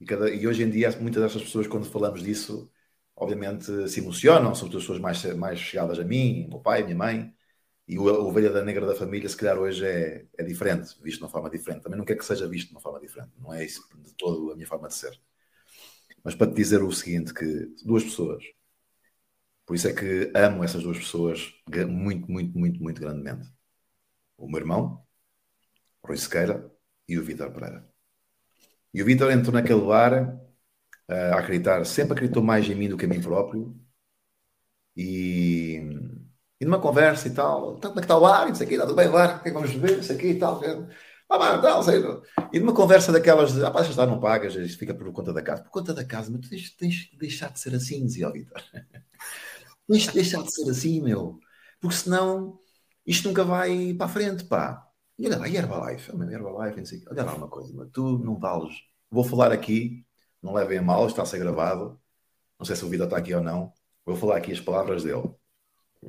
E, 0.00 0.04
cada... 0.04 0.30
e 0.30 0.46
hoje 0.46 0.62
em 0.62 0.70
dia, 0.70 0.90
muitas 1.00 1.22
dessas 1.22 1.42
pessoas, 1.42 1.66
quando 1.66 1.86
falamos 1.86 2.22
disso, 2.22 2.70
obviamente 3.16 3.88
se 3.88 4.00
emocionam, 4.00 4.54
são 4.54 4.68
as 4.68 4.74
pessoas 4.74 4.98
mais, 4.98 5.22
mais 5.36 5.58
chegadas 5.60 5.98
a 5.98 6.04
mim, 6.04 6.48
meu 6.48 6.60
pai, 6.60 6.82
minha 6.82 6.96
mãe. 6.96 7.34
E 7.88 7.98
o, 7.98 8.04
ovelha 8.04 8.50
da 8.50 8.64
negra 8.64 8.86
da 8.86 8.94
família, 8.96 9.28
se 9.28 9.36
calhar 9.36 9.58
hoje 9.58 9.84
é, 9.86 10.26
é 10.38 10.44
diferente, 10.44 10.96
visto 11.02 11.18
de 11.18 11.24
uma 11.24 11.30
forma 11.30 11.50
diferente. 11.50 11.82
Também 11.82 11.98
não 11.98 12.04
quer 12.04 12.16
que 12.16 12.24
seja 12.24 12.48
visto 12.48 12.68
de 12.68 12.74
uma 12.74 12.80
forma 12.80 13.00
diferente. 13.00 13.32
Não 13.38 13.52
é 13.54 13.64
isso 13.64 13.82
de 13.98 14.14
toda 14.14 14.52
a 14.52 14.56
minha 14.56 14.68
forma 14.68 14.88
de 14.88 14.94
ser. 14.94 15.20
Mas 16.24 16.34
para 16.34 16.50
te 16.50 16.54
dizer 16.56 16.82
o 16.82 16.90
seguinte, 16.92 17.34
que 17.34 17.46
duas 17.84 18.04
pessoas. 18.04 18.42
Por 19.66 19.74
isso 19.76 19.88
é 19.88 19.94
que 19.94 20.30
amo 20.34 20.64
essas 20.64 20.82
duas 20.82 20.98
pessoas 20.98 21.54
muito, 21.88 22.30
muito, 22.30 22.58
muito, 22.58 22.82
muito 22.82 23.00
grandemente 23.00 23.48
o 24.38 24.48
meu 24.48 24.60
irmão, 24.60 25.06
Rui 26.04 26.16
Sequeira 26.18 26.70
e 27.08 27.18
o 27.18 27.24
Vitor 27.24 27.52
Pereira. 27.52 27.89
E 28.94 29.02
o 29.02 29.06
Vitor 29.06 29.30
entrou 29.30 29.52
naquele 29.54 29.80
bar 29.80 30.38
a 31.08 31.38
acreditar, 31.38 31.84
sempre 31.84 32.12
acreditou 32.14 32.42
mais 32.42 32.68
em 32.68 32.74
mim 32.74 32.88
do 32.88 32.96
que 32.96 33.06
em 33.06 33.08
mim 33.08 33.20
próprio. 33.20 33.74
E, 34.96 35.80
e 36.60 36.64
numa 36.64 36.80
conversa 36.80 37.28
e 37.28 37.34
tal, 37.34 37.76
tanto 37.78 37.94
que 37.94 38.00
está 38.00 38.16
o 38.16 38.20
bar, 38.20 38.50
isso 38.50 38.62
aqui, 38.62 38.74
está 38.74 38.86
tudo 38.86 38.96
bem, 38.96 39.10
bar, 39.10 39.38
o 39.38 39.42
que 39.42 39.48
é 39.48 39.52
vamos 39.52 39.72
beber, 39.74 40.00
isso 40.00 40.12
aqui 40.12 40.28
e 40.28 40.38
tal. 40.38 40.60
Ah, 41.32 41.80
e 42.52 42.58
numa 42.58 42.74
conversa 42.74 43.12
daquelas 43.12 43.52
de, 43.52 43.64
ah, 43.64 43.82
já 43.84 44.04
não 44.04 44.18
pagas, 44.20 44.54
isto 44.56 44.78
fica 44.78 44.92
por 44.94 45.12
conta 45.12 45.32
da 45.32 45.42
casa. 45.42 45.62
Por 45.62 45.70
conta 45.70 45.94
da 45.94 46.04
casa, 46.04 46.30
mas 46.30 46.40
tu 46.40 46.50
tens, 46.50 46.70
tens 46.76 46.94
de 47.10 47.16
deixar 47.18 47.52
de 47.52 47.60
ser 47.60 47.74
assim, 47.74 48.04
dizia 48.04 48.28
o 48.28 48.32
Vitor. 48.32 48.60
tens 49.88 50.02
de 50.08 50.12
deixar 50.12 50.42
de 50.42 50.52
ser 50.52 50.68
assim, 50.70 51.00
meu. 51.00 51.38
Porque 51.80 51.96
senão 51.96 52.58
isto 53.06 53.28
nunca 53.28 53.44
vai 53.44 53.94
para 53.94 54.06
a 54.06 54.08
frente, 54.08 54.44
pá. 54.44 54.89
E 55.20 55.26
olha 55.26 55.38
lá, 55.38 55.48
e 55.48 55.54
Herbalife? 55.54 56.10
Oh, 56.14 56.22
Herbalife, 56.22 57.04
olha 57.10 57.24
lá 57.24 57.34
uma 57.34 57.46
coisa, 57.46 57.70
mas 57.74 57.90
tu 57.92 58.18
não 58.20 58.38
vales. 58.38 58.74
Vou 59.10 59.22
falar 59.22 59.52
aqui, 59.52 60.02
não 60.42 60.54
levem 60.54 60.78
a 60.78 60.82
mal, 60.82 61.06
está 61.06 61.22
a 61.22 61.26
ser 61.26 61.38
gravado. 61.38 62.00
Não 62.58 62.64
sei 62.64 62.74
se 62.74 62.82
o 62.86 62.88
vídeo 62.88 63.04
está 63.04 63.18
aqui 63.18 63.34
ou 63.34 63.42
não. 63.42 63.70
Vou 64.06 64.16
falar 64.16 64.38
aqui 64.38 64.50
as 64.50 64.60
palavras 64.60 65.04
dele. 65.04 65.30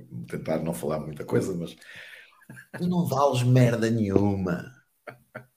Vou 0.10 0.26
tentar 0.30 0.60
não 0.60 0.74
falar 0.74 1.02
muita 1.02 1.26
coisa, 1.26 1.54
mas 1.54 1.76
tu 2.78 2.88
não 2.88 3.06
vales 3.06 3.43
merda 3.43 3.89
nenhuma. 3.89 4.71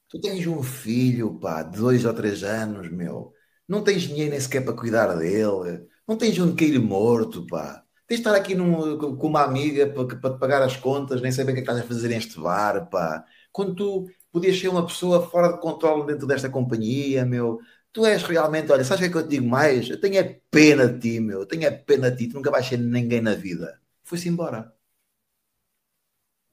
Tu 0.09 0.21
tens 0.21 0.47
um 0.49 0.61
filho, 0.63 1.39
pá, 1.39 1.63
de 1.63 1.79
dois 1.79 2.05
ou 2.05 2.13
três 2.13 2.43
anos, 2.43 2.91
meu. 2.91 3.33
Não 3.69 3.85
tens 3.85 4.03
dinheiro 4.03 4.33
nem 4.33 4.41
sequer 4.41 4.65
para 4.65 4.75
cuidar 4.75 5.15
dele. 5.15 5.89
Não 6.09 6.17
tens 6.17 6.37
onde 6.41 6.57
cair 6.57 6.79
morto, 6.81 7.47
pá. 7.47 7.85
Tens 8.07 8.19
de 8.19 8.21
estar 8.27 8.35
aqui 8.37 8.55
num, 8.55 8.99
com 9.17 9.27
uma 9.29 9.43
amiga 9.43 9.87
para, 9.87 10.17
para 10.21 10.35
te 10.35 10.39
pagar 10.39 10.63
as 10.63 10.77
contas, 10.77 11.23
nem 11.23 11.33
sei 11.33 11.45
bem 11.45 11.55
o 11.55 11.57
que 11.57 11.63
é 11.63 11.65
que 11.65 11.71
estás 11.71 11.85
a 11.85 11.89
fazer 11.89 12.09
neste 12.09 12.39
bar, 12.39 12.89
pá. 12.91 13.25
Quando 13.55 13.77
tu 13.77 14.11
podias 14.33 14.59
ser 14.59 14.69
uma 14.69 14.85
pessoa 14.85 15.29
fora 15.31 15.53
de 15.53 15.61
controle 15.61 16.07
dentro 16.09 16.27
desta 16.27 16.51
companhia, 16.51 17.25
meu. 17.25 17.61
Tu 17.93 18.05
és 18.05 18.23
realmente, 18.25 18.73
olha, 18.73 18.85
sabes 18.85 18.99
o 19.01 19.05
que 19.05 19.09
é 19.11 19.13
que 19.13 19.19
eu 19.19 19.29
te 19.29 19.31
digo 19.31 19.47
mais? 19.47 19.89
Eu 19.89 20.01
tenho 20.01 20.17
é 20.19 20.41
pena 20.51 20.89
de 20.89 20.99
ti, 20.99 21.21
meu. 21.21 21.41
Eu 21.41 21.47
tenho 21.47 21.65
é 21.65 21.71
pena 21.71 22.11
de 22.11 22.17
ti. 22.19 22.29
Tu 22.31 22.35
nunca 22.35 22.51
vais 22.51 22.67
ser 22.67 22.79
ninguém 22.79 23.21
na 23.21 23.35
vida. 23.35 23.81
Foi-se 24.03 24.29
embora. 24.29 24.75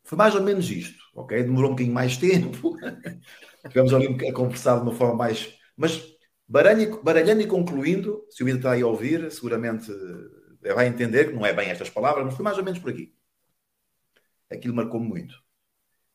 Foi 0.03 0.15
mais 0.17 0.35
ou 0.35 0.43
menos 0.43 0.69
isto, 0.69 1.03
ok? 1.15 1.41
Demorou 1.43 1.71
um 1.71 1.73
bocadinho 1.73 1.93
mais 1.95 2.17
tempo. 2.17 2.75
Tivemos 3.69 3.93
ali 3.93 4.07
a 4.29 4.33
conversar 4.33 4.75
de 4.77 4.83
uma 4.83 4.93
forma 4.93 5.15
mais. 5.15 5.57
Mas 5.75 5.99
baralhando 6.47 7.41
e 7.41 7.47
concluindo, 7.47 8.25
se 8.29 8.43
o 8.43 8.45
vídeo 8.45 8.57
está 8.57 8.73
aí 8.73 8.81
a 8.83 8.87
ouvir, 8.87 9.31
seguramente 9.31 9.91
vai 10.75 10.87
entender 10.87 11.29
que 11.29 11.33
não 11.33 11.45
é 11.45 11.53
bem 11.53 11.69
estas 11.69 11.89
palavras, 11.89 12.25
mas 12.25 12.35
foi 12.35 12.43
mais 12.43 12.57
ou 12.57 12.63
menos 12.63 12.79
por 12.79 12.91
aqui. 12.91 13.11
Aquilo 14.51 14.75
marcou-me 14.75 15.07
muito. 15.07 15.33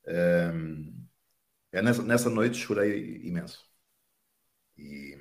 Um, 0.06 1.06
é 1.72 1.82
nessa, 1.82 2.02
nessa, 2.02 2.30
noite 2.30 2.58
chorei 2.58 3.26
imenso. 3.26 3.64
E, 4.78 5.16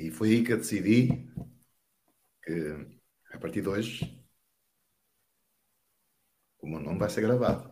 E 0.00 0.10
foi 0.10 0.30
aí 0.30 0.44
que 0.44 0.52
eu 0.52 0.56
decidi 0.56 1.08
que 2.42 2.52
a 3.32 3.38
partir 3.38 3.62
de 3.62 3.68
hoje 3.68 4.24
o 6.62 6.66
meu 6.66 6.80
nome 6.80 6.98
vai 6.98 7.10
ser 7.10 7.20
gravado. 7.22 7.70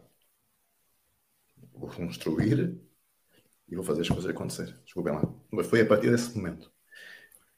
Vou 1.72 1.88
construir 1.90 2.78
e 3.68 3.76
vou 3.76 3.84
fazer 3.84 4.02
as 4.02 4.08
coisas 4.08 4.30
acontecer. 4.30 4.78
Desculpem 4.84 5.14
lá. 5.14 5.22
Mas 5.50 5.66
foi 5.66 5.80
a 5.82 5.86
partir 5.86 6.10
desse 6.10 6.36
momento. 6.36 6.70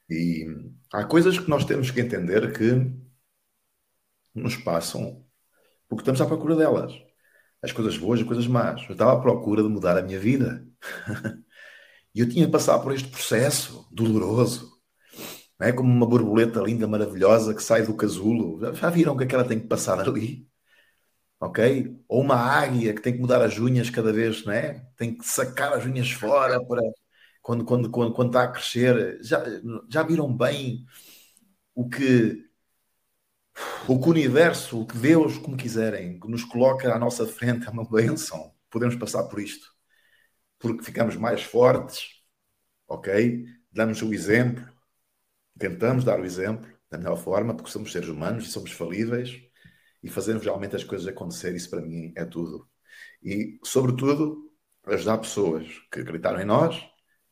E 0.08 0.46
há 0.92 1.04
coisas 1.04 1.38
que 1.38 1.48
nós 1.48 1.64
temos 1.64 1.90
que 1.90 2.00
entender 2.00 2.52
que 2.52 2.70
nos 4.34 4.56
passam 4.56 5.24
porque 5.90 6.02
estamos 6.02 6.20
à 6.20 6.26
procura 6.26 6.54
delas. 6.54 6.94
As 7.62 7.72
coisas 7.72 7.98
boas 7.98 8.20
e 8.20 8.22
as 8.22 8.28
coisas 8.28 8.46
más. 8.46 8.82
Eu 8.88 8.92
estava 8.92 9.12
à 9.12 9.20
procura 9.20 9.62
de 9.62 9.68
mudar 9.68 9.98
a 9.98 10.02
minha 10.02 10.20
vida. 10.20 10.64
e 12.14 12.20
eu 12.20 12.28
tinha 12.28 12.46
que 12.46 12.52
passar 12.52 12.78
por 12.78 12.94
este 12.94 13.08
processo 13.08 13.88
doloroso. 13.90 14.70
Não 15.58 15.66
é 15.66 15.72
como 15.72 15.92
uma 15.92 16.06
borboleta 16.06 16.60
linda, 16.60 16.86
maravilhosa 16.86 17.54
que 17.54 17.62
sai 17.62 17.82
do 17.84 17.96
casulo. 17.96 18.60
Já 18.74 18.88
viram 18.88 19.14
o 19.14 19.18
que 19.18 19.24
é 19.24 19.26
que 19.26 19.34
ela 19.34 19.44
tem 19.44 19.60
que 19.60 19.66
passar 19.66 20.00
ali? 20.00 20.48
Ok? 21.40 21.96
Ou 22.08 22.22
uma 22.22 22.36
águia 22.36 22.94
que 22.94 23.02
tem 23.02 23.14
que 23.14 23.20
mudar 23.20 23.42
as 23.42 23.58
unhas 23.58 23.90
cada 23.90 24.12
vez, 24.12 24.44
não 24.44 24.52
é? 24.52 24.86
Tem 24.96 25.16
que 25.16 25.26
sacar 25.26 25.72
as 25.72 25.84
unhas 25.84 26.10
fora 26.10 26.64
para 26.64 26.82
quando, 27.42 27.64
quando, 27.64 27.90
quando, 27.90 28.14
quando 28.14 28.28
está 28.28 28.44
a 28.44 28.48
crescer. 28.52 29.18
Já, 29.22 29.42
já 29.90 30.02
viram 30.04 30.34
bem 30.34 30.86
o 31.74 31.88
que 31.88 32.49
o 33.88 33.98
que 33.98 34.06
o 34.06 34.10
universo, 34.10 34.80
o 34.80 34.86
que 34.86 34.96
Deus, 34.96 35.38
como 35.38 35.56
quiserem, 35.56 36.18
que 36.20 36.28
nos 36.28 36.44
coloca 36.44 36.94
à 36.94 36.98
nossa 36.98 37.26
frente 37.26 37.66
é 37.66 37.70
uma 37.70 37.88
bênção. 37.88 38.54
Podemos 38.70 38.96
passar 38.96 39.24
por 39.24 39.40
isto. 39.40 39.66
Porque 40.58 40.84
ficamos 40.84 41.16
mais 41.16 41.42
fortes, 41.42 42.22
ok? 42.86 43.44
Damos 43.72 44.02
o 44.02 44.12
exemplo, 44.12 44.64
tentamos 45.58 46.04
dar 46.04 46.20
o 46.20 46.24
exemplo 46.24 46.70
da 46.90 46.98
melhor 46.98 47.16
forma, 47.16 47.54
porque 47.54 47.70
somos 47.70 47.92
seres 47.92 48.08
humanos 48.08 48.46
e 48.46 48.50
somos 48.50 48.72
falíveis 48.72 49.40
e 50.02 50.08
fazemos 50.08 50.44
realmente 50.44 50.76
as 50.76 50.84
coisas 50.84 51.06
acontecer. 51.06 51.54
Isso 51.54 51.70
para 51.70 51.80
mim 51.80 52.12
é 52.16 52.24
tudo. 52.24 52.68
E, 53.22 53.58
sobretudo, 53.64 54.50
ajudar 54.86 55.18
pessoas 55.18 55.66
que 55.90 56.00
acreditaram 56.00 56.40
em 56.40 56.44
nós 56.44 56.82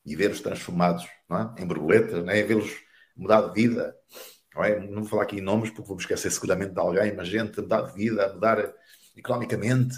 e 0.05 0.17
ver-os 0.17 0.41
transformados 0.41 1.05
é? 1.05 1.63
em 1.63 1.67
borboletas, 1.67 2.27
é? 2.29 2.43
vê-los 2.43 2.71
mudar 3.17 3.43
de 3.49 3.61
vida 3.61 3.95
é? 4.65 4.79
não 4.79 5.03
vou 5.03 5.05
falar 5.05 5.23
aqui 5.23 5.37
em 5.37 5.41
nomes 5.41 5.71
porque 5.71 5.89
vou 5.89 5.99
esquecer 5.99 6.31
seguramente 6.31 6.73
de 6.73 6.81
alguém, 6.81 7.15
mas 7.15 7.29
gente 7.29 7.59
a 7.59 7.63
mudar 7.63 7.83
de 7.83 7.95
vida, 7.95 8.27
a 8.27 8.33
mudar 8.33 8.75
economicamente, 9.17 9.97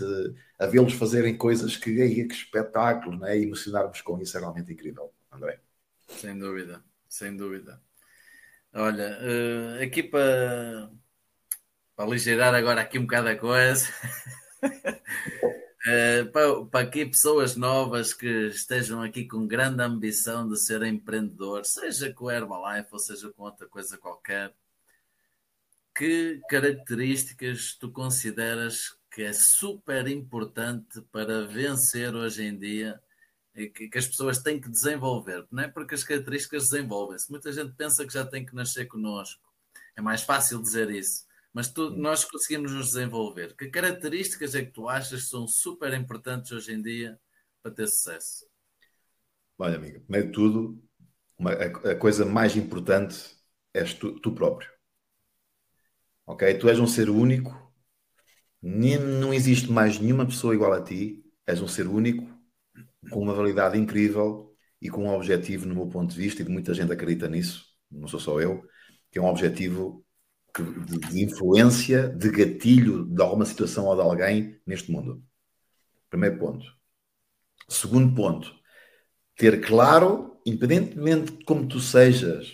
a 0.59 0.67
vê-los 0.67 0.95
fazerem 0.95 1.37
coisas 1.37 1.77
que, 1.77 2.01
aí, 2.01 2.27
que 2.27 2.35
espetáculo, 2.35 3.19
né? 3.19 3.39
e 3.39 3.45
emocionarmos 3.45 4.01
com 4.01 4.21
isso 4.21 4.37
é 4.37 4.41
realmente 4.41 4.73
incrível, 4.73 5.13
André. 5.31 5.61
Sem 6.09 6.39
dúvida, 6.39 6.83
sem 7.09 7.37
dúvida. 7.37 7.81
Olha, 8.73 9.19
uh, 9.21 9.83
aqui 9.83 10.03
para, 10.03 10.91
para 11.97 12.57
agora 12.57 12.81
aqui 12.81 12.99
um 12.99 13.03
bocado 13.03 13.29
a 13.29 13.37
coisa, 13.37 13.87
para, 16.33 16.65
para 16.67 16.81
aqui 16.81 17.07
pessoas 17.07 17.57
novas 17.57 18.13
que 18.13 18.49
estejam 18.49 19.03
aqui 19.03 19.27
com 19.27 19.47
grande 19.47 19.83
ambição 19.83 20.47
de 20.49 20.61
ser 20.61 20.83
empreendedor, 20.83 21.65
seja 21.65 22.13
com 22.13 22.31
Herbalife 22.31 22.89
ou 22.93 22.99
seja 22.99 23.31
com 23.31 23.45
outra 23.45 23.67
coisa 23.67 23.97
qualquer, 23.97 24.55
que 25.97 26.41
características 26.49 27.75
tu 27.79 27.91
consideras 27.91 28.97
que 29.11 29.23
é 29.23 29.33
super 29.33 30.07
importante 30.07 31.01
para 31.11 31.47
vencer 31.47 32.15
hoje 32.15 32.45
em 32.45 32.57
dia 32.57 33.01
e 33.55 33.69
que, 33.69 33.89
que 33.89 33.99
as 33.99 34.07
pessoas 34.07 34.39
têm 34.39 34.61
que 34.61 34.71
desenvolver? 34.71 35.47
Não 35.51 35.65
é 35.65 35.69
porque 35.69 35.95
as 35.95 36.05
características 36.05 36.71
desenvolvem-se. 36.71 37.31
Muita 37.31 37.51
gente 37.53 37.75
pensa 37.75 38.07
que 38.07 38.13
já 38.13 38.25
tem 38.25 38.47
que 38.47 38.55
nascer 38.55 38.87
connosco. 38.87 39.43
É 39.97 40.01
mais 40.01 40.23
fácil 40.23 40.63
dizer 40.63 40.91
isso 40.91 41.30
mas 41.53 41.73
tu, 41.73 41.91
nós 41.91 42.25
conseguimos 42.25 42.73
nos 42.73 42.87
desenvolver. 42.89 43.55
Que 43.57 43.69
características 43.69 44.55
é 44.55 44.65
que 44.65 44.71
tu 44.71 44.89
achas 44.89 45.23
que 45.23 45.29
são 45.29 45.47
super 45.49 45.93
importantes 45.95 46.53
hoje 46.53 46.73
em 46.73 46.81
dia 46.81 47.19
para 47.63 47.73
ter 47.73 47.87
sucesso? 47.89 48.47
Olha, 49.59 49.77
amiga, 49.77 50.01
primeiro 50.01 50.29
de 50.29 50.33
tudo, 50.33 50.83
uma, 51.39 51.53
a, 51.53 51.67
a, 51.93 51.97
coisa 51.97 52.25
mais 52.25 52.57
importante 52.57 53.37
és 53.75 53.93
tu, 53.95 54.19
tu, 54.21 54.33
próprio. 54.33 54.71
Ok? 56.27 56.55
Tu 56.55 56.69
és 56.69 56.79
um 56.79 56.87
ser 56.87 57.11
único, 57.11 57.53
nem, 58.63 58.99
não 58.99 59.35
existe 59.35 59.71
mais 59.71 59.99
nenhuma 59.99 60.25
pessoa 60.25 60.55
igual 60.55 60.73
a 60.73 60.83
ti, 60.83 61.25
és 61.47 61.61
um 61.61 61.69
ser 61.69 61.87
único, 61.87 62.27
com 63.11 63.21
uma 63.21 63.35
validade 63.35 63.79
incrível 63.79 64.55
e 64.81 64.89
com 64.89 65.05
um 65.05 65.15
objetivo, 65.15 65.67
no 65.67 65.75
meu 65.75 65.89
ponto 65.89 66.11
de 66.11 66.17
vista, 66.17 66.41
e 66.41 66.45
de 66.45 66.51
muita 66.51 66.73
gente 66.73 66.93
acredita 66.93 67.29
nisso, 67.29 67.67
não 67.91 68.09
sou 68.09 68.21
só 68.21 68.41
eu, 68.41 68.63
que 69.11 69.19
é 69.19 69.23
um 69.23 69.27
objetivo 69.27 70.07
de, 70.59 71.23
influência, 71.23 72.09
de 72.09 72.31
gatilho 72.31 73.05
de 73.07 73.23
alguma 73.23 73.45
situação 73.45 73.87
ou 73.87 73.95
de 73.95 74.03
alguém 74.03 74.61
neste 74.67 74.91
mundo. 74.91 75.23
Primeiro 76.09 76.39
ponto. 76.39 76.67
Segundo 77.69 78.15
ponto, 78.15 78.53
ter 79.37 79.61
claro, 79.61 80.41
independentemente 80.45 81.33
de 81.33 81.45
como 81.45 81.69
tu 81.69 81.79
sejas, 81.81 82.53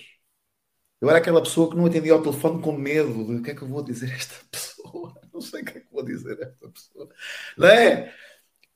eu 1.01 1.09
era 1.09 1.19
aquela 1.19 1.43
pessoa 1.43 1.71
que 1.71 1.77
não 1.77 1.87
atendia 1.87 2.13
ao 2.13 2.23
telefone 2.23 2.63
com 2.63 2.73
medo 2.73 3.27
de 3.27 3.35
o 3.37 3.43
que 3.43 3.51
é 3.51 3.55
que 3.55 3.63
eu 3.63 3.69
vou 3.69 3.83
dizer 3.83 4.11
a 4.11 4.15
esta 4.15 4.35
pessoa. 4.51 5.15
Não 5.33 5.41
sei 5.41 5.61
o 5.63 5.65
que 5.65 5.79
é 5.79 5.81
que 5.81 5.93
vou 5.93 6.03
dizer 6.03 6.39
a 6.43 6.47
esta 6.47 6.69
pessoa. 6.69 7.09
Não 7.59 7.69
é? 7.69 8.15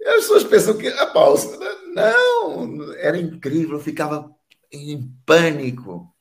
As 0.06 0.14
pessoas 0.16 0.44
pensam 0.44 0.76
que 0.76 0.88
a 0.88 1.06
pausa. 1.06 1.58
Não, 1.94 2.92
era 2.94 3.18
incrível, 3.18 3.76
eu 3.76 3.80
ficava 3.80 4.34
em 4.70 5.14
pânico. 5.24 6.14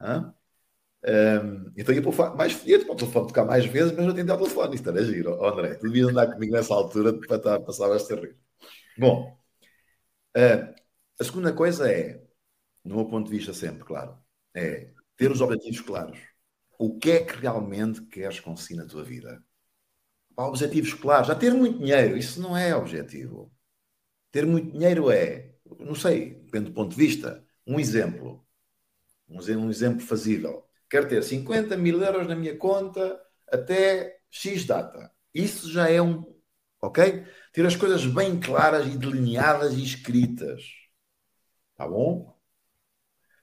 Hã? 0.00 0.34
Um, 1.04 1.72
então 1.76 1.92
ia 1.92 2.00
para 2.00 2.10
o 2.10 2.36
mais 2.36 2.64
ia 2.64 2.78
para 2.78 2.92
o 2.92 2.96
telefone 2.96 3.26
tocar 3.26 3.44
mais 3.44 3.66
vezes, 3.66 3.92
mas 3.92 4.04
não 4.04 4.12
atendia 4.12 4.32
ao 4.32 4.38
telefone. 4.38 4.74
Isto 4.76 4.90
era 4.90 5.04
giro. 5.04 5.36
Oh, 5.40 5.46
André, 5.46 5.74
tu 5.74 5.82
devias 5.88 6.08
andar 6.08 6.32
comigo 6.32 6.52
nessa 6.52 6.74
altura 6.74 7.12
para 7.12 7.36
estar, 7.36 7.60
passar 7.60 7.90
a 7.90 8.20
rir. 8.20 8.36
Bom, 8.96 9.36
uh, 10.36 10.74
a 11.20 11.24
segunda 11.24 11.52
coisa 11.52 11.90
é, 11.90 12.22
no 12.84 12.96
meu 12.96 13.06
ponto 13.06 13.30
de 13.30 13.36
vista, 13.36 13.52
sempre, 13.52 13.84
claro, 13.84 14.16
é 14.54 14.92
ter 15.16 15.30
os 15.30 15.40
objetivos 15.40 15.80
claros. 15.80 16.18
O 16.78 16.98
que 16.98 17.12
é 17.12 17.24
que 17.24 17.36
realmente 17.36 18.02
queres 18.02 18.40
conseguir 18.40 18.76
na 18.76 18.86
tua 18.86 19.04
vida? 19.04 19.42
Para 20.34 20.46
objetivos 20.48 20.94
claros. 20.94 21.28
Já 21.28 21.34
ter 21.34 21.52
muito 21.52 21.78
dinheiro, 21.78 22.16
isso 22.16 22.40
não 22.40 22.56
é 22.56 22.74
objetivo. 22.74 23.52
Ter 24.30 24.46
muito 24.46 24.72
dinheiro 24.72 25.10
é, 25.10 25.54
não 25.80 25.94
sei, 25.94 26.34
depende 26.34 26.66
do 26.66 26.72
ponto 26.74 26.90
de 26.90 26.96
vista. 26.96 27.44
Um 27.66 27.78
exemplo, 27.78 28.46
um 29.28 29.70
exemplo 29.70 30.00
fazível 30.00 30.66
quero 30.92 31.08
ter 31.08 31.22
50 31.22 31.74
mil 31.78 32.02
euros 32.02 32.28
na 32.28 32.36
minha 32.36 32.54
conta 32.54 33.18
até 33.50 34.18
X 34.30 34.66
data. 34.66 35.10
Isso 35.32 35.72
já 35.72 35.88
é 35.88 36.02
um. 36.02 36.22
Ok? 36.82 37.24
Ter 37.50 37.64
as 37.64 37.74
coisas 37.74 38.04
bem 38.04 38.38
claras 38.38 38.86
e 38.86 38.98
delineadas 38.98 39.72
e 39.72 39.82
escritas. 39.82 40.62
Tá 41.74 41.88
bom? 41.88 42.38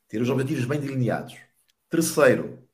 Ter 0.08 0.22
os 0.22 0.30
objetivos 0.30 0.66
bem 0.66 0.80
delineados. 0.80 1.36
Terceiro, 1.89 2.68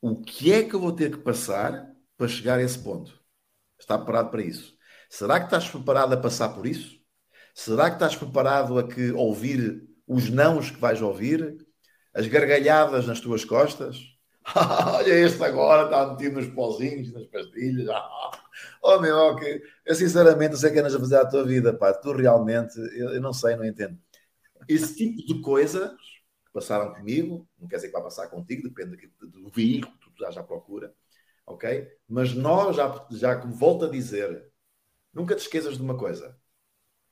o 0.00 0.20
que 0.20 0.52
é 0.52 0.64
que 0.64 0.74
eu 0.74 0.80
vou 0.80 0.92
ter 0.92 1.12
que 1.12 1.18
passar 1.18 1.94
para 2.16 2.26
chegar 2.26 2.58
a 2.58 2.62
esse 2.62 2.80
ponto? 2.80 3.22
Está 3.78 3.96
preparado 3.96 4.32
para 4.32 4.42
isso? 4.42 4.76
Será 5.08 5.38
que 5.38 5.46
estás 5.46 5.68
preparado 5.68 6.12
a 6.12 6.20
passar 6.20 6.48
por 6.48 6.66
isso? 6.66 7.00
Será 7.54 7.88
que 7.88 7.96
estás 7.96 8.16
preparado 8.16 8.80
a 8.80 8.88
que 8.88 9.12
ouvir 9.12 9.88
os 10.08 10.28
nãos 10.28 10.72
que 10.72 10.80
vais 10.80 11.00
ouvir? 11.00 11.63
As 12.14 12.26
gargalhadas 12.28 13.06
nas 13.06 13.20
tuas 13.20 13.44
costas. 13.44 14.14
Olha, 14.54 15.14
este 15.14 15.42
agora 15.42 15.84
está 15.84 16.06
metido 16.06 16.40
nos 16.40 16.48
pozinhos, 16.48 17.12
nas 17.12 17.26
pastilhas. 17.26 17.88
oh 18.82 19.00
meu, 19.00 19.34
que 19.36 19.62
eu 19.84 19.94
sinceramente 19.94 20.52
não 20.52 20.58
sei 20.58 20.70
o 20.70 20.72
que 20.72 20.78
andas 20.78 20.94
a 20.94 21.00
fazer 21.00 21.16
à 21.16 21.26
tua 21.26 21.44
vida, 21.44 21.74
pá. 21.74 21.92
Tu 21.92 22.12
realmente, 22.12 22.78
eu, 22.78 23.10
eu, 23.14 23.20
não 23.20 23.32
sei, 23.32 23.56
não 23.56 23.64
entendo. 23.64 23.98
Esse 24.68 24.94
tipo 24.94 25.26
de 25.26 25.40
coisas 25.40 25.92
passaram 26.52 26.94
comigo, 26.94 27.48
não 27.58 27.66
quer 27.66 27.76
dizer 27.76 27.88
que 27.88 27.94
vai 27.94 28.02
passar 28.02 28.28
contigo, 28.28 28.68
depende 28.68 28.96
do 29.20 29.50
veículo 29.50 29.92
que 29.98 30.10
tu 30.10 30.10
estás 30.12 30.36
à 30.36 30.42
procura, 30.44 30.94
ok? 31.44 31.88
Mas 32.08 32.32
nós, 32.32 32.76
já, 32.76 33.06
já 33.10 33.36
como 33.36 33.52
volto 33.52 33.86
a 33.86 33.90
dizer, 33.90 34.52
nunca 35.12 35.34
te 35.34 35.40
esqueças 35.40 35.76
de 35.76 35.82
uma 35.82 35.98
coisa. 35.98 36.38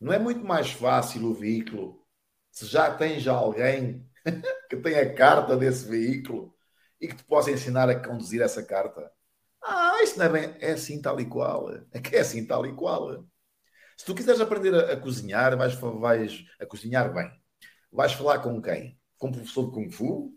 Não 0.01 0.13
é 0.13 0.19
muito 0.19 0.45
mais 0.45 0.71
fácil 0.71 1.25
o 1.27 1.35
veículo 1.35 2.07
se 2.53 2.67
já 2.67 2.95
tens 2.95 3.27
alguém 3.27 4.07
que 4.69 4.77
tem 4.77 4.99
a 4.99 5.15
carta 5.15 5.57
desse 5.57 5.89
veículo 5.89 6.55
e 7.01 7.09
que 7.09 7.17
te 7.17 7.25
possa 7.25 7.51
ensinar 7.51 7.89
a 7.89 7.99
conduzir 7.99 8.41
essa 8.43 8.63
carta. 8.63 9.11
Ah, 9.63 10.03
isso 10.03 10.19
não 10.19 10.27
é 10.27 10.29
bem. 10.29 10.57
É 10.61 10.73
assim 10.73 11.01
tal 11.01 11.21
e 11.21 11.27
qual. 11.27 11.71
É 11.93 12.01
que 12.01 12.17
é 12.17 12.21
assim 12.21 12.47
tal 12.47 12.67
e 12.67 12.75
qual. 12.75 13.25
Se 13.97 14.05
tu 14.05 14.15
quiseres 14.15 14.41
aprender 14.41 14.75
a, 14.75 14.93
a 14.93 14.97
cozinhar, 14.97 15.57
vais, 15.57 15.75
vais 15.75 16.45
a 16.61 16.67
cozinhar 16.67 17.13
bem. 17.13 17.31
Vais 17.91 18.13
falar 18.13 18.41
com 18.41 18.61
quem? 18.61 18.99
Com 19.19 19.29
um 19.29 19.33
professor 19.33 19.67
de 19.67 19.73
Kung 19.73 19.91
Fu? 19.91 20.35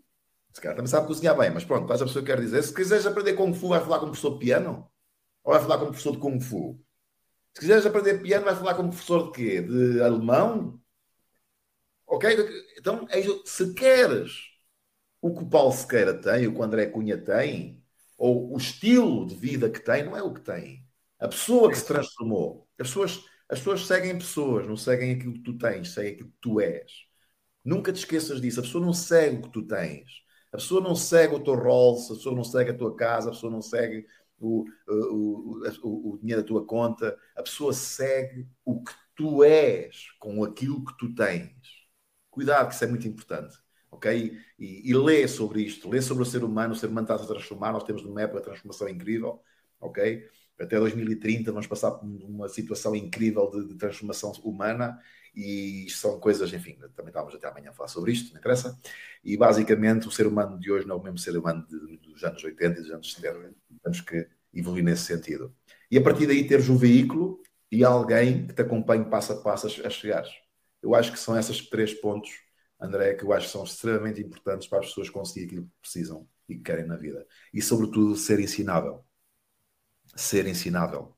Esse 0.52 0.60
cara 0.60 0.76
também 0.76 0.88
sabe 0.88 1.06
cozinhar 1.06 1.36
bem, 1.36 1.50
mas 1.50 1.64
pronto, 1.64 1.82
estás 1.82 2.00
a 2.02 2.06
pessoa 2.06 2.24
que 2.24 2.30
quer 2.30 2.40
dizer. 2.40 2.62
Se 2.62 2.74
quiseres 2.74 3.06
aprender 3.06 3.34
Kung 3.34 3.52
Fu, 3.52 3.68
vais 3.68 3.82
falar 3.82 3.98
com 3.98 4.06
um 4.06 4.10
professor 4.10 4.34
de 4.34 4.38
piano? 4.38 4.90
Ou 5.44 5.52
vais 5.52 5.62
falar 5.62 5.78
com 5.78 5.84
um 5.84 5.88
professor 5.88 6.12
de 6.12 6.18
Kung 6.18 6.40
Fu? 6.40 6.80
Se 7.54 7.60
quiseres 7.60 7.86
aprender 7.86 8.22
piano, 8.22 8.44
vais 8.44 8.58
falar 8.58 8.74
com 8.74 8.82
um 8.82 8.88
professor 8.88 9.26
de 9.26 9.32
quê? 9.32 9.62
De 9.62 10.00
alemão? 10.02 10.80
Ok? 12.06 12.30
Então, 12.78 13.06
é 13.10 13.22
se 13.44 13.74
queres 13.74 14.32
o 15.20 15.34
que 15.34 15.42
o 15.42 15.48
Paulo 15.48 15.72
Sequeira 15.72 16.14
tem, 16.14 16.46
o 16.46 16.52
que 16.52 16.60
o 16.60 16.62
André 16.62 16.86
Cunha 16.86 17.18
tem, 17.18 17.82
ou 18.16 18.52
o 18.54 18.56
estilo 18.56 19.26
de 19.26 19.34
vida 19.34 19.70
que 19.70 19.80
tem, 19.80 20.04
não 20.04 20.16
é 20.16 20.22
o 20.22 20.32
que 20.32 20.40
tem. 20.40 20.86
A 21.18 21.28
pessoa 21.28 21.70
que 21.70 21.78
se 21.78 21.86
transformou. 21.86 22.68
As 22.78 22.88
pessoas, 22.88 23.24
as 23.48 23.58
pessoas 23.58 23.86
seguem 23.86 24.18
pessoas, 24.18 24.66
não 24.66 24.76
seguem 24.76 25.12
aquilo 25.12 25.34
que 25.34 25.42
tu 25.42 25.58
tens, 25.58 25.92
seguem 25.92 26.12
aquilo 26.12 26.30
que 26.30 26.38
tu 26.40 26.60
és. 26.60 26.92
Nunca 27.64 27.92
te 27.92 27.98
esqueças 27.98 28.40
disso. 28.40 28.60
A 28.60 28.62
pessoa 28.62 28.84
não 28.84 28.92
segue 28.92 29.38
o 29.38 29.42
que 29.42 29.50
tu 29.50 29.66
tens. 29.66 30.22
A 30.52 30.56
pessoa 30.56 30.80
não 30.80 30.94
segue 30.94 31.34
o 31.34 31.42
teu 31.42 31.54
Rolls, 31.54 32.12
a 32.12 32.16
pessoa 32.16 32.34
não 32.34 32.44
segue 32.44 32.70
a 32.70 32.76
tua 32.76 32.94
casa, 32.96 33.28
a 33.28 33.32
pessoa 33.32 33.52
não 33.52 33.60
segue 33.62 34.06
o, 34.38 34.64
o, 34.88 35.60
o, 35.82 36.14
o 36.14 36.18
dinheiro 36.18 36.42
da 36.42 36.48
tua 36.48 36.64
conta. 36.64 37.18
A 37.36 37.42
pessoa 37.42 37.72
segue 37.72 38.46
o 38.64 38.82
que 38.82 38.92
tu 39.14 39.42
és 39.44 40.10
com 40.18 40.44
aquilo 40.44 40.84
que 40.84 40.96
tu 40.96 41.14
tens. 41.14 41.75
Cuidado, 42.36 42.68
que 42.68 42.74
isso 42.74 42.84
é 42.84 42.86
muito 42.86 43.08
importante. 43.08 43.56
Ok? 43.90 44.38
E, 44.58 44.90
e 44.90 44.94
lê 44.94 45.26
sobre 45.26 45.62
isto, 45.62 45.88
lê 45.88 46.02
sobre 46.02 46.22
o 46.22 46.26
ser 46.26 46.44
humano. 46.44 46.74
O 46.74 46.76
ser 46.76 46.88
humano 46.88 47.06
está 47.06 47.14
a 47.14 47.18
se 47.18 47.26
transformar. 47.26 47.72
Nós 47.72 47.82
temos 47.82 48.04
uma 48.04 48.20
época 48.20 48.40
de 48.40 48.44
transformação 48.44 48.86
incrível. 48.88 49.40
Ok? 49.80 50.28
até 50.58 50.78
2030 50.78 51.52
vamos 51.52 51.66
passar 51.66 51.90
por 51.92 52.06
uma 52.06 52.48
situação 52.48 52.94
incrível 52.94 53.50
de, 53.50 53.68
de 53.68 53.74
transformação 53.74 54.32
humana 54.42 54.98
e 55.34 55.86
são 55.90 56.18
coisas, 56.18 56.52
enfim, 56.52 56.78
também 56.94 57.08
estávamos 57.08 57.34
até 57.34 57.46
amanhã 57.46 57.70
a 57.70 57.72
falar 57.74 57.88
sobre 57.88 58.12
isto, 58.12 58.32
não 58.32 58.38
interessa. 58.38 58.78
E 59.22 59.36
basicamente 59.36 60.08
o 60.08 60.10
ser 60.10 60.26
humano 60.26 60.58
de 60.58 60.70
hoje 60.70 60.86
não 60.86 60.96
é 60.96 60.98
o 60.98 61.02
mesmo 61.02 61.18
ser 61.18 61.36
humano 61.36 61.66
de, 61.68 61.98
dos 61.98 62.24
anos 62.24 62.42
80 62.42 62.78
e 62.78 62.82
dos 62.82 62.90
anos 62.90 63.12
70. 63.12 63.54
Temos 63.82 64.00
que 64.00 64.26
evoluir 64.54 64.82
nesse 64.82 65.02
sentido. 65.02 65.54
E 65.90 65.98
a 65.98 66.02
partir 66.02 66.26
daí 66.26 66.46
teres 66.46 66.68
um 66.70 66.76
veículo 66.76 67.42
e 67.70 67.84
alguém 67.84 68.46
que 68.46 68.54
te 68.54 68.62
acompanhe 68.62 69.04
passo 69.04 69.32
a 69.34 69.36
passo 69.42 69.66
a 69.66 69.90
chegares. 69.90 70.45
Eu 70.86 70.94
acho 70.94 71.12
que 71.12 71.18
são 71.18 71.38
esses 71.38 71.68
três 71.68 71.92
pontos, 71.94 72.30
André, 72.80 73.14
que 73.14 73.24
eu 73.24 73.32
acho 73.32 73.46
que 73.46 73.52
são 73.52 73.64
extremamente 73.64 74.20
importantes 74.20 74.68
para 74.68 74.80
as 74.80 74.86
pessoas 74.86 75.10
conseguirem 75.10 75.48
aquilo 75.48 75.66
que 75.66 75.80
precisam 75.80 76.28
e 76.48 76.56
que 76.56 76.62
querem 76.62 76.86
na 76.86 76.96
vida. 76.96 77.26
E, 77.52 77.60
sobretudo, 77.60 78.16
ser 78.16 78.40
ensinável 78.40 79.04
ser 80.14 80.46
ensinável. 80.46 81.14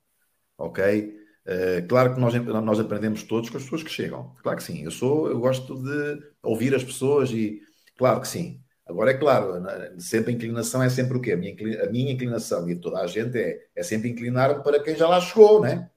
Ok? 0.56 1.16
Uh, 1.46 1.86
claro 1.88 2.14
que 2.14 2.20
nós, 2.20 2.34
nós 2.34 2.80
aprendemos 2.80 3.22
todos 3.22 3.48
com 3.48 3.56
as 3.56 3.62
pessoas 3.62 3.82
que 3.82 3.90
chegam. 3.90 4.34
Claro 4.42 4.58
que 4.58 4.64
sim. 4.64 4.82
Eu 4.82 4.90
sou, 4.90 5.28
eu 5.28 5.38
gosto 5.38 5.82
de 5.82 6.22
ouvir 6.42 6.74
as 6.74 6.84
pessoas 6.84 7.30
e 7.30 7.60
claro 7.96 8.20
que 8.20 8.28
sim. 8.28 8.62
Agora 8.86 9.10
é 9.10 9.14
claro, 9.14 9.62
sempre 9.98 10.32
a 10.32 10.34
inclinação 10.34 10.82
é 10.82 10.88
sempre 10.88 11.18
o 11.18 11.20
quê? 11.20 11.32
A 11.32 11.36
minha, 11.36 11.84
a 11.84 11.90
minha 11.90 12.12
inclinação 12.12 12.68
e 12.70 12.80
toda 12.80 13.00
a 13.00 13.06
gente 13.06 13.38
é, 13.38 13.66
é 13.76 13.82
sempre 13.82 14.08
inclinar 14.08 14.62
para 14.62 14.82
quem 14.82 14.96
já 14.96 15.06
lá 15.06 15.20
chegou, 15.20 15.60
né? 15.60 15.90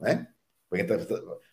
não 0.00 0.08
é? 0.08 0.26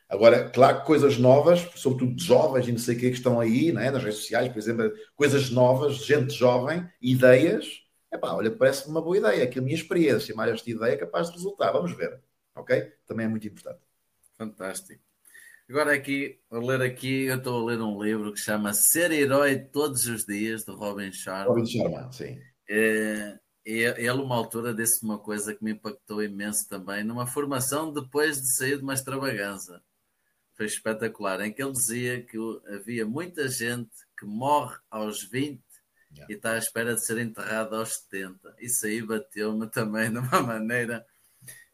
Agora, 0.09 0.49
claro 0.49 0.79
que 0.79 0.87
coisas 0.87 1.17
novas, 1.17 1.59
sobretudo 1.75 2.15
de 2.15 2.23
jovens 2.23 2.67
e 2.67 2.71
não 2.71 2.79
sei 2.79 2.95
o 2.95 2.99
que, 2.99 3.09
que 3.09 3.17
estão 3.17 3.39
aí, 3.39 3.71
né? 3.71 3.91
nas 3.91 4.03
redes 4.03 4.19
sociais, 4.19 4.51
por 4.51 4.57
exemplo, 4.57 4.91
coisas 5.15 5.51
novas, 5.51 5.97
gente 5.97 6.33
jovem, 6.33 6.83
ideias, 6.99 7.83
Epá, 8.11 8.33
olha, 8.33 8.49
parece 8.49 8.87
uma 8.87 9.01
boa 9.01 9.17
ideia, 9.17 9.47
que 9.47 9.59
a 9.59 9.61
minha 9.61 9.75
experiência 9.75 10.33
mais 10.33 10.51
esta 10.51 10.69
ideia 10.69 10.93
é 10.93 10.97
capaz 10.97 11.27
de 11.27 11.33
resultar. 11.33 11.71
Vamos 11.71 11.95
ver. 11.95 12.19
Ok? 12.55 12.91
Também 13.05 13.27
é 13.27 13.29
muito 13.29 13.47
importante. 13.47 13.79
Fantástico. 14.35 15.01
Agora 15.69 15.93
aqui, 15.93 16.39
a 16.49 16.57
ler 16.57 16.81
aqui, 16.81 17.25
eu 17.25 17.37
estou 17.37 17.61
a 17.61 17.71
ler 17.71 17.79
um 17.79 18.01
livro 18.01 18.33
que 18.33 18.39
chama 18.39 18.73
Ser 18.73 19.11
Herói 19.11 19.59
Todos 19.59 20.07
os 20.07 20.25
Dias, 20.25 20.65
de 20.65 20.71
Robin 20.71 21.11
Sharma. 21.11 21.53
Robin 21.53 21.65
Sharma, 21.67 22.11
sim. 22.11 22.41
É, 22.67 23.37
ele, 23.63 24.09
uma 24.13 24.35
altura, 24.35 24.73
disse 24.73 25.03
uma 25.03 25.19
coisa 25.19 25.53
que 25.53 25.63
me 25.63 25.73
impactou 25.73 26.23
imenso 26.23 26.67
também, 26.67 27.03
numa 27.03 27.27
formação 27.27 27.93
depois 27.93 28.41
de 28.41 28.55
sair 28.55 28.77
de 28.77 28.83
uma 28.83 28.95
extravaganza. 28.95 29.79
Foi 30.59 30.65
espetacular, 30.65 31.39
em 31.39 31.53
que 31.53 31.63
ele 31.63 31.71
dizia 31.71 32.21
que 32.21 32.37
havia 32.67 33.05
muita 33.05 33.47
gente 33.47 33.95
que 34.19 34.25
morre 34.25 34.75
aos 34.91 35.23
20 35.23 35.63
Yeah. 36.11 36.25
E 36.27 36.35
está 36.35 36.53
à 36.53 36.57
espera 36.57 36.95
de 36.95 37.05
ser 37.05 37.19
enterrado 37.19 37.75
aos 37.75 37.93
70. 37.97 38.55
Isso 38.59 38.83
aí 38.87 38.99
bateu-me 38.99 39.67
também 39.67 40.11
de 40.11 40.17
uma 40.17 40.41
maneira 40.41 41.05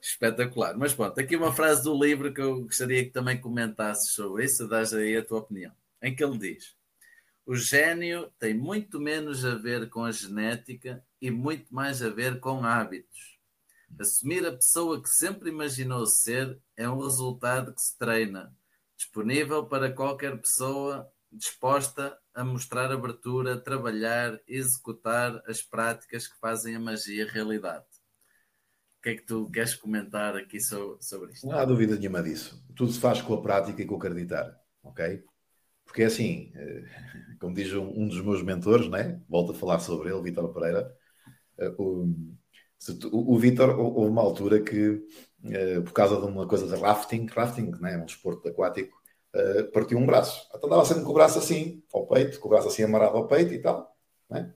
espetacular. 0.02 0.78
Mas 0.78 0.94
pronto, 0.94 1.18
aqui 1.18 1.38
uma 1.38 1.54
frase 1.54 1.84
do 1.84 1.98
livro 1.98 2.34
que 2.34 2.42
eu 2.42 2.64
gostaria 2.64 3.06
que 3.06 3.12
também 3.12 3.40
comentasses 3.40 4.12
sobre 4.12 4.44
isso, 4.44 4.68
dás 4.68 4.94
aí 4.94 5.16
a 5.16 5.24
tua 5.24 5.40
opinião. 5.40 5.72
Em 6.02 6.14
que 6.14 6.22
ele 6.22 6.38
diz: 6.38 6.76
O 7.46 7.56
gênio 7.56 8.30
tem 8.38 8.54
muito 8.54 9.00
menos 9.00 9.46
a 9.46 9.56
ver 9.56 9.90
com 9.90 10.04
a 10.04 10.12
genética 10.12 11.02
e 11.22 11.32
muito 11.32 11.74
mais 11.74 12.04
a 12.04 12.10
ver 12.10 12.42
com 12.42 12.66
hábitos. 12.66 13.40
Assumir 13.98 14.46
a 14.46 14.52
pessoa 14.52 15.02
que 15.02 15.08
sempre 15.08 15.50
imaginou 15.50 16.06
ser 16.06 16.60
é 16.76 16.90
um 16.90 17.02
resultado 17.02 17.74
que 17.74 17.82
se 17.82 17.98
treina, 17.98 18.54
disponível 18.98 19.66
para 19.66 19.92
qualquer 19.92 20.40
pessoa 20.40 21.10
disposta 21.32 22.18
a 22.34 22.44
mostrar 22.44 22.92
abertura, 22.92 23.58
trabalhar, 23.58 24.40
executar 24.48 25.42
as 25.48 25.62
práticas 25.62 26.28
que 26.28 26.40
fazem 26.40 26.76
a 26.76 26.80
magia 26.80 27.30
realidade. 27.30 27.86
O 29.00 29.02
que 29.04 29.10
é 29.10 29.16
que 29.16 29.26
tu 29.26 29.50
queres 29.52 29.76
comentar 29.76 30.36
aqui 30.36 30.60
sobre 30.60 31.34
isto? 31.34 31.48
Não 31.48 31.58
há 31.58 31.66
dúvida 31.66 31.96
nenhuma 31.96 32.24
disso. 32.24 32.64
Tudo 32.76 32.92
se 32.92 33.00
faz 33.00 33.22
com 33.22 33.34
a 33.34 33.42
prática 33.42 33.82
e 33.82 33.86
com 33.86 33.96
o 33.96 33.98
acreditar, 33.98 34.58
ok? 34.82 35.24
Porque 35.86 36.02
é 36.02 36.06
assim, 36.06 36.52
eh, 36.56 36.84
como 37.40 37.54
diz 37.54 37.72
um 37.74 38.08
dos 38.08 38.22
meus 38.22 38.42
mentores, 38.42 38.90
né? 38.90 39.22
volto 39.30 39.52
a 39.52 39.56
falar 39.56 39.80
sobre 39.80 40.10
ele, 40.10 40.24
Vítor 40.24 40.52
Pereira, 40.52 40.92
eh, 41.60 41.76
o, 43.12 43.38
Vítor, 43.38 43.80
houve 43.80 44.10
uma 44.10 44.22
altura 44.22 44.62
que, 44.62 45.02
eh, 45.46 45.82
por 45.82 45.94
causa 45.94 46.18
de 46.18 46.26
uma 46.26 46.48
coisa 46.48 46.68
de 46.68 46.82
rafting, 46.82 47.26
rafting, 47.28 47.72
né? 47.82 47.98
um 47.98 48.06
desporto 48.06 48.48
aquático, 48.48 48.98
uh, 49.36 49.72
partiu 49.72 49.98
um 49.98 50.06
braço. 50.06 50.48
Então 50.50 50.68
andava 50.68 50.86
sempre 50.86 51.04
com 51.04 51.12
o 51.12 51.14
braço 51.14 51.40
assim, 51.40 51.84
ao 51.94 52.08
peito, 52.08 52.40
com 52.40 52.48
o 52.48 52.52
braço 52.52 52.68
assim 52.68 52.84
amarrado 52.84 53.18
ao 53.18 53.28
peito 53.28 53.54
e 53.54 53.60
tal. 53.60 53.96
Né? 54.30 54.54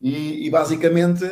E, 0.00 0.46
e, 0.46 0.50
basicamente, 0.50 1.24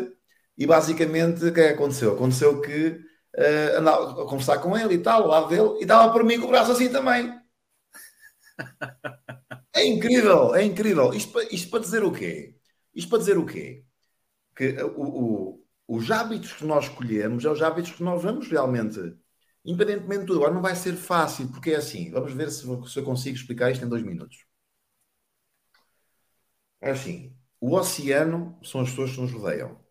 e 0.56 0.66
basicamente, 0.66 1.44
o 1.46 1.52
que 1.52 1.60
é 1.60 1.70
aconteceu? 1.70 2.14
Aconteceu 2.14 2.60
que 2.60 2.88
uh, 2.88 3.78
andava 3.78 4.22
a 4.22 4.26
conversar 4.26 4.58
com 4.58 4.76
ele 4.76 4.94
e 4.94 4.98
tal, 4.98 5.22
ao 5.22 5.28
lado 5.28 5.48
dele, 5.48 5.82
e 5.82 5.86
dava 5.86 6.12
para 6.12 6.24
mim 6.24 6.40
com 6.40 6.46
o 6.46 6.50
braço 6.50 6.72
assim 6.72 6.88
também. 6.90 7.32
É 9.74 9.84
incrível, 9.84 10.54
é 10.54 10.62
incrível. 10.64 11.12
Isto 11.12 11.40
isto 11.50 11.70
para 11.70 11.80
dizer 11.80 12.04
o 12.04 12.12
quê? 12.12 12.56
Isto 12.94 13.10
para 13.10 13.18
dizer 13.18 13.36
o 13.38 13.44
quê? 13.44 13.84
Que 14.56 14.76
o, 14.84 15.63
os 15.86 16.10
hábitos 16.10 16.52
que 16.52 16.64
nós 16.64 16.84
escolhemos 16.84 17.44
é 17.44 17.50
os 17.50 17.62
hábitos 17.62 17.92
que 17.92 18.02
nós 18.02 18.22
vamos 18.22 18.48
realmente 18.48 19.16
Independentemente 19.64 20.20
de 20.20 20.26
tudo, 20.26 20.40
agora 20.40 20.54
não 20.54 20.60
vai 20.62 20.76
ser 20.76 20.94
fácil, 20.94 21.48
porque 21.48 21.70
é 21.70 21.76
assim. 21.76 22.10
Vamos 22.10 22.32
ver 22.34 22.50
se, 22.50 22.62
se 22.62 22.98
eu 22.98 23.04
consigo 23.04 23.36
explicar 23.36 23.70
isto 23.70 23.84
em 23.84 23.88
dois 23.88 24.02
minutos. 24.02 24.44
É 26.80 26.90
assim: 26.90 27.34
o 27.60 27.74
oceano 27.74 28.58
são 28.62 28.82
as 28.82 28.90
pessoas 28.90 29.12
que 29.12 29.20
nos 29.20 29.32
rodeiam. 29.32 29.82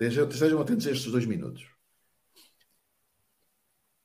Estejam 0.00 0.60
atentos 0.60 0.86
a 0.86 0.90
estes 0.92 1.10
dois 1.10 1.26
minutos. 1.26 1.66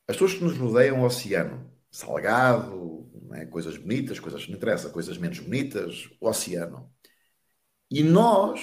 As 0.08 0.16
pessoas 0.16 0.34
que 0.34 0.44
nos 0.44 0.56
rodeiam 0.58 1.00
o 1.00 1.04
oceano, 1.04 1.70
salgado, 1.90 3.08
é? 3.34 3.46
coisas 3.46 3.76
bonitas, 3.76 4.18
coisas 4.18 4.44
que 4.44 4.50
não 4.50 4.56
interessa, 4.56 4.90
coisas 4.90 5.16
menos 5.16 5.38
bonitas, 5.38 6.08
o 6.20 6.28
oceano. 6.28 6.92
E 7.90 8.02
nós 8.02 8.60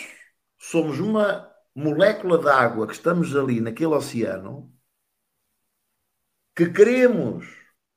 somos 0.57 0.99
uma 0.99 1.49
molécula 1.80 2.38
de 2.38 2.50
água 2.50 2.86
que 2.88 2.94
estamos 2.94 3.36
ali 3.36 3.62
naquele 3.62 3.94
oceano 3.94 4.72
que 6.56 6.70
queremos 6.70 7.46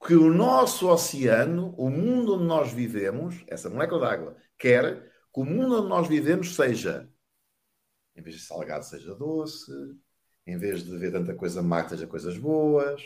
que 0.06 0.14
o 0.14 0.32
nosso 0.32 0.88
oceano, 0.88 1.74
o 1.76 1.88
mundo 1.88 2.34
onde 2.34 2.44
nós 2.44 2.72
vivemos, 2.72 3.44
essa 3.46 3.70
molécula 3.70 4.00
d'água, 4.00 4.36
quer 4.58 5.00
que 5.32 5.40
o 5.40 5.44
mundo 5.44 5.78
onde 5.78 5.88
nós 5.88 6.08
vivemos 6.08 6.54
seja, 6.54 7.08
em 8.16 8.22
vez 8.22 8.36
de 8.36 8.42
salgado, 8.42 8.84
seja 8.84 9.14
doce, 9.14 9.72
em 10.46 10.58
vez 10.58 10.84
de 10.84 10.96
ver 10.98 11.12
tanta 11.12 11.34
coisa 11.34 11.62
má, 11.62 11.88
seja 11.88 12.06
coisas 12.06 12.36
boas. 12.36 13.00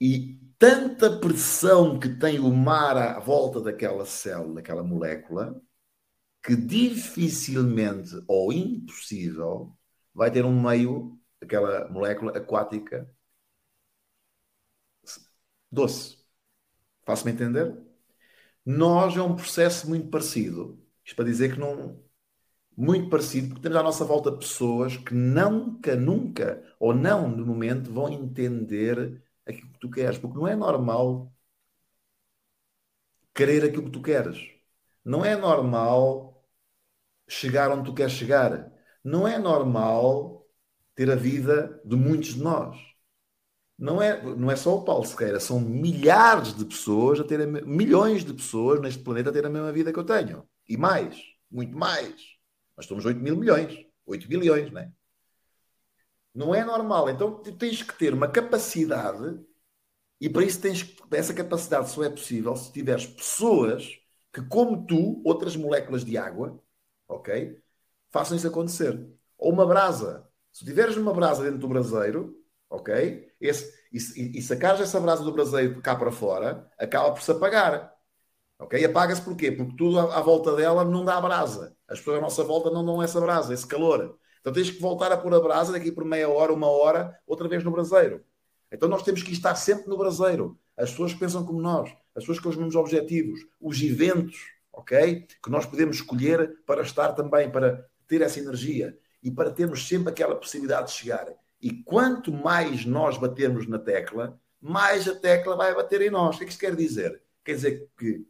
E 0.00 0.38
tanta 0.58 1.18
pressão 1.18 1.98
que 1.98 2.08
tem 2.08 2.38
o 2.38 2.50
mar 2.50 2.96
à 2.96 3.18
volta 3.18 3.60
daquela 3.60 4.06
célula, 4.06 4.56
daquela 4.56 4.82
molécula, 4.82 5.60
que 6.42 6.56
dificilmente 6.56 8.10
ou 8.26 8.52
impossível 8.52 9.76
vai 10.14 10.30
ter 10.30 10.44
um 10.44 10.60
meio, 10.60 11.18
aquela 11.42 11.88
molécula 11.90 12.36
aquática, 12.36 13.10
doce. 15.70 16.18
Faço-me 17.06 17.32
entender? 17.32 17.76
Nós 18.64 19.16
é 19.16 19.22
um 19.22 19.36
processo 19.36 19.88
muito 19.88 20.08
parecido. 20.10 20.82
Isto 21.04 21.16
para 21.16 21.24
dizer 21.24 21.52
que 21.54 21.60
não. 21.60 22.02
Muito 22.76 23.10
parecido, 23.10 23.48
porque 23.48 23.62
temos 23.62 23.78
à 23.78 23.82
nossa 23.82 24.04
volta 24.04 24.32
pessoas 24.36 24.96
que 24.96 25.14
nunca, 25.14 25.96
nunca, 25.96 26.64
ou 26.80 26.94
não 26.94 27.28
no 27.28 27.46
momento, 27.46 27.92
vão 27.92 28.08
entender 28.10 29.22
aquilo 29.46 29.70
que 29.72 29.80
tu 29.80 29.90
queres. 29.90 30.18
Porque 30.18 30.36
não 30.38 30.48
é 30.48 30.56
normal 30.56 31.32
querer 33.34 33.64
aquilo 33.64 33.84
que 33.84 33.90
tu 33.90 34.02
queres. 34.02 34.38
Não 35.04 35.24
é 35.24 35.36
normal 35.36 36.44
chegar 37.28 37.70
onde 37.70 37.84
tu 37.84 37.94
queres 37.94 38.12
chegar. 38.12 38.72
Não 39.04 39.26
é 39.26 39.38
normal 39.38 40.46
ter 40.94 41.10
a 41.10 41.16
vida 41.16 41.80
de 41.84 41.96
muitos 41.96 42.34
de 42.34 42.42
nós. 42.42 42.76
não 43.78 44.02
é, 44.02 44.20
não 44.22 44.50
é 44.50 44.56
só 44.56 44.76
o 44.76 44.84
Paulo 44.84 45.06
Sequeira, 45.06 45.38
são 45.40 45.60
milhares 45.60 46.52
de 46.56 46.64
pessoas 46.64 47.20
a 47.20 47.24
milhões 47.64 48.24
de 48.24 48.34
pessoas 48.34 48.80
neste 48.80 49.02
planeta 49.02 49.30
a 49.30 49.32
ter 49.32 49.46
a 49.46 49.50
mesma 49.50 49.72
vida 49.72 49.92
que 49.92 49.98
eu 49.98 50.04
tenho. 50.04 50.48
E 50.68 50.76
mais, 50.76 51.16
muito 51.50 51.76
mais. 51.76 52.14
Nós 52.76 52.86
somos 52.86 53.04
8 53.04 53.20
mil 53.20 53.36
milhões, 53.36 53.86
8 54.06 54.28
bilhões, 54.28 54.70
não 54.72 54.80
é? 54.80 54.92
Não 56.34 56.54
é 56.54 56.64
normal. 56.64 57.08
Então 57.10 57.42
tens 57.42 57.82
que 57.82 57.96
ter 57.96 58.12
uma 58.14 58.28
capacidade, 58.28 59.40
e 60.20 60.28
para 60.28 60.44
isso 60.44 60.60
tens 60.60 60.96
essa 61.12 61.34
capacidade 61.34 61.90
só 61.90 62.02
é 62.04 62.10
possível 62.10 62.56
se 62.56 62.72
tiveres 62.72 63.06
pessoas 63.06 63.88
que, 64.38 64.48
como 64.48 64.86
tu, 64.86 65.20
outras 65.24 65.56
moléculas 65.56 66.04
de 66.04 66.16
água, 66.16 66.58
ok? 67.08 67.60
Façam 68.10 68.36
isso 68.36 68.46
acontecer. 68.46 69.08
Ou 69.36 69.52
uma 69.52 69.66
brasa. 69.66 70.28
Se 70.52 70.64
tiveres 70.64 70.96
uma 70.96 71.12
brasa 71.12 71.42
dentro 71.42 71.58
do 71.58 71.68
braseiro, 71.68 72.36
ok? 72.70 73.32
Esse, 73.40 73.72
e, 73.92 74.38
e 74.38 74.42
sacares 74.42 74.80
essa 74.80 75.00
brasa 75.00 75.22
do 75.22 75.32
braseiro 75.32 75.80
cá 75.80 75.96
para 75.96 76.10
fora, 76.10 76.70
acaba 76.78 77.12
por 77.12 77.22
se 77.22 77.30
apagar. 77.30 77.94
Ok? 78.58 78.84
Apaga-se 78.84 79.22
porquê? 79.22 79.52
Porque 79.52 79.76
tudo 79.76 80.00
à, 80.00 80.18
à, 80.18 80.20
volta 80.20 80.56
dela 80.56 80.84
não 80.84 81.04
dá 81.04 81.20
brasa. 81.20 81.76
As 81.86 81.98
pessoas 81.98 82.18
à 82.18 82.20
nossa 82.20 82.42
volta 82.42 82.70
não 82.70 82.84
dão 82.84 83.02
essa 83.02 83.20
brasa, 83.20 83.54
esse 83.54 83.66
calor. 83.66 84.18
Então 84.40 84.52
tens 84.52 84.70
que 84.70 84.80
voltar 84.80 85.12
a 85.12 85.16
pôr 85.16 85.32
a 85.34 85.40
brasa 85.40 85.72
daqui 85.72 85.92
por 85.92 86.04
meia 86.04 86.28
hora, 86.28 86.52
uma 86.52 86.68
hora, 86.68 87.16
outra 87.26 87.48
vez 87.48 87.62
no 87.62 87.70
braseiro. 87.70 88.24
Então 88.70 88.88
nós 88.88 89.02
temos 89.02 89.22
que 89.22 89.32
estar 89.32 89.54
sempre 89.54 89.88
no 89.88 89.96
braseiro. 89.96 90.58
As 90.76 90.90
pessoas 90.90 91.14
pensam 91.14 91.44
como 91.44 91.60
nós, 91.60 91.90
as 92.18 92.24
pessoas 92.24 92.40
com 92.40 92.48
os 92.48 92.56
mesmos 92.56 92.76
objetivos, 92.76 93.40
os 93.60 93.80
eventos, 93.82 94.36
ok? 94.72 95.26
Que 95.42 95.50
nós 95.50 95.64
podemos 95.64 95.96
escolher 95.96 96.58
para 96.66 96.82
estar 96.82 97.12
também, 97.12 97.50
para 97.50 97.88
ter 98.06 98.20
essa 98.22 98.40
energia 98.40 98.98
e 99.22 99.30
para 99.30 99.50
termos 99.50 99.86
sempre 99.86 100.10
aquela 100.10 100.36
possibilidade 100.36 100.88
de 100.88 100.94
chegar. 100.94 101.26
E 101.60 101.82
quanto 101.82 102.32
mais 102.32 102.84
nós 102.84 103.16
batermos 103.18 103.66
na 103.66 103.78
tecla, 103.78 104.38
mais 104.60 105.08
a 105.08 105.14
tecla 105.14 105.56
vai 105.56 105.74
bater 105.74 106.02
em 106.02 106.10
nós. 106.10 106.36
O 106.36 106.38
que 106.38 106.44
é 106.44 106.46
que 106.46 106.52
isto 106.52 106.60
quer 106.60 106.74
dizer? 106.74 107.22
Quer 107.44 107.54
dizer 107.54 107.88
que 107.96 108.26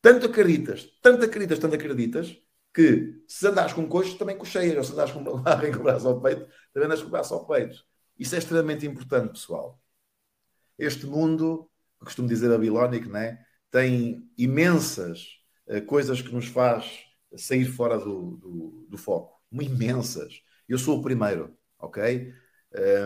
tanto 0.00 0.26
acreditas, 0.26 0.84
tanto 1.02 1.24
acreditas, 1.24 1.58
tanto 1.58 1.74
acreditas, 1.74 2.40
que 2.72 3.22
se 3.26 3.46
andares 3.46 3.72
com 3.72 3.88
coxos, 3.88 4.14
também 4.14 4.36
cocheias, 4.36 4.76
ou 4.76 4.84
se 4.84 4.92
andares 4.92 5.12
com 5.12 5.24
barra 5.24 5.70
com 5.72 5.80
o 5.80 5.82
braço 5.82 6.06
ao 6.06 6.20
peito, 6.20 6.46
também 6.72 6.86
andas 6.86 7.00
com 7.00 7.08
o 7.08 7.10
braço 7.10 7.34
ao 7.34 7.46
peito. 7.46 7.84
Isso 8.18 8.34
é 8.34 8.38
extremamente 8.38 8.86
importante, 8.86 9.32
pessoal. 9.32 9.80
Este 10.78 11.06
mundo, 11.06 11.70
costumo 12.04 12.28
dizer 12.28 12.52
a 12.52 12.58
Bilonic, 12.58 13.08
né, 13.08 13.38
tem 13.70 14.28
imensas 14.36 15.26
uh, 15.66 15.82
coisas 15.86 16.20
que 16.20 16.32
nos 16.34 16.46
faz 16.46 17.06
sair 17.36 17.64
fora 17.64 17.98
do, 17.98 18.36
do, 18.36 18.86
do 18.88 18.98
foco. 18.98 19.36
Imensas. 19.52 20.42
Eu 20.68 20.78
sou 20.78 20.98
o 20.98 21.02
primeiro, 21.02 21.56
ok? 21.78 22.32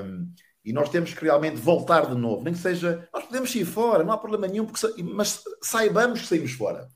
Um, 0.04 0.32
e 0.64 0.72
nós 0.72 0.90
temos 0.90 1.14
que 1.14 1.24
realmente 1.24 1.56
voltar 1.56 2.06
de 2.06 2.14
novo, 2.14 2.42
nem 2.42 2.52
que 2.52 2.58
seja. 2.58 3.08
Nós 3.12 3.24
podemos 3.24 3.50
sair 3.50 3.64
fora, 3.64 4.04
não 4.04 4.12
há 4.12 4.18
problema 4.18 4.46
nenhum, 4.46 4.66
porque, 4.66 5.02
mas 5.02 5.42
saibamos 5.62 6.20
que 6.20 6.26
saímos 6.26 6.52
fora. 6.52 6.88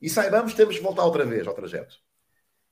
E 0.00 0.08
saibamos 0.08 0.52
que 0.52 0.56
temos 0.56 0.76
que 0.76 0.82
voltar 0.82 1.04
outra 1.04 1.24
vez 1.24 1.46
ao 1.46 1.54
trajeto. 1.54 1.96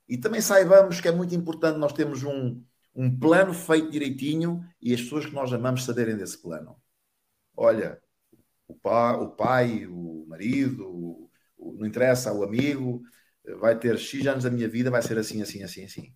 E 0.07 0.17
também 0.17 0.41
saibamos 0.41 0.99
que 0.99 1.07
é 1.07 1.11
muito 1.11 1.35
importante 1.35 1.77
nós 1.77 1.93
termos 1.93 2.23
um, 2.23 2.63
um 2.95 3.19
plano 3.19 3.53
feito 3.53 3.91
direitinho 3.91 4.65
e 4.81 4.93
as 4.93 5.01
pessoas 5.01 5.25
que 5.25 5.33
nós 5.33 5.53
amamos 5.53 5.85
saberem 5.85 6.17
desse 6.17 6.41
plano. 6.41 6.81
Olha, 7.55 8.01
o 8.69 8.75
pai, 8.75 9.15
o, 9.17 9.29
pai, 9.29 9.85
o 9.87 10.25
marido, 10.27 10.87
o, 10.87 11.29
o, 11.57 11.73
não 11.73 11.87
interessa, 11.87 12.31
o 12.33 12.43
amigo, 12.43 13.01
vai 13.59 13.77
ter 13.77 13.97
X 13.97 14.25
anos 14.27 14.43
da 14.43 14.51
minha 14.51 14.69
vida, 14.69 14.91
vai 14.91 15.01
ser 15.01 15.17
assim, 15.17 15.41
assim, 15.41 15.63
assim, 15.63 15.85
assim. 15.85 16.15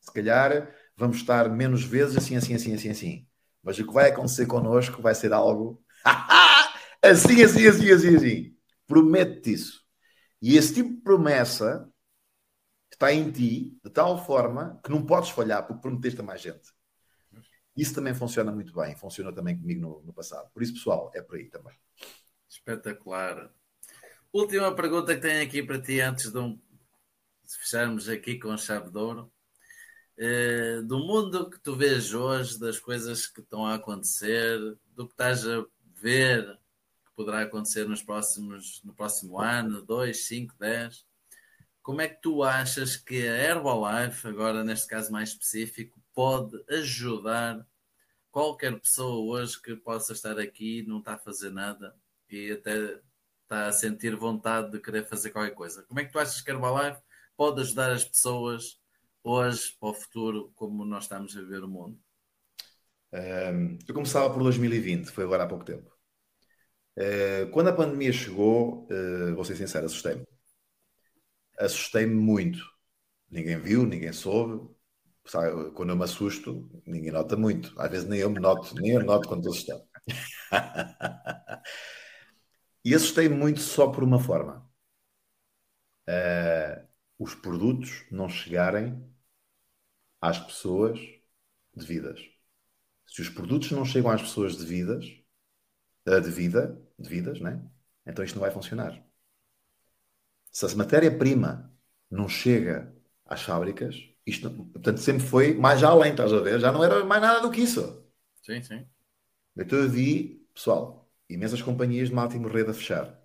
Se 0.00 0.12
calhar 0.12 0.72
vamos 0.96 1.16
estar 1.16 1.48
menos 1.48 1.82
vezes 1.82 2.16
assim, 2.16 2.36
assim, 2.36 2.54
assim, 2.54 2.74
assim, 2.74 2.90
assim. 2.90 3.28
Mas 3.62 3.78
o 3.78 3.86
que 3.86 3.92
vai 3.92 4.10
acontecer 4.10 4.46
connosco 4.46 5.00
vai 5.02 5.14
ser 5.14 5.32
algo 5.32 5.82
assim, 7.02 7.42
assim, 7.42 7.66
assim, 7.66 7.90
assim, 7.90 8.16
assim. 8.16 8.56
Prometo-te 8.86 9.52
isso. 9.54 9.82
E 10.42 10.56
esse 10.56 10.74
tipo 10.74 10.90
de 10.90 11.00
promessa 11.00 11.88
está 12.92 13.12
em 13.12 13.30
ti 13.30 13.78
de 13.82 13.90
tal 13.90 14.24
forma 14.24 14.80
que 14.84 14.90
não 14.90 15.04
podes 15.04 15.30
falhar 15.30 15.66
porque 15.66 15.80
prometeste 15.80 16.20
a 16.20 16.24
mais 16.24 16.40
gente. 16.42 16.73
Isso 17.76 17.94
também 17.94 18.14
funciona 18.14 18.52
muito 18.52 18.72
bem. 18.74 18.94
Funcionou 18.96 19.32
também 19.32 19.58
comigo 19.58 19.80
no, 19.80 20.02
no 20.02 20.12
passado. 20.12 20.50
Por 20.52 20.62
isso, 20.62 20.74
pessoal, 20.74 21.10
é 21.14 21.22
por 21.22 21.36
aí 21.36 21.46
também. 21.46 21.74
Espetacular. 22.48 23.50
Última 24.32 24.74
pergunta 24.74 25.14
que 25.14 25.20
tenho 25.20 25.42
aqui 25.42 25.62
para 25.62 25.80
ti 25.80 26.00
antes 26.00 26.30
de, 26.30 26.38
um, 26.38 26.58
fecharmos 27.60 28.08
aqui 28.08 28.38
com 28.38 28.50
a 28.50 28.56
chave 28.56 28.90
de 28.90 28.98
ouro. 28.98 29.32
Eh, 30.16 30.80
do 30.82 30.98
mundo 31.00 31.50
que 31.50 31.58
tu 31.58 31.74
vês 31.74 32.14
hoje, 32.14 32.58
das 32.58 32.78
coisas 32.78 33.26
que 33.26 33.40
estão 33.40 33.66
a 33.66 33.74
acontecer, 33.74 34.58
do 34.94 35.06
que 35.06 35.12
estás 35.12 35.46
a 35.46 35.64
ver 36.00 36.44
que 37.04 37.12
poderá 37.16 37.42
acontecer 37.42 37.88
nos 37.88 38.02
próximos, 38.02 38.80
no 38.84 38.94
próximo 38.94 39.40
ano, 39.40 39.82
2, 39.82 40.26
5, 40.26 40.54
10, 40.58 41.04
como 41.82 42.00
é 42.00 42.08
que 42.08 42.20
tu 42.22 42.42
achas 42.42 42.96
que 42.96 43.26
a 43.26 43.36
Herbalife, 43.36 44.28
agora 44.28 44.62
neste 44.64 44.86
caso 44.86 45.10
mais 45.10 45.30
específico, 45.30 46.00
pode 46.14 46.56
ajudar 46.70 47.66
qualquer 48.30 48.78
pessoa 48.80 49.24
hoje 49.24 49.60
que 49.60 49.76
possa 49.76 50.12
estar 50.12 50.38
aqui, 50.38 50.84
não 50.86 50.98
está 50.98 51.14
a 51.14 51.18
fazer 51.18 51.50
nada 51.50 51.94
e 52.30 52.52
até 52.52 53.00
está 53.42 53.66
a 53.66 53.72
sentir 53.72 54.16
vontade 54.16 54.72
de 54.72 54.80
querer 54.80 55.04
fazer 55.04 55.30
qualquer 55.30 55.54
coisa? 55.54 55.82
Como 55.84 56.00
é 56.00 56.04
que 56.04 56.12
tu 56.12 56.18
achas 56.18 56.40
que 56.40 56.50
a 56.50 56.54
Herbalife 56.54 57.00
pode 57.36 57.60
ajudar 57.60 57.92
as 57.92 58.04
pessoas 58.04 58.80
hoje 59.22 59.76
para 59.78 59.90
o 59.90 59.94
futuro, 59.94 60.52
como 60.54 60.84
nós 60.84 61.04
estamos 61.04 61.36
a 61.36 61.42
ver 61.42 61.62
o 61.62 61.68
mundo? 61.68 61.98
Um, 63.12 63.78
eu 63.86 63.94
começava 63.94 64.32
por 64.32 64.42
2020, 64.42 65.10
foi 65.10 65.24
agora 65.24 65.44
há 65.44 65.46
pouco 65.46 65.64
tempo. 65.64 65.94
Uh, 66.96 67.48
quando 67.52 67.68
a 67.68 67.72
pandemia 67.72 68.12
chegou, 68.12 68.88
uh, 68.90 69.34
vou 69.34 69.44
ser 69.44 69.56
sincero, 69.56 69.86
assustei-me. 69.86 70.26
Assustei-me 71.58 72.14
muito. 72.14 72.58
Ninguém 73.30 73.58
viu, 73.58 73.86
ninguém 73.86 74.12
soube. 74.12 74.73
Sabe, 75.26 75.70
quando 75.72 75.90
eu 75.90 75.96
me 75.96 76.04
assusto, 76.04 76.68
ninguém 76.86 77.10
nota 77.10 77.36
muito. 77.36 77.72
Às 77.80 77.90
vezes 77.90 78.08
nem 78.08 78.20
eu 78.20 78.30
me 78.30 78.38
noto, 78.40 78.74
nem 78.74 78.92
eu 78.92 79.04
noto 79.04 79.28
quando 79.28 79.40
estou 79.40 79.52
assustado. 79.52 79.88
e 82.84 82.94
assustei-me 82.94 83.34
muito 83.34 83.60
só 83.60 83.90
por 83.90 84.04
uma 84.04 84.20
forma. 84.20 84.68
Uh, 86.08 86.86
os 87.18 87.34
produtos 87.34 88.04
não 88.10 88.28
chegarem 88.28 89.02
às 90.20 90.38
pessoas 90.38 90.98
devidas. 91.74 92.20
Se 93.06 93.22
os 93.22 93.28
produtos 93.28 93.70
não 93.72 93.84
chegam 93.84 94.10
às 94.10 94.22
pessoas 94.22 94.56
devidas, 94.56 95.06
a 96.06 96.18
devida, 96.18 96.80
devidas, 96.98 97.40
né? 97.40 97.62
então 98.06 98.24
isto 98.24 98.34
não 98.36 98.42
vai 98.42 98.50
funcionar. 98.50 99.02
Se 100.50 100.64
a 100.66 100.76
matéria-prima 100.76 101.74
não 102.10 102.28
chega 102.28 102.94
às 103.26 103.42
fábricas, 103.42 104.13
isto, 104.26 104.50
portanto, 104.50 104.98
sempre 104.98 105.22
foi 105.24 105.54
mais 105.54 105.82
além, 105.82 106.12
estás 106.12 106.32
a 106.32 106.40
ver? 106.40 106.60
Já 106.60 106.72
não 106.72 106.82
era 106.82 107.04
mais 107.04 107.20
nada 107.22 107.40
do 107.40 107.50
que 107.50 107.60
isso. 107.60 108.02
Sim, 108.42 108.62
sim. 108.62 108.86
Então 109.56 109.78
eu 109.78 109.88
vi, 109.88 110.46
pessoal, 110.54 111.10
imensas 111.28 111.62
companhias 111.62 112.08
de 112.08 112.14
marketing 112.14 112.46
rede 112.48 112.70
a 112.70 112.74
fechar. 112.74 113.20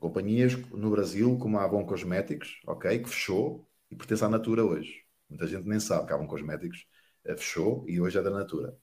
Companhias 0.00 0.54
no 0.70 0.90
Brasil, 0.90 1.38
como 1.38 1.58
a 1.58 1.64
Avon 1.64 1.84
Cosméticos, 1.84 2.60
ok, 2.66 2.98
que 3.00 3.08
fechou 3.08 3.68
e 3.90 3.96
pertence 3.96 4.24
à 4.24 4.28
Natura 4.28 4.64
hoje. 4.64 5.04
Muita 5.28 5.46
gente 5.46 5.66
nem 5.66 5.80
sabe 5.80 6.06
que 6.06 6.12
Avon 6.12 6.26
Cosméticos 6.26 6.86
uh, 7.24 7.36
fechou 7.36 7.84
e 7.88 8.00
hoje 8.00 8.18
é 8.18 8.22
da 8.22 8.30
Natura. 8.30 8.76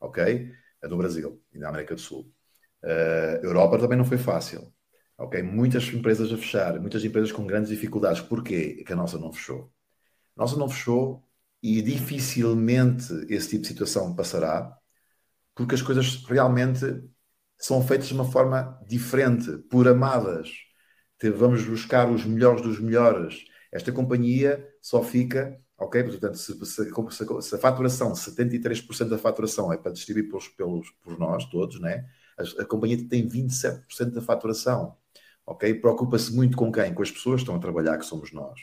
Ok? 0.00 0.52
É 0.82 0.88
do 0.88 0.96
Brasil 0.96 1.42
e 1.52 1.58
da 1.58 1.68
América 1.68 1.94
do 1.94 2.00
Sul. 2.00 2.32
Uh, 2.82 3.44
Europa 3.44 3.78
também 3.78 3.98
não 3.98 4.04
foi 4.04 4.18
fácil. 4.18 4.72
Ok? 5.18 5.42
Muitas 5.42 5.86
empresas 5.92 6.32
a 6.32 6.36
fechar, 6.36 6.80
muitas 6.80 7.04
empresas 7.04 7.32
com 7.32 7.46
grandes 7.46 7.70
dificuldades. 7.70 8.20
Porquê 8.22 8.82
que 8.84 8.92
a 8.92 8.96
nossa 8.96 9.18
não 9.18 9.32
fechou? 9.32 9.72
Nossa 10.40 10.56
não 10.56 10.68
fechou 10.68 11.24
e 11.62 11.82
dificilmente 11.82 13.12
esse 13.28 13.50
tipo 13.50 13.62
de 13.62 13.68
situação 13.68 14.14
passará, 14.16 14.76
porque 15.54 15.74
as 15.74 15.82
coisas 15.82 16.24
realmente 16.26 16.80
são 17.58 17.86
feitas 17.86 18.08
de 18.08 18.14
uma 18.14 18.24
forma 18.24 18.80
diferente, 18.88 19.58
por 19.70 19.86
amadas. 19.86 20.50
Vamos 21.36 21.64
buscar 21.64 22.10
os 22.10 22.24
melhores 22.24 22.62
dos 22.62 22.80
melhores. 22.80 23.44
Esta 23.70 23.92
companhia 23.92 24.66
só 24.80 25.02
fica 25.02 25.60
Ok? 25.80 26.04
Portanto, 26.04 26.36
se, 26.36 26.52
se, 26.66 26.90
se 27.40 27.54
a 27.54 27.58
faturação, 27.58 28.14
73% 28.14 29.08
da 29.08 29.16
faturação 29.16 29.72
é 29.72 29.78
para 29.78 29.92
distribuir 29.92 30.28
pelos, 30.28 30.48
pelos, 30.48 30.90
por 31.02 31.18
nós 31.18 31.46
todos, 31.46 31.80
né? 31.80 32.06
a, 32.36 32.62
a 32.62 32.64
companhia 32.66 32.98
tem 33.08 33.26
27% 33.26 34.10
da 34.10 34.20
faturação. 34.20 34.96
Ok? 35.46 35.72
Preocupa-se 35.74 36.34
muito 36.34 36.56
com 36.56 36.70
quem? 36.70 36.92
Com 36.94 37.02
as 37.02 37.10
pessoas 37.10 37.36
que 37.36 37.42
estão 37.42 37.56
a 37.56 37.58
trabalhar, 37.58 37.96
que 37.98 38.04
somos 38.04 38.30
nós. 38.30 38.60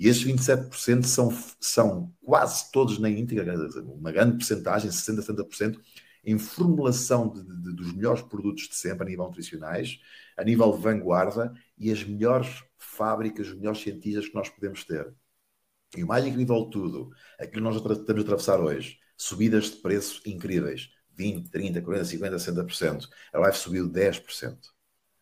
E 0.00 0.08
esses 0.08 0.24
27% 0.24 1.04
são, 1.04 1.30
são 1.60 2.10
quase 2.24 2.72
todos 2.72 2.98
na 2.98 3.10
íntegra, 3.10 3.54
uma 3.82 4.10
grande 4.10 4.38
porcentagem, 4.38 4.90
60%, 4.90 5.20
70%, 5.20 5.78
em 6.24 6.38
formulação 6.38 7.28
de, 7.28 7.42
de, 7.42 7.74
dos 7.74 7.92
melhores 7.92 8.22
produtos 8.22 8.66
de 8.66 8.76
sempre 8.76 9.04
a 9.04 9.10
nível 9.10 9.26
nutricionais, 9.26 10.00
a 10.38 10.42
nível 10.42 10.72
de 10.72 10.80
vanguarda 10.80 11.52
e 11.76 11.92
as 11.92 12.02
melhores 12.02 12.64
fábricas, 12.78 13.48
os 13.48 13.54
melhores 13.54 13.82
cientistas 13.82 14.26
que 14.26 14.34
nós 14.34 14.48
podemos 14.48 14.84
ter. 14.84 15.12
E 15.94 16.02
o 16.02 16.06
mais 16.06 16.24
incrível 16.24 16.64
de 16.64 16.70
tudo, 16.70 17.10
aquilo 17.38 17.52
que 17.52 17.60
nós 17.60 17.76
estamos 17.76 18.22
a 18.22 18.24
atravessar 18.24 18.58
hoje, 18.58 18.98
subidas 19.18 19.64
de 19.64 19.76
preços 19.82 20.22
incríveis, 20.24 20.88
20, 21.14 21.50
30, 21.50 21.82
40, 21.82 22.04
50, 22.06 22.36
60%. 22.36 23.08
A 23.34 23.36
Herbalife 23.36 23.58
subiu 23.58 23.86
10%. 23.86 24.56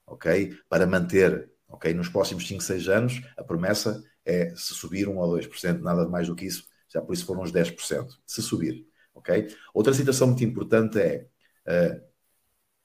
Ok? 0.07 0.57
Para 0.69 0.87
manter, 0.87 1.51
ok? 1.67 1.93
Nos 1.93 2.09
próximos 2.09 2.47
5, 2.47 2.63
6 2.63 2.89
anos, 2.89 3.23
a 3.37 3.43
promessa 3.43 4.05
é 4.29 4.51
se 4.55 4.75
subir 4.75 5.09
1 5.09 5.17
ou 5.17 5.39
2%, 5.39 5.81
nada 5.81 6.09
mais 6.09 6.29
do 6.29 6.35
que 6.35 6.47
isso, 6.47 6.65
já 6.93 7.01
por 7.01 7.13
isso 7.15 7.25
foram 7.27 7.43
uns 7.43 7.53
10%. 7.53 8.09
Se 8.27 8.43
subir. 8.43 8.87
Ok? 9.15 9.49
Outra 9.75 9.93
situação 9.95 10.29
muito 10.29 10.45
importante 10.45 10.99
é. 11.01 11.27
Uh, 11.67 12.09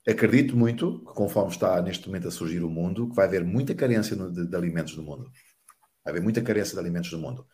acredito 0.08 0.56
muito 0.58 1.00
que, 1.00 1.14
conforme 1.14 1.52
está 1.52 1.82
neste 1.82 2.08
momento 2.08 2.28
a 2.28 2.32
surgir 2.32 2.64
o 2.64 2.70
mundo, 2.70 3.10
que 3.10 3.16
vai 3.16 3.26
haver 3.26 3.44
muita 3.44 3.74
carência 3.74 4.16
de, 4.16 4.48
de 4.48 4.56
alimentos 4.56 4.96
no 4.98 5.04
mundo. 5.04 5.32
Vai 6.04 6.12
haver 6.12 6.22
muita 6.22 6.42
carência 6.42 6.74
de 6.74 6.80
alimentos 6.80 7.12
no 7.12 7.20
mundo. 7.20 7.48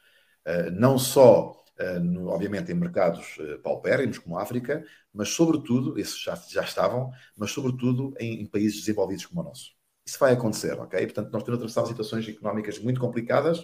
Uh, 0.48 0.72
não 0.72 0.98
só, 0.98 1.52
uh, 1.80 2.00
no, 2.00 2.28
obviamente, 2.30 2.72
em 2.72 2.76
mercados 2.76 3.38
uh, 3.38 3.60
paupérrimos 3.62 4.18
como 4.18 4.38
a 4.38 4.42
África, 4.42 4.84
mas 5.14 5.30
sobretudo, 5.30 6.00
esses 6.00 6.20
já, 6.20 6.36
já 6.36 6.64
estavam, 6.64 7.12
mas 7.38 7.52
sobretudo 7.52 8.14
em, 8.20 8.42
em, 8.42 8.46
países 8.48 8.80
desenvolvidos 8.80 9.26
como 9.26 9.42
o 9.42 9.44
nosso. 9.44 9.72
Isso 10.06 10.18
vai 10.18 10.34
acontecer, 10.34 10.74
ok? 10.80 11.00
Portanto, 11.06 11.32
nós 11.32 11.44
temos 11.44 11.58
atravessado 11.58 11.88
situações 11.88 12.28
económicas 12.28 12.80
muito 12.80 13.00
complicadas. 13.00 13.64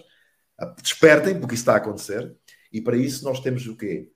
Despertem, 0.80 1.38
porque 1.38 1.54
isso 1.54 1.62
está 1.62 1.74
a 1.74 1.76
acontecer. 1.76 2.34
E 2.72 2.80
para 2.80 2.96
isso 2.96 3.24
nós 3.24 3.40
temos 3.40 3.66
o 3.66 3.76
quê? 3.76 4.10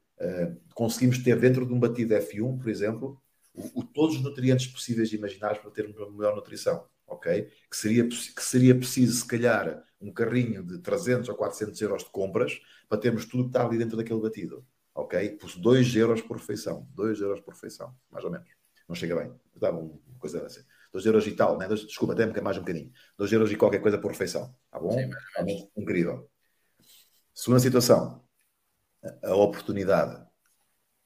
conseguimos 0.74 1.18
ter 1.18 1.38
dentro 1.38 1.66
de 1.66 1.72
um 1.72 1.80
batido 1.80 2.14
F1, 2.14 2.58
por 2.58 2.68
exemplo, 2.68 3.20
o, 3.54 3.80
o, 3.80 3.84
todos 3.84 4.16
os 4.16 4.22
nutrientes 4.22 4.66
possíveis 4.66 5.12
e 5.12 5.16
imaginários 5.16 5.60
para 5.60 5.70
termos 5.70 5.96
uma 5.96 6.10
melhor 6.10 6.36
nutrição, 6.36 6.86
ok? 7.06 7.50
Que 7.70 7.76
seria, 7.76 8.06
que 8.06 8.42
seria 8.42 8.74
preciso, 8.74 9.14
se 9.14 9.26
calhar, 9.26 9.82
um 10.00 10.12
carrinho 10.12 10.62
de 10.62 10.78
300 10.78 11.28
ou 11.28 11.34
400 11.34 11.80
euros 11.80 12.04
de 12.04 12.10
compras 12.10 12.60
para 12.88 12.98
termos 12.98 13.24
tudo 13.24 13.44
que 13.44 13.48
está 13.50 13.64
ali 13.64 13.78
dentro 13.78 13.96
daquele 13.96 14.20
batido, 14.20 14.64
ok? 14.94 15.30
Por 15.30 15.50
2 15.58 15.96
euros 15.96 16.22
por 16.22 16.36
refeição, 16.36 16.86
2 16.94 17.20
euros 17.20 17.40
por 17.40 17.54
refeição, 17.54 17.94
mais 18.10 18.24
ou 18.24 18.30
menos. 18.30 18.48
Não 18.88 18.94
chega 18.94 19.16
bem, 19.16 19.32
dá 19.56 19.70
uma 19.70 19.98
coisa 20.18 20.44
assim. 20.44 20.60
2 20.92 21.06
euros 21.06 21.26
e 21.26 21.32
tal, 21.32 21.56
né? 21.56 21.68
desculpa, 21.68 22.14
até 22.14 22.40
mais 22.40 22.56
um 22.56 22.60
bocadinho. 22.60 22.92
2 23.16 23.32
euros 23.32 23.52
e 23.52 23.56
qualquer 23.56 23.80
coisa 23.80 23.98
por 23.98 24.10
refeição, 24.10 24.54
tá 24.70 24.78
bom? 24.78 24.90
Sim, 24.90 25.10
Incrível. 25.76 26.28
Segunda 27.32 27.60
situação, 27.60 28.24
a 29.22 29.34
oportunidade. 29.34 30.26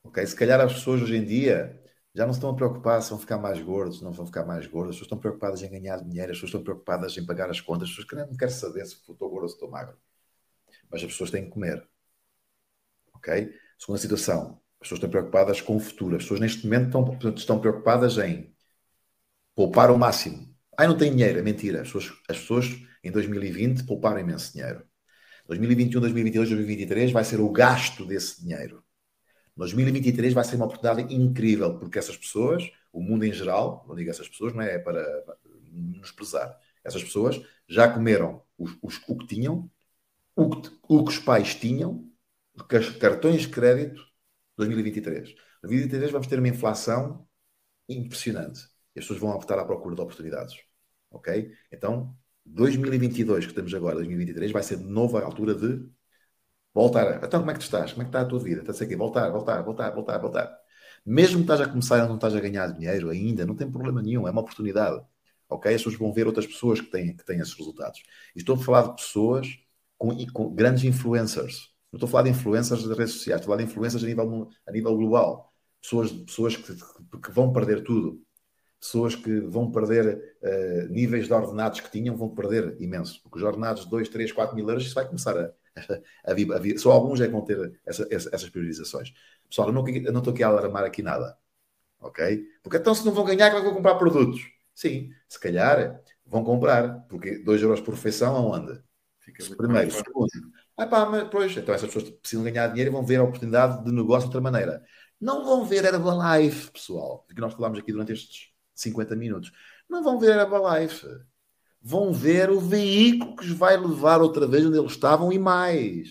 Ok? 0.02 0.26
Se 0.26 0.34
calhar 0.36 0.60
as 0.60 0.72
pessoas 0.74 1.02
hoje 1.02 1.16
em 1.16 1.24
dia 1.24 1.80
já 2.14 2.24
não 2.24 2.32
se 2.32 2.38
estão 2.38 2.50
a 2.50 2.54
preocupar 2.54 3.02
se 3.02 3.10
vão 3.10 3.18
ficar 3.18 3.38
mais 3.38 3.60
gordos, 3.60 4.00
não 4.00 4.12
vão 4.12 4.24
ficar 4.24 4.44
mais 4.44 4.66
gordos, 4.66 4.90
as 4.90 4.96
pessoas 4.96 5.06
estão 5.06 5.18
preocupadas 5.18 5.62
em 5.62 5.70
ganhar 5.70 5.96
dinheiro, 6.02 6.30
as 6.30 6.36
pessoas 6.36 6.50
estão 6.50 6.62
preocupadas 6.62 7.16
em 7.16 7.26
pagar 7.26 7.50
as 7.50 7.60
contas, 7.60 7.88
as 7.88 7.96
pessoas 7.96 8.28
não 8.28 8.36
querem 8.36 8.54
saber 8.54 8.86
se 8.86 8.94
estou 8.94 9.16
gordo 9.16 9.42
ou 9.42 9.48
se 9.48 9.54
estou 9.54 9.68
magro. 9.68 9.98
Mas 10.90 11.02
as 11.02 11.08
pessoas 11.08 11.30
têm 11.30 11.44
que 11.44 11.50
comer. 11.50 11.86
Ok? 13.14 13.52
Segunda 13.78 13.98
situação, 14.00 14.60
as 14.80 14.88
pessoas 14.88 14.98
estão 14.98 15.10
preocupadas 15.10 15.60
com 15.60 15.76
o 15.76 15.80
futuro. 15.80 16.16
As 16.16 16.22
pessoas 16.22 16.40
neste 16.40 16.64
momento 16.64 16.86
estão, 16.86 17.34
estão 17.34 17.60
preocupadas 17.60 18.16
em 18.18 18.53
poupar 19.54 19.90
o 19.90 19.98
máximo. 19.98 20.54
Ai, 20.78 20.86
não 20.88 20.96
tem 20.96 21.10
dinheiro, 21.10 21.38
é 21.38 21.42
mentira. 21.42 21.82
As 21.82 21.92
pessoas, 21.92 22.18
as 22.28 22.38
pessoas 22.38 22.66
em 23.02 23.10
2020 23.10 23.84
pouparam 23.84 24.18
imenso 24.18 24.52
dinheiro. 24.52 24.84
2021, 25.46 26.00
2022, 26.00 26.48
2023 26.48 27.12
vai 27.12 27.24
ser 27.24 27.40
o 27.40 27.50
gasto 27.50 28.04
desse 28.06 28.40
dinheiro. 28.42 28.82
2023 29.56 30.32
vai 30.34 30.44
ser 30.44 30.56
uma 30.56 30.66
oportunidade 30.66 31.14
incrível, 31.14 31.78
porque 31.78 31.98
essas 31.98 32.16
pessoas, 32.16 32.70
o 32.92 33.00
mundo 33.00 33.24
em 33.24 33.32
geral, 33.32 33.84
não 33.88 33.94
digo 33.94 34.10
essas 34.10 34.28
pessoas, 34.28 34.52
não 34.52 34.62
é, 34.62 34.74
é 34.74 34.78
para 34.78 35.04
nos 35.70 36.10
pesar, 36.12 36.58
essas 36.82 37.02
pessoas 37.02 37.40
já 37.68 37.88
comeram 37.92 38.42
os, 38.58 38.76
os, 38.82 39.00
o 39.08 39.16
que 39.16 39.26
tinham, 39.26 39.70
o 40.36 40.50
que, 40.50 40.70
o 40.88 41.04
que 41.04 41.10
os 41.10 41.18
pais 41.18 41.54
tinham, 41.54 42.10
cartões 43.00 43.42
de 43.42 43.48
crédito 43.48 44.04
2023. 44.56 45.34
2023 45.62 46.12
vamos 46.12 46.26
ter 46.26 46.38
uma 46.38 46.48
inflação 46.48 47.26
impressionante. 47.88 48.73
As 48.96 49.04
pessoas 49.04 49.20
vão 49.20 49.30
optar 49.30 49.58
à 49.58 49.64
procura 49.64 49.94
de 49.94 50.00
oportunidades. 50.00 50.56
Ok? 51.10 51.52
Então, 51.72 52.16
2022, 52.46 53.46
que 53.46 53.52
estamos 53.52 53.72
agora, 53.74 53.96
2023, 53.96 54.52
vai 54.52 54.62
ser 54.62 54.78
de 54.78 54.84
novo 54.84 55.16
a 55.18 55.24
altura 55.24 55.54
de 55.54 55.88
Voltar. 56.74 57.22
Então, 57.24 57.40
como 57.40 57.50
é 57.52 57.54
que 57.54 57.60
tu 57.60 57.62
estás? 57.62 57.92
Como 57.92 58.02
é 58.02 58.04
que 58.04 58.08
está 58.08 58.20
a 58.22 58.24
tua 58.24 58.40
vida? 58.40 58.60
Estás 58.60 58.82
aqui? 58.82 58.96
Voltar, 58.96 59.30
voltar, 59.30 59.62
voltar, 59.62 59.90
voltar, 59.90 60.18
voltar. 60.18 60.58
Mesmo 61.06 61.36
que 61.36 61.42
estás 61.42 61.60
a 61.60 61.68
começar 61.68 62.04
e 62.04 62.08
não 62.08 62.16
estás 62.16 62.34
a 62.34 62.40
ganhar 62.40 62.66
dinheiro 62.72 63.10
ainda, 63.10 63.46
não 63.46 63.54
tem 63.54 63.70
problema 63.70 64.02
nenhum, 64.02 64.26
é 64.26 64.30
uma 64.30 64.40
oportunidade. 64.40 65.00
Ok? 65.48 65.72
As 65.72 65.80
pessoas 65.82 65.96
vão 65.96 66.12
ver 66.12 66.26
outras 66.26 66.46
pessoas 66.46 66.80
que 66.80 66.90
têm, 66.90 67.16
que 67.16 67.24
têm 67.24 67.38
esses 67.38 67.54
resultados. 67.54 68.02
E 68.34 68.40
estou 68.40 68.56
a 68.56 68.58
falar 68.58 68.82
de 68.88 68.96
pessoas 68.96 69.46
com, 69.96 70.10
com 70.32 70.54
grandes 70.54 70.82
influencers. 70.84 71.72
Não 71.92 71.98
estou 71.98 72.08
a 72.08 72.10
falar 72.10 72.24
de 72.24 72.30
influencers 72.30 72.84
das 72.88 72.98
redes 72.98 73.14
sociais, 73.14 73.40
estou 73.40 73.54
a 73.54 73.56
falar 73.56 73.64
de 73.64 73.70
influencers 73.70 74.02
a 74.02 74.06
nível, 74.06 74.48
a 74.66 74.72
nível 74.72 74.96
global. 74.96 75.52
Pessoas, 75.80 76.10
pessoas 76.10 76.56
que, 76.56 76.74
que 77.20 77.30
vão 77.30 77.52
perder 77.52 77.84
tudo. 77.84 78.23
Pessoas 78.84 79.16
que 79.16 79.40
vão 79.40 79.70
perder 79.70 80.36
uh, 80.42 80.92
níveis 80.92 81.26
de 81.26 81.32
ordenados 81.32 81.80
que 81.80 81.90
tinham, 81.90 82.14
vão 82.14 82.28
perder 82.28 82.76
imenso. 82.78 83.18
Porque 83.22 83.38
os 83.38 83.42
ordenados 83.42 83.84
de 83.84 83.90
2, 83.90 84.10
3, 84.10 84.30
4 84.30 84.54
mil 84.54 84.68
euros, 84.68 84.84
isso 84.84 84.94
vai 84.94 85.06
começar 85.06 85.34
a, 85.38 85.50
a, 86.22 86.32
a, 86.32 86.78
só 86.78 86.92
alguns 86.92 87.18
é 87.22 87.24
que 87.24 87.32
vão 87.32 87.40
ter 87.40 87.80
essa, 87.86 88.06
essa, 88.10 88.28
essas 88.30 88.50
priorizações. 88.50 89.14
Pessoal, 89.48 89.68
eu 89.68 89.72
não, 89.72 89.88
eu 89.88 90.12
não 90.12 90.18
estou 90.18 90.34
aqui 90.34 90.42
a 90.42 90.48
alarmar 90.48 90.84
aqui 90.84 91.02
nada. 91.02 91.34
Ok? 91.98 92.44
Porque 92.62 92.76
então 92.76 92.94
se 92.94 93.06
não 93.06 93.12
vão 93.12 93.24
ganhar, 93.24 93.48
como 93.48 93.56
é 93.56 93.60
que 93.60 93.66
vão 93.68 93.76
comprar 93.76 93.94
produtos? 93.94 94.42
Sim, 94.74 95.08
se 95.30 95.40
calhar 95.40 96.02
vão 96.26 96.44
comprar, 96.44 97.06
porque 97.08 97.38
2 97.38 97.62
euros 97.62 97.80
por 97.80 97.94
refeição 97.94 98.36
aonde? 98.36 98.82
Fica 99.18 99.42
Primeiro, 99.56 99.90
segundo. 99.92 100.28
Ah 100.76 100.86
pá, 100.86 101.06
mas 101.06 101.26
pois, 101.30 101.56
então 101.56 101.74
essas 101.74 101.88
pessoas 101.90 102.10
precisam 102.10 102.44
ganhar 102.44 102.68
dinheiro 102.68 102.90
e 102.90 102.92
vão 102.92 103.02
ver 103.02 103.16
a 103.16 103.22
oportunidade 103.22 103.82
de 103.82 103.90
negócio 103.90 104.28
de 104.28 104.36
outra 104.36 104.42
maneira. 104.42 104.84
Não 105.18 105.42
vão 105.42 105.64
ver 105.64 105.86
Herbalife, 105.86 106.70
pessoal, 106.70 107.24
que 107.34 107.40
nós 107.40 107.54
falámos 107.54 107.78
aqui 107.78 107.90
durante 107.90 108.12
estes 108.12 108.53
50 108.74 109.16
minutos. 109.16 109.52
Não 109.88 110.02
vão 110.02 110.18
ver 110.18 110.36
Herbalife 110.36 111.06
vão 111.84 112.14
ver 112.14 112.48
o 112.48 112.58
veículo 112.58 113.36
que 113.36 113.44
os 113.44 113.50
vai 113.50 113.76
levar 113.76 114.22
outra 114.22 114.46
vez 114.46 114.64
onde 114.64 114.78
eles 114.78 114.92
estavam 114.92 115.30
e 115.30 115.38
mais. 115.38 116.08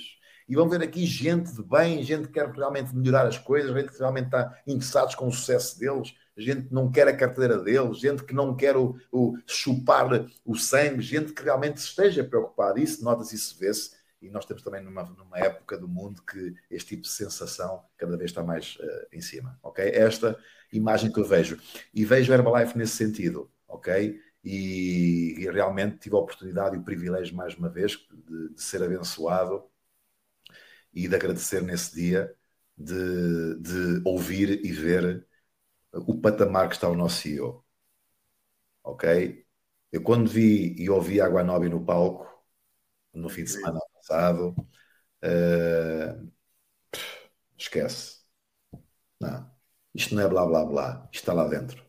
E 0.47 0.55
vão 0.55 0.69
ver 0.69 0.83
aqui 0.83 1.03
gente 1.03 1.51
de 1.51 1.63
bem, 1.63 2.03
gente 2.03 2.27
que 2.27 2.33
quer 2.33 2.47
realmente 2.51 2.95
melhorar 2.95 3.25
as 3.25 3.39
coisas, 3.39 3.73
gente 3.73 3.91
que 3.91 3.97
realmente 3.97 4.25
está 4.25 4.55
interessados 4.67 5.15
com 5.15 5.27
o 5.27 5.31
sucesso 5.31 5.79
deles, 5.79 6.13
gente 6.37 6.67
que 6.67 6.73
não 6.73 6.91
quer 6.91 7.07
a 7.07 7.17
carteira 7.17 7.57
deles, 7.57 7.97
gente 7.97 8.23
que 8.23 8.35
não 8.35 8.55
quer 8.55 8.77
o, 8.77 8.95
o 9.11 9.35
chupar 9.47 10.27
o 10.45 10.55
sangue, 10.55 11.01
gente 11.01 11.33
que 11.33 11.41
realmente 11.41 11.77
esteja 11.77 12.23
preocupada. 12.23 12.79
Isso 12.79 13.03
nota-se, 13.03 13.35
isso 13.35 13.57
vê-se. 13.57 13.91
E 14.21 14.29
nós 14.29 14.45
temos 14.45 14.61
também 14.61 14.81
numa, 14.81 15.03
numa 15.03 15.39
época 15.39 15.75
do 15.75 15.87
mundo 15.87 16.21
que 16.21 16.53
este 16.69 16.89
tipo 16.89 17.01
de 17.01 17.09
sensação 17.09 17.83
cada 17.97 18.15
vez 18.15 18.29
está 18.29 18.43
mais 18.43 18.77
uh, 18.79 19.07
em 19.11 19.21
cima. 19.21 19.57
Ok? 19.63 19.83
Esta 19.83 20.37
imagem 20.73 21.11
que 21.11 21.19
eu 21.19 21.25
vejo. 21.25 21.59
E 21.93 22.03
vejo 22.05 22.33
Herbalife 22.33 22.77
nesse 22.77 22.97
sentido. 22.97 23.49
Ok? 23.67 24.19
e, 24.43 25.35
e, 25.39 25.49
realmente 25.51 25.97
tive 25.99 26.15
a 26.15 26.19
oportunidade 26.19 26.75
e 26.75 26.79
o 26.79 26.83
privilégio, 26.83 27.35
mais 27.35 27.55
uma 27.55 27.69
vez, 27.69 27.93
de, 28.11 28.49
de 28.53 28.61
ser 28.61 28.83
abençoado 28.83 29.69
e 30.93 31.07
de 31.07 31.15
agradecer 31.15 31.61
nesse 31.61 31.95
dia, 31.95 32.35
de, 32.77 33.55
de, 33.59 34.01
ouvir 34.05 34.65
e 34.65 34.71
ver 34.71 35.27
o 35.93 36.19
patamar 36.21 36.69
que 36.69 36.75
está 36.75 36.89
o 36.89 36.95
nosso 36.95 37.21
CEO. 37.21 37.63
Ok? 38.83 39.45
Eu 39.91 40.03
quando 40.03 40.29
vi 40.29 40.75
e 40.77 40.89
ouvi 40.89 41.21
a 41.21 41.25
Água 41.25 41.43
Nobre 41.43 41.69
no 41.69 41.85
palco, 41.85 42.27
no 43.13 43.29
fim 43.29 43.43
de 43.43 43.51
semana 43.51 43.79
passado, 43.93 44.55
uh, 45.23 46.31
esquece. 47.57 48.23
Não. 49.19 49.52
Isto 49.93 50.15
não 50.15 50.23
é 50.23 50.27
blá 50.27 50.45
blá 50.45 50.65
blá. 50.65 51.09
Está 51.11 51.33
lá 51.33 51.47
dentro. 51.47 51.83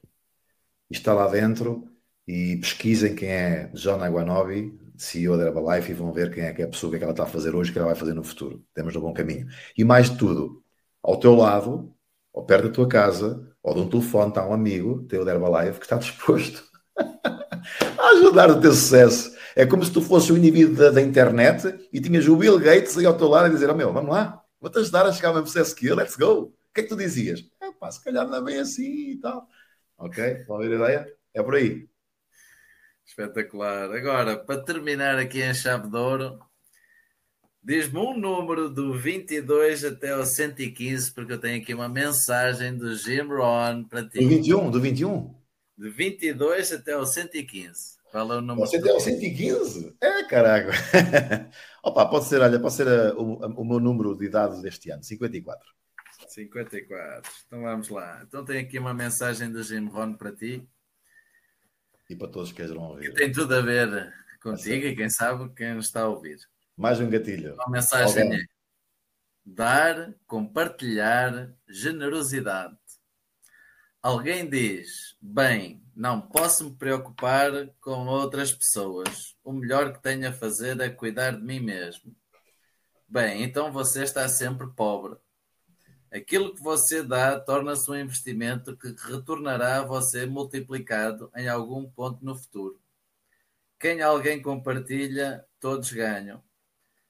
Está 0.91 1.15
lá 1.15 1.29
dentro 1.29 1.89
e 2.27 2.57
pesquisem 2.57 3.15
quem 3.15 3.29
é 3.29 3.71
John 3.75 4.03
Aguanobi, 4.03 4.79
CEO 4.97 5.37
da 5.37 5.47
Herbalife, 5.47 5.91
e 5.91 5.95
vão 5.95 6.13
ver 6.13 6.33
quem 6.33 6.45
é 6.45 6.53
que 6.53 6.63
é 6.63 6.65
a 6.65 6.69
pessoa 6.69 6.91
que, 6.91 6.97
é 6.97 6.99
que 6.99 7.05
ela 7.05 7.13
está 7.13 7.25
a 7.25 7.27
fazer 7.27 7.55
hoje 7.55 7.71
e 7.71 7.73
que 7.73 7.79
ela 7.79 7.89
vai 7.89 7.97
fazer 7.97 8.15
no 8.15 8.25
futuro. 8.25 8.65
Temos 8.75 8.95
no 8.95 9.01
bom 9.01 9.13
caminho. 9.13 9.47
E 9.77 9.85
mais 9.85 10.11
de 10.11 10.19
tudo, 10.19 10.63
ao 11.03 11.19
teu 11.19 11.35
lado, 11.35 11.95
ou 12.33 12.45
perto 12.45 12.69
da 12.69 12.75
tua 12.75 12.89
casa, 12.89 13.51
ou 13.63 13.75
de 13.75 13.81
um 13.81 13.89
telefone, 13.89 14.29
está 14.29 14.47
um 14.47 14.53
amigo 14.53 15.05
teu 15.09 15.25
da 15.25 15.33
Herbalife 15.33 15.79
que 15.79 15.87
está 15.87 15.97
disposto 15.97 16.65
a 16.97 18.09
ajudar 18.17 18.51
o 18.51 18.61
teu 18.61 18.73
sucesso. 18.73 19.35
É 19.57 19.65
como 19.65 19.85
se 19.85 19.93
tu 19.93 20.03
fosses 20.03 20.31
um 20.31 20.37
indivíduo 20.37 20.77
da, 20.77 20.91
da, 20.91 21.01
internet 21.01 21.89
e 21.93 22.01
tinhas 22.01 22.27
o 22.27 22.37
Bill 22.37 22.59
Gates 22.59 22.99
aí 22.99 23.07
ao 23.07 23.17
teu 23.17 23.29
lado 23.29 23.47
a 23.47 23.49
dizer: 23.49 23.71
oh, 23.71 23.75
meu, 23.75 23.93
vamos 23.93 24.11
lá, 24.11 24.43
vou-te 24.61 24.79
ajudar 24.79 25.07
a 25.07 25.13
chegar 25.13 25.29
ao 25.29 25.35
mesmo 25.35 25.47
sucesso 25.47 25.75
que 25.75 25.87
eu, 25.87 25.95
let's 25.95 26.17
go. 26.17 26.27
O 26.43 26.53
que 26.75 26.81
é 26.81 26.83
que 26.83 26.89
tu 26.89 26.97
dizias? 26.97 27.41
Pá, 27.79 27.91
se 27.91 28.03
calhar 28.03 28.27
não 28.27 28.37
é 28.39 28.43
bem 28.43 28.59
assim 28.59 29.11
e 29.11 29.21
tal. 29.21 29.49
Ok? 29.97 30.45
Vão 30.47 30.59
ver 30.59 30.73
a 30.73 30.75
ideia? 30.77 31.17
É 31.33 31.43
por 31.43 31.55
aí. 31.55 31.89
Espetacular. 33.05 33.93
Agora, 33.93 34.37
para 34.37 34.63
terminar 34.63 35.19
aqui 35.19 35.43
em 35.43 35.53
chave 35.53 35.89
de 35.89 35.97
ouro, 35.97 36.39
diz-me 37.63 37.99
um 37.99 38.17
número 38.17 38.69
do 38.69 38.95
22 38.95 39.85
até 39.85 40.17
o 40.17 40.25
115, 40.25 41.13
porque 41.13 41.33
eu 41.35 41.41
tenho 41.41 41.61
aqui 41.61 41.75
uma 41.75 41.89
mensagem 41.89 42.77
do 42.77 42.95
Jim 42.95 43.23
Ron 43.23 43.85
para 43.85 44.09
ti. 44.09 44.21
Do 44.21 44.29
21? 44.29 44.71
Do 44.71 44.81
21? 44.81 45.35
De 45.77 45.91
22 45.91 46.73
até 46.73 46.97
o 46.97 47.05
115. 47.05 47.95
Qual 48.15 48.33
é 48.33 48.37
o 48.37 48.41
número? 48.41 48.65
Você 48.65 48.79
deu 48.79 49.01
115? 49.01 49.97
É, 50.01 50.23
caraca. 50.23 50.71
Opa, 51.83 52.07
pode 52.07 52.27
ser, 52.27 52.41
olha, 52.41 52.61
pode 52.61 52.75
ser 52.75 52.87
uh, 52.87 53.21
o, 53.21 53.45
o, 53.61 53.65
meu 53.65 53.81
número 53.81 54.17
de 54.17 54.27
idade 54.27 54.63
deste 54.63 54.89
ano, 54.91 55.03
54. 55.03 55.61
54. 56.35 57.33
Então 57.47 57.63
vamos 57.63 57.89
lá. 57.89 58.23
Então 58.27 58.45
tem 58.45 58.59
aqui 58.59 58.79
uma 58.79 58.93
mensagem 58.93 59.51
do 59.51 59.63
Jim 59.63 59.87
Ron 59.87 60.15
para 60.15 60.35
ti. 60.35 60.69
E 62.11 62.17
para 62.17 62.29
todos 62.29 62.51
que 62.51 62.57
queiram 62.57 62.83
ouvir. 62.83 63.11
Que 63.11 63.15
tem 63.15 63.33
tudo 63.33 63.55
a 63.55 63.61
ver 63.61 64.13
contigo 64.43 64.87
é 64.87 64.91
e 64.91 64.97
quem 64.97 65.09
sabe 65.09 65.49
quem 65.55 65.79
está 65.79 66.03
a 66.03 66.09
ouvir. 66.09 66.39
Mais 66.77 67.01
um 67.01 67.09
gatilho. 67.09 67.57
A 67.61 67.71
mensagem 67.71 68.23
Alguém. 68.25 68.41
é 68.41 68.45
dar, 69.45 70.15
compartilhar, 70.27 71.55
generosidade. 71.69 72.77
Alguém 74.03 74.49
diz: 74.49 75.17
Bem, 75.21 75.83
não 75.95 76.21
posso 76.21 76.65
me 76.65 76.77
preocupar 76.77 77.69
com 77.81 78.07
outras 78.07 78.53
pessoas. 78.53 79.37
O 79.43 79.53
melhor 79.53 79.93
que 79.93 80.03
tenho 80.03 80.29
a 80.29 80.33
fazer 80.33 80.79
é 80.81 80.91
cuidar 80.91 81.31
de 81.31 81.43
mim 81.43 81.61
mesmo. 81.61 82.15
Bem, 83.09 83.43
então 83.45 83.73
você 83.73 84.03
está 84.03 84.29
sempre 84.29 84.67
pobre. 84.75 85.17
Aquilo 86.15 86.55
que 86.55 86.63
você 86.63 87.03
dá 87.03 87.41
torna-se 87.41 87.91
um 87.91 87.97
investimento 87.97 88.77
que 88.77 88.95
retornará 89.11 89.81
a 89.81 89.85
você 89.85 90.25
multiplicado 90.27 91.29
em 91.35 91.49
algum 91.49 91.91
ponto 91.91 92.25
no 92.25 92.37
futuro. 92.37 92.81
Quem 93.81 94.01
alguém 94.01 94.41
compartilha, 94.41 95.45
todos 95.59 95.91
ganham. 95.91 96.41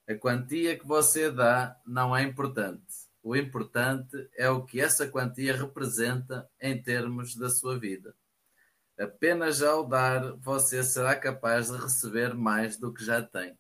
A 0.09 0.15
quantia 0.15 0.79
que 0.79 0.87
você 0.87 1.31
dá 1.31 1.79
não 1.87 2.17
é 2.17 2.23
importante. 2.23 2.81
O 3.23 3.37
importante 3.37 4.27
é 4.39 4.49
o 4.49 4.65
que 4.65 4.81
essa 4.81 5.07
quantia 5.07 5.55
representa 5.55 6.49
em 6.59 6.81
termos 6.81 7.37
da 7.37 7.51
sua 7.51 7.79
vida. 7.79 8.15
Apenas 8.99 9.63
ao 9.63 9.87
dar, 9.87 10.33
você 10.37 10.83
será 10.83 11.15
capaz 11.15 11.71
de 11.71 11.77
receber 11.77 12.33
mais 12.33 12.79
do 12.79 12.91
que 12.91 13.05
já 13.05 13.23
tem. 13.23 13.55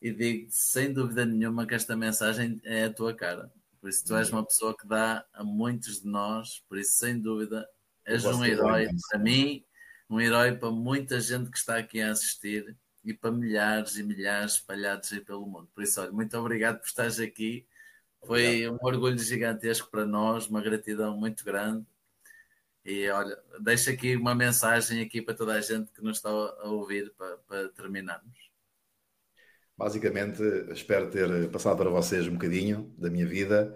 E 0.00 0.12
digo 0.12 0.46
sem 0.48 0.92
dúvida 0.92 1.24
nenhuma 1.24 1.66
que 1.66 1.74
esta 1.74 1.96
mensagem 1.96 2.60
é 2.62 2.84
a 2.84 2.92
tua 2.92 3.12
cara. 3.12 3.50
Por 3.82 3.90
isso, 3.90 4.04
tu 4.04 4.14
és 4.14 4.30
uma 4.30 4.46
pessoa 4.46 4.76
que 4.76 4.86
dá 4.86 5.26
a 5.32 5.42
muitos 5.42 6.02
de 6.02 6.06
nós, 6.06 6.62
por 6.68 6.78
isso, 6.78 6.92
sem 6.92 7.20
dúvida, 7.20 7.68
és 8.04 8.24
um 8.24 8.44
herói 8.44 8.86
para 9.10 9.18
mim, 9.18 9.64
um 10.08 10.20
herói 10.20 10.56
para 10.56 10.70
muita 10.70 11.20
gente 11.20 11.50
que 11.50 11.58
está 11.58 11.78
aqui 11.78 12.00
a 12.00 12.12
assistir 12.12 12.76
e 13.04 13.12
para 13.12 13.32
milhares 13.32 13.96
e 13.96 14.04
milhares 14.04 14.52
espalhados 14.52 15.12
aí 15.12 15.20
pelo 15.20 15.44
mundo. 15.44 15.68
Por 15.74 15.82
isso, 15.82 16.00
olha, 16.00 16.12
muito 16.12 16.38
obrigado 16.38 16.78
por 16.78 16.86
estares 16.86 17.18
aqui. 17.18 17.66
Foi 18.24 18.70
um 18.70 18.78
orgulho 18.82 19.18
gigantesco 19.18 19.90
para 19.90 20.06
nós, 20.06 20.46
uma 20.46 20.62
gratidão 20.62 21.16
muito 21.16 21.44
grande. 21.44 21.84
E 22.84 23.10
olha, 23.10 23.36
deixo 23.58 23.90
aqui 23.90 24.14
uma 24.14 24.32
mensagem 24.32 25.02
aqui 25.02 25.20
para 25.20 25.34
toda 25.34 25.54
a 25.54 25.60
gente 25.60 25.90
que 25.90 26.02
nos 26.02 26.18
está 26.18 26.30
a 26.30 26.68
ouvir 26.68 27.12
para, 27.18 27.36
para 27.38 27.68
terminarmos. 27.70 28.41
Basicamente, 29.82 30.40
espero 30.72 31.10
ter 31.10 31.50
passado 31.50 31.76
para 31.76 31.90
vocês 31.90 32.28
um 32.28 32.34
bocadinho 32.34 32.94
da 32.96 33.10
minha 33.10 33.26
vida, 33.26 33.74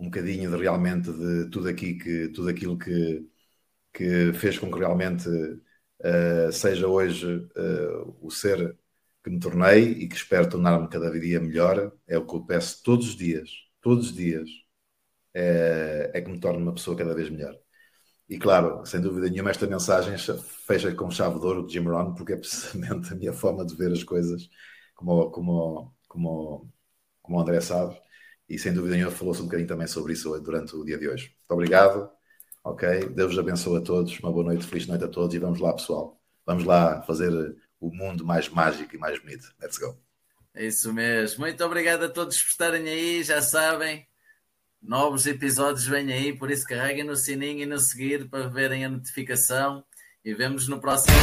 um 0.00 0.06
bocadinho 0.06 0.50
de 0.50 0.56
realmente 0.56 1.12
de 1.12 1.48
tudo 1.48 1.68
aqui 1.68 1.94
que 1.94 2.28
tudo 2.30 2.48
aquilo 2.48 2.76
que, 2.76 3.24
que 3.92 4.32
fez 4.34 4.58
com 4.58 4.70
que 4.72 4.78
realmente 4.80 5.28
uh, 5.28 6.52
seja 6.52 6.88
hoje 6.88 7.36
uh, 7.56 8.18
o 8.20 8.30
ser 8.32 8.76
que 9.22 9.30
me 9.30 9.38
tornei 9.38 9.92
e 9.92 10.08
que 10.08 10.16
espero 10.16 10.48
tornar-me 10.48 10.88
cada 10.88 11.08
dia 11.20 11.40
melhor. 11.40 11.92
É 12.08 12.18
o 12.18 12.26
que 12.26 12.34
eu 12.34 12.44
peço 12.44 12.82
todos 12.82 13.10
os 13.10 13.16
dias, 13.16 13.50
todos 13.80 14.08
os 14.10 14.16
dias, 14.16 14.50
é, 15.34 16.10
é 16.14 16.20
que 16.20 16.30
me 16.30 16.40
torne 16.40 16.62
uma 16.62 16.74
pessoa 16.74 16.96
cada 16.96 17.14
vez 17.14 17.30
melhor. 17.30 17.56
E 18.28 18.38
claro, 18.38 18.84
sem 18.86 19.00
dúvida 19.00 19.28
nenhuma, 19.30 19.50
esta 19.50 19.66
mensagem 19.68 20.16
fecha 20.66 20.94
com 20.94 21.10
chave 21.10 21.38
de 21.38 21.46
ouro 21.46 21.66
de 21.66 21.74
Jim 21.74 21.84
Rohn, 21.84 22.14
porque 22.14 22.32
é 22.34 22.36
precisamente 22.36 23.12
a 23.12 23.16
minha 23.16 23.32
forma 23.32 23.64
de 23.64 23.76
ver 23.76 23.92
as 23.92 24.02
coisas 24.02 24.48
como, 24.94 25.30
como, 25.30 25.94
como, 26.08 26.72
como 27.22 27.38
o 27.38 27.40
André 27.40 27.60
sabe, 27.60 28.00
e 28.48 28.58
sem 28.58 28.72
dúvida 28.72 28.94
nenhuma 28.94 29.12
falou-se 29.12 29.40
um 29.40 29.46
bocadinho 29.46 29.68
também 29.68 29.86
sobre 29.86 30.12
isso 30.12 30.38
durante 30.40 30.76
o 30.76 30.84
dia 30.84 30.98
de 30.98 31.08
hoje. 31.08 31.34
Muito 31.38 31.50
obrigado, 31.50 32.10
ok? 32.62 33.08
Deus 33.08 33.30
vos 33.30 33.38
abençoe 33.38 33.78
a 33.78 33.80
todos, 33.80 34.18
uma 34.20 34.32
boa 34.32 34.44
noite, 34.44 34.66
feliz 34.66 34.86
noite 34.86 35.04
a 35.04 35.08
todos 35.08 35.34
e 35.34 35.38
vamos 35.38 35.60
lá, 35.60 35.72
pessoal. 35.72 36.20
Vamos 36.46 36.64
lá 36.64 37.02
fazer 37.02 37.56
o 37.80 37.90
mundo 37.90 38.24
mais 38.24 38.48
mágico 38.48 38.94
e 38.94 38.98
mais 38.98 39.18
bonito. 39.18 39.52
Let's 39.60 39.78
go. 39.78 39.98
É 40.54 40.66
isso 40.66 40.92
mesmo. 40.92 41.40
Muito 41.40 41.64
obrigado 41.64 42.04
a 42.04 42.08
todos 42.08 42.40
por 42.40 42.48
estarem 42.48 42.88
aí, 42.88 43.22
já 43.22 43.42
sabem. 43.42 44.06
Novos 44.80 45.26
episódios 45.26 45.86
vêm 45.86 46.12
aí, 46.12 46.36
por 46.36 46.50
isso 46.50 46.66
carreguem 46.66 47.04
no 47.04 47.16
sininho 47.16 47.62
e 47.62 47.66
no 47.66 47.78
seguir 47.78 48.28
para 48.28 48.48
verem 48.48 48.84
a 48.84 48.88
notificação 48.88 49.82
e 50.22 50.34
vemos 50.34 50.68
no 50.68 50.78
próximo. 50.78 51.14